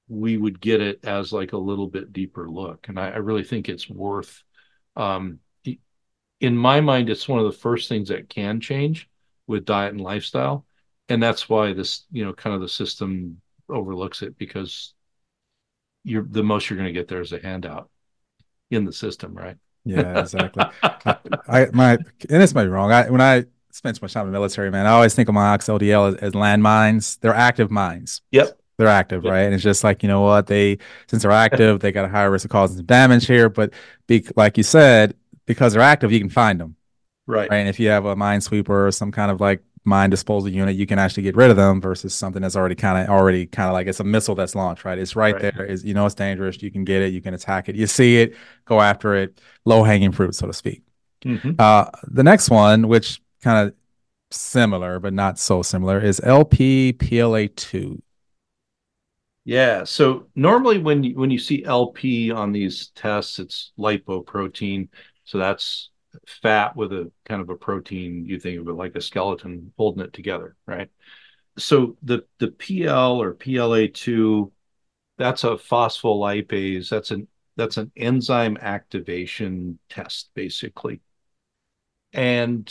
we 0.08 0.38
would 0.38 0.60
get 0.62 0.82
it 0.82 1.04
as 1.04 1.34
like 1.34 1.54
a 1.54 1.58
little 1.58 1.88
bit 1.88 2.14
deeper 2.14 2.50
look. 2.50 2.88
And 2.88 3.00
I, 3.00 3.10
I 3.10 3.18
really 3.18 3.44
think 3.44 3.68
it's 3.68 3.90
worth, 3.90 4.44
um, 4.96 5.40
in 6.40 6.56
my 6.56 6.82
mind, 6.82 7.10
it's 7.10 7.28
one 7.28 7.40
of 7.40 7.46
the 7.46 7.58
first 7.58 7.90
things 7.90 8.10
that 8.10 8.30
can 8.30 8.62
change 8.62 9.10
with 9.48 9.66
diet 9.66 9.94
and 9.94 10.02
lifestyle. 10.02 10.66
And 11.10 11.22
that's 11.22 11.50
why 11.50 11.74
this, 11.74 12.06
you 12.12 12.24
know, 12.24 12.34
kind 12.34 12.54
of 12.54 12.62
the 12.62 12.70
system 12.70 13.42
overlooks 13.70 14.22
it 14.22 14.38
because 14.38 14.94
you're 16.04 16.28
the 16.30 16.44
most 16.44 16.70
you're 16.70 16.78
going 16.78 16.94
to 16.94 16.98
get 16.98 17.08
there 17.08 17.22
is 17.22 17.34
a 17.34 17.40
handout 17.40 17.90
in 18.70 18.86
the 18.86 18.94
system, 18.94 19.34
right? 19.34 19.58
Yeah, 19.84 20.20
exactly. 20.20 20.64
I, 20.84 21.18
I 21.48 21.68
my 21.74 21.94
and 21.94 22.42
this 22.42 22.54
might 22.54 22.64
be 22.64 22.70
wrong. 22.70 22.92
I 22.92 23.10
when 23.10 23.22
I 23.22 23.46
spent 23.78 23.98
so 23.98 24.02
much 24.02 24.14
time 24.14 24.26
in 24.26 24.32
the 24.32 24.38
military, 24.38 24.72
man. 24.72 24.86
I 24.86 24.92
always 24.92 25.14
think 25.14 25.30
of 25.30 25.36
my 25.36 25.50
Ox 25.50 25.68
LDL 25.68 26.10
as, 26.10 26.16
as 26.16 26.34
landmines. 26.34 27.20
They're 27.20 27.34
active 27.34 27.72
mines. 27.72 28.22
Yep. 28.32 28.60
They're 28.78 28.88
active, 28.88 29.24
yep. 29.24 29.32
right? 29.32 29.42
And 29.42 29.54
it's 29.54 29.64
just 29.64 29.84
like, 29.84 30.04
you 30.04 30.10
know 30.10 30.22
what? 30.22 30.48
They, 30.48 30.80
since 31.08 31.24
they're 31.24 31.32
active, 31.32 31.80
they 31.80 31.92
got 31.92 32.06
a 32.06 32.10
higher 32.10 32.30
risk 32.30 32.46
of 32.46 32.52
causing 32.52 32.78
some 32.78 32.86
damage 32.86 33.26
here. 33.26 33.50
But 33.50 33.74
be, 34.08 34.26
like 34.36 34.58
you 34.58 34.64
said, 34.64 35.16
because 35.46 35.74
they're 35.74 35.82
active, 35.82 36.12
you 36.12 36.20
can 36.20 36.30
find 36.30 36.60
them. 36.60 36.76
Right. 37.26 37.50
right. 37.50 37.58
And 37.58 37.70
if 37.70 37.80
you 37.80 37.90
have 37.90 38.06
a 38.06 38.16
minesweeper 38.16 38.88
or 38.88 38.92
some 38.92 39.12
kind 39.12 39.32
of 39.32 39.42
like 39.42 39.64
mine 39.84 40.10
disposal 40.10 40.50
unit, 40.50 40.76
you 40.76 40.86
can 40.86 41.00
actually 41.00 41.24
get 41.24 41.36
rid 41.36 41.50
of 41.50 41.58
them 41.58 41.82
versus 41.82 42.14
something 42.14 42.42
that's 42.42 42.56
already 42.56 42.76
kind 42.76 43.04
of 43.04 43.10
already 43.10 43.46
kind 43.46 43.68
of 43.68 43.74
like 43.74 43.88
it's 43.88 44.00
a 44.00 44.04
missile 44.04 44.36
that's 44.36 44.56
launched, 44.56 44.86
right? 44.86 44.98
It's 44.98 45.16
right, 45.16 45.34
right. 45.34 45.56
there. 45.56 45.66
Is 45.66 45.84
you 45.84 45.94
know 45.94 46.06
it's 46.06 46.16
dangerous. 46.16 46.62
You 46.62 46.72
can 46.72 46.84
get 46.84 47.02
it. 47.02 47.14
You 47.14 47.22
can 47.22 47.34
attack 47.34 47.70
it. 47.70 47.76
You 47.76 47.88
see 47.88 48.18
it, 48.18 48.36
go 48.66 48.82
after 48.82 49.16
it. 49.16 49.42
Low 49.66 49.84
hanging 49.84 50.12
fruit, 50.12 50.36
so 50.36 50.48
to 50.48 50.54
speak. 50.54 50.84
Mm-hmm. 51.26 51.54
Uh, 51.58 51.86
the 52.04 52.24
next 52.24 52.50
one, 52.50 52.88
which 52.88 53.22
kind 53.48 53.70
of 53.70 53.76
similar 54.30 55.00
but 55.00 55.14
not 55.14 55.40
so 55.40 55.62
similar 55.62 56.02
is 56.02 56.20
LPPLA2. 56.20 58.02
Yeah, 59.46 59.86
so 59.86 60.28
normally 60.36 60.78
when 60.80 61.04
you, 61.06 61.16
when 61.16 61.32
you 61.32 61.40
see 61.40 61.64
LP 61.64 62.32
on 62.32 62.52
these 62.52 62.90
tests, 62.90 63.40
it's 63.40 63.72
lipoprotein. 63.80 64.90
So 65.24 65.38
that's 65.38 65.92
fat 66.28 66.76
with 66.76 66.92
a 66.92 67.10
kind 67.26 67.42
of 67.42 67.50
a 67.50 67.56
protein. 67.56 68.26
You 68.26 68.38
think 68.42 68.60
of 68.60 68.68
it 68.68 68.74
like 68.74 68.96
a 68.96 69.02
skeleton 69.02 69.72
holding 69.78 70.04
it 70.04 70.12
together, 70.12 70.58
right? 70.66 70.90
So 71.58 71.96
the 72.04 72.26
the 72.40 72.50
PL 72.50 73.22
or 73.22 73.34
PLA2, 73.36 74.52
that's 75.18 75.46
a 75.46 75.52
phospholipase. 75.52 76.90
That's 76.90 77.12
an 77.12 77.30
that's 77.56 77.78
an 77.78 77.94
enzyme 77.96 78.58
activation 78.58 79.80
test, 79.88 80.30
basically. 80.36 81.00
And 82.12 82.70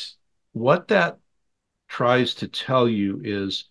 what 0.57 0.89
that 0.89 1.19
tries 1.87 2.37
to 2.37 2.49
tell 2.49 2.89
you 2.89 3.21
is 3.23 3.67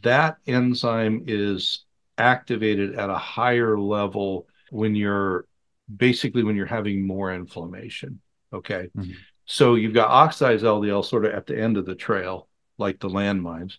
that 0.00 0.38
enzyme 0.46 1.24
is 1.26 1.84
activated 2.16 2.94
at 2.94 3.10
a 3.10 3.18
higher 3.18 3.78
level 3.78 4.48
when 4.70 4.94
you're 4.94 5.46
basically 5.94 6.42
when 6.42 6.56
you're 6.56 6.64
having 6.64 7.06
more 7.06 7.34
inflammation. 7.34 8.22
Okay. 8.54 8.88
Mm-hmm. 8.96 9.12
So 9.44 9.74
you've 9.74 9.92
got 9.92 10.08
oxidized 10.08 10.64
LDL 10.64 11.04
sort 11.04 11.26
of 11.26 11.34
at 11.34 11.46
the 11.46 11.60
end 11.60 11.76
of 11.76 11.84
the 11.84 11.94
trail, 11.94 12.48
like 12.78 13.00
the 13.00 13.10
landmines. 13.10 13.76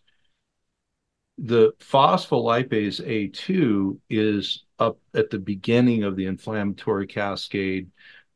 The 1.39 1.71
phospholipase 1.79 3.03
A2 3.03 3.97
is 4.07 4.65
up 4.77 4.99
at 5.15 5.31
the 5.31 5.39
beginning 5.39 6.03
of 6.03 6.15
the 6.15 6.27
inflammatory 6.27 7.07
cascade. 7.07 7.89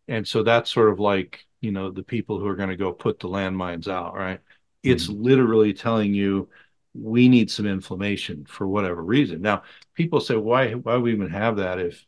And 0.07 0.27
so 0.27 0.41
that's 0.41 0.71
sort 0.71 0.89
of 0.89 0.99
like, 0.99 1.45
you 1.61 1.71
know, 1.71 1.91
the 1.91 2.03
people 2.03 2.39
who 2.39 2.47
are 2.47 2.55
going 2.55 2.69
to 2.69 2.77
go 2.77 2.91
put 2.93 3.19
the 3.19 3.27
landmines 3.27 3.87
out, 3.87 4.15
right? 4.15 4.39
It's 4.83 5.07
mm-hmm. 5.07 5.21
literally 5.21 5.73
telling 5.73 6.13
you 6.13 6.49
we 6.93 7.29
need 7.29 7.51
some 7.51 7.67
inflammation 7.67 8.45
for 8.45 8.67
whatever 8.67 9.01
reason. 9.03 9.41
Now, 9.41 9.63
people 9.93 10.19
say, 10.19 10.35
why 10.35 10.73
why 10.73 10.97
we 10.97 11.13
even 11.13 11.29
have 11.29 11.57
that 11.57 11.79
if 11.79 12.05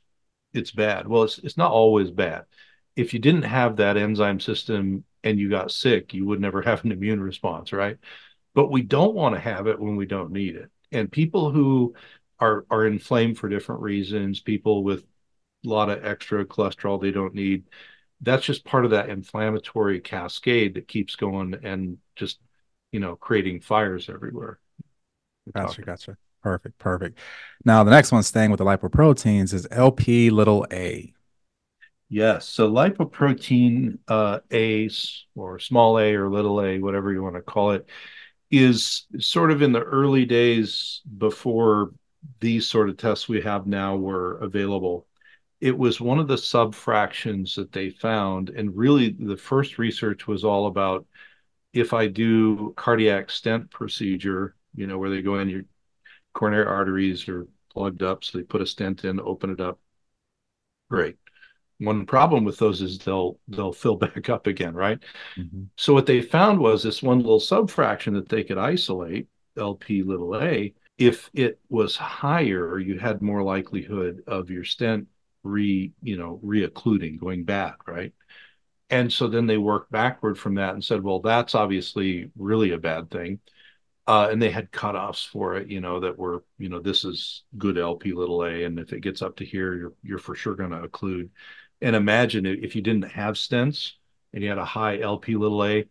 it's 0.54 0.72
bad? 0.72 1.08
Well, 1.08 1.24
it's 1.24 1.38
it's 1.40 1.58
not 1.58 1.72
always 1.72 2.12
bad. 2.12 2.46
If 2.96 3.14
you 3.14 3.20
didn't 3.20 3.44
have 3.44 3.78
that 3.78 3.98
enzyme 3.98 4.40
system 4.40 5.04
and 5.24 5.40
you 5.40 5.50
got 5.50 5.72
sick, 5.72 6.14
you 6.14 6.26
would 6.26 6.42
never 6.42 6.62
have 6.64 6.84
an 6.86 6.92
immune 6.92 7.22
response, 7.22 7.74
right? 7.74 7.98
But 8.54 8.72
we 8.72 8.82
don't 8.82 9.16
want 9.16 9.36
to 9.36 9.42
have 9.42 9.68
it 9.68 9.80
when 9.80 9.96
we 9.96 10.06
don't 10.06 10.32
need 10.32 10.56
it. 10.56 10.70
And 10.92 11.12
people 11.12 11.52
who 11.52 11.96
are 12.40 12.66
are 12.70 12.86
inflamed 12.86 13.38
for 13.38 13.50
different 13.50 13.82
reasons, 13.82 14.40
people 14.40 14.84
with 14.84 15.06
a 15.66 15.70
lot 15.70 15.90
of 15.90 16.04
extra 16.04 16.46
cholesterol 16.46 17.00
they 17.00 17.12
don't 17.12 17.36
need, 17.36 17.66
that's 18.21 18.45
just 18.45 18.65
part 18.65 18.86
of 18.86 18.91
that 18.91 19.10
inflammatory 19.10 19.99
cascade 19.99 20.75
that 20.75 20.88
keeps 20.88 21.15
going 21.15 21.55
and 21.63 21.97
just 22.15 22.39
you 22.91 22.99
know, 22.99 23.15
creating 23.15 23.62
fires 23.62 24.10
everywhere. 24.10 24.60
Gotcha, 25.53 25.82
gotcha. 25.82 26.17
Perfect, 26.43 26.78
perfect. 26.78 27.19
Now 27.65 27.84
the 27.84 27.91
next 27.91 28.11
one, 28.11 28.24
staying 28.24 28.51
with 28.51 28.57
the 28.57 28.65
lipoproteins, 28.65 29.53
is 29.53 29.67
LP 29.72 30.30
little 30.30 30.65
a. 30.72 31.13
Yes. 32.09 32.47
So 32.47 32.69
lipoprotein 32.69 33.99
uh, 34.07 34.39
A 34.51 34.89
or 35.36 35.59
small 35.59 35.97
a 35.97 36.13
or 36.13 36.30
little 36.30 36.61
a, 36.61 36.80
whatever 36.80 37.13
you 37.13 37.24
want 37.24 37.36
to 37.36 37.41
call 37.41 37.72
it, 37.72 37.88
is 38.49 39.05
sort 39.19 39.51
of 39.51 39.61
in 39.61 39.72
the 39.72 39.82
early 39.82 40.26
days 40.26 41.01
before 41.17 41.91
these 42.39 42.67
sort 42.67 42.89
of 42.89 42.97
tests 42.97 43.30
we 43.30 43.41
have 43.41 43.65
now 43.65 43.95
were 43.95 44.38
available. 44.39 45.07
It 45.62 45.78
was 45.78 46.01
one 46.01 46.20
of 46.20 46.28
the 46.28 46.36
subfractions 46.36 47.55
that 47.55 47.72
they 47.72 47.91
found. 47.91 48.49
And 48.49 48.76
really, 48.76 49.16
the 49.18 49.38
first 49.38 49.78
research 49.78 50.28
was 50.28 50.43
all 50.43 50.66
about 50.68 51.05
if 51.72 51.93
I 51.93 52.07
do 52.07 52.74
cardiac 52.76 53.30
stent 53.30 53.72
procedure, 53.72 54.55
you 54.76 54.88
know, 54.88 54.97
where 54.97 55.09
they 55.09 55.22
go 55.22 55.39
in 55.39 55.49
your 55.49 55.64
coronary 56.34 56.66
arteries 56.66 57.28
are 57.28 57.47
plugged 57.72 58.03
up, 58.03 58.24
so 58.24 58.38
they 58.38 58.43
put 58.43 58.62
a 58.62 58.66
stent 58.66 59.05
in, 59.05 59.20
open 59.20 59.51
it 59.51 59.62
up. 59.62 59.80
Great. 60.89 61.18
One 61.78 62.05
problem 62.05 62.43
with 62.43 62.57
those 62.57 62.82
is 62.82 62.99
they'll 62.99 63.39
they'll 63.47 63.74
fill 63.74 63.95
back 63.97 64.30
up 64.30 64.47
again, 64.47 64.74
right? 64.74 64.99
Mm-hmm. 65.38 65.64
So 65.78 65.93
what 65.93 66.05
they 66.05 66.22
found 66.22 66.59
was 66.59 66.84
this 66.84 67.01
one 67.01 67.20
little 67.20 67.39
subfraction 67.39 68.14
that 68.14 68.30
they 68.30 68.43
could 68.43 68.57
isolate, 68.57 69.28
LP 69.57 70.03
little 70.03 70.36
a, 70.36 70.74
if 70.97 71.30
it 71.34 71.59
was 71.70 71.95
higher, 71.95 72.78
you 72.78 72.99
had 72.99 73.22
more 73.22 73.43
likelihood 73.43 74.24
of 74.28 74.49
your 74.49 74.64
stent 74.64 75.07
re, 75.44 75.92
you 76.02 76.18
know, 76.18 76.39
reoccluding, 76.44 77.20
going 77.20 77.44
back, 77.44 77.88
right? 77.88 78.14
And 78.89 79.12
so 79.12 79.28
then 79.28 79.48
they 79.48 79.58
worked 79.58 79.92
backward 79.92 80.38
from 80.38 80.56
that 80.56 80.74
and 80.74 80.84
said, 80.84 81.04
well, 81.04 81.22
that's 81.22 81.56
obviously 81.56 82.32
really 82.38 82.72
a 82.72 82.78
bad 82.78 83.10
thing. 83.10 83.39
Uh, 84.08 84.30
and 84.32 84.42
they 84.42 84.52
had 84.52 84.72
cutoffs 84.72 85.28
for 85.28 85.56
it, 85.56 85.70
you 85.70 85.80
know, 85.80 86.00
that 86.02 86.18
were, 86.18 86.44
you 86.58 86.70
know, 86.70 86.80
this 86.80 87.06
is 87.06 87.44
good 87.58 87.78
LP 87.78 88.14
little 88.14 88.44
a, 88.44 88.64
and 88.64 88.80
if 88.80 88.94
it 88.94 89.02
gets 89.02 89.22
up 89.22 89.38
to 89.38 89.46
here, 89.46 89.76
you're 89.76 89.94
you're 90.04 90.20
for 90.20 90.36
sure 90.36 90.56
going 90.56 90.72
to 90.72 90.88
occlude. 90.88 91.30
And 91.82 91.96
imagine 91.96 92.46
if 92.46 92.76
you 92.76 92.82
didn't 92.82 93.12
have 93.12 93.36
stents 93.36 93.94
and 94.34 94.44
you 94.44 94.50
had 94.50 94.58
a 94.58 94.66
high 94.66 95.00
LP 95.00 95.36
little 95.36 95.64
a, 95.64 95.86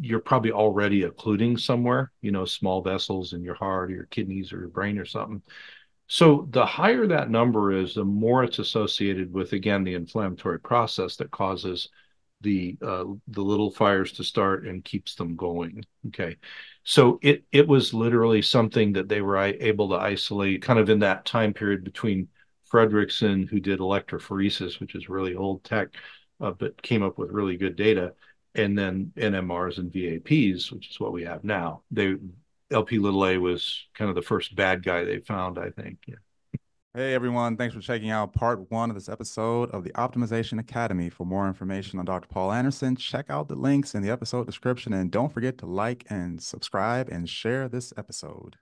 you're 0.00 0.20
probably 0.20 0.52
already 0.52 1.02
occluding 1.02 1.56
somewhere, 1.56 2.12
you 2.22 2.32
know, 2.32 2.44
small 2.44 2.82
vessels 2.82 3.32
in 3.34 3.42
your 3.42 3.54
heart 3.54 3.90
or 3.90 3.94
your 3.94 4.06
kidneys 4.06 4.52
or 4.52 4.60
your 4.60 4.68
brain 4.68 4.98
or 4.98 5.04
something. 5.04 5.42
So 6.12 6.46
the 6.50 6.66
higher 6.66 7.06
that 7.06 7.30
number 7.30 7.72
is, 7.72 7.94
the 7.94 8.04
more 8.04 8.44
it's 8.44 8.58
associated 8.58 9.32
with 9.32 9.54
again 9.54 9.82
the 9.82 9.94
inflammatory 9.94 10.60
process 10.60 11.16
that 11.16 11.30
causes 11.30 11.88
the 12.42 12.76
uh, 12.82 13.04
the 13.28 13.40
little 13.40 13.70
fires 13.70 14.12
to 14.12 14.22
start 14.22 14.66
and 14.66 14.84
keeps 14.84 15.14
them 15.14 15.36
going. 15.36 15.86
Okay, 16.08 16.36
so 16.84 17.18
it 17.22 17.44
it 17.50 17.66
was 17.66 17.94
literally 17.94 18.42
something 18.42 18.92
that 18.92 19.08
they 19.08 19.22
were 19.22 19.38
able 19.38 19.88
to 19.88 19.94
isolate, 19.94 20.60
kind 20.60 20.78
of 20.78 20.90
in 20.90 20.98
that 20.98 21.24
time 21.24 21.54
period 21.54 21.82
between 21.82 22.28
Fredrickson, 22.70 23.48
who 23.48 23.58
did 23.58 23.78
electrophoresis, 23.78 24.80
which 24.80 24.94
is 24.94 25.08
really 25.08 25.34
old 25.34 25.64
tech, 25.64 25.88
uh, 26.42 26.50
but 26.50 26.82
came 26.82 27.02
up 27.02 27.16
with 27.16 27.30
really 27.30 27.56
good 27.56 27.74
data, 27.74 28.12
and 28.54 28.76
then 28.76 29.12
NMRs 29.16 29.78
and 29.78 29.90
VAPs, 29.90 30.70
which 30.72 30.90
is 30.90 31.00
what 31.00 31.14
we 31.14 31.24
have 31.24 31.42
now. 31.42 31.84
They 31.90 32.16
LP 32.72 32.98
little 32.98 33.24
a 33.26 33.38
was 33.38 33.86
kind 33.94 34.08
of 34.08 34.14
the 34.14 34.22
first 34.22 34.54
bad 34.54 34.82
guy 34.82 35.04
they 35.04 35.18
found, 35.18 35.58
I 35.58 35.70
think. 35.70 35.98
Yeah. 36.06 36.16
Hey 36.94 37.14
everyone, 37.14 37.56
thanks 37.56 37.74
for 37.74 37.80
checking 37.80 38.10
out 38.10 38.34
part 38.34 38.70
one 38.70 38.90
of 38.90 38.94
this 38.94 39.08
episode 39.08 39.70
of 39.70 39.82
the 39.82 39.92
Optimization 39.92 40.60
Academy. 40.60 41.08
For 41.08 41.24
more 41.24 41.48
information 41.48 41.98
on 41.98 42.04
Dr. 42.04 42.28
Paul 42.28 42.52
Anderson, 42.52 42.96
check 42.96 43.30
out 43.30 43.48
the 43.48 43.54
links 43.54 43.94
in 43.94 44.02
the 44.02 44.10
episode 44.10 44.44
description 44.44 44.92
and 44.92 45.10
don't 45.10 45.32
forget 45.32 45.56
to 45.58 45.66
like 45.66 46.04
and 46.10 46.42
subscribe 46.42 47.08
and 47.08 47.26
share 47.26 47.66
this 47.66 47.94
episode. 47.96 48.56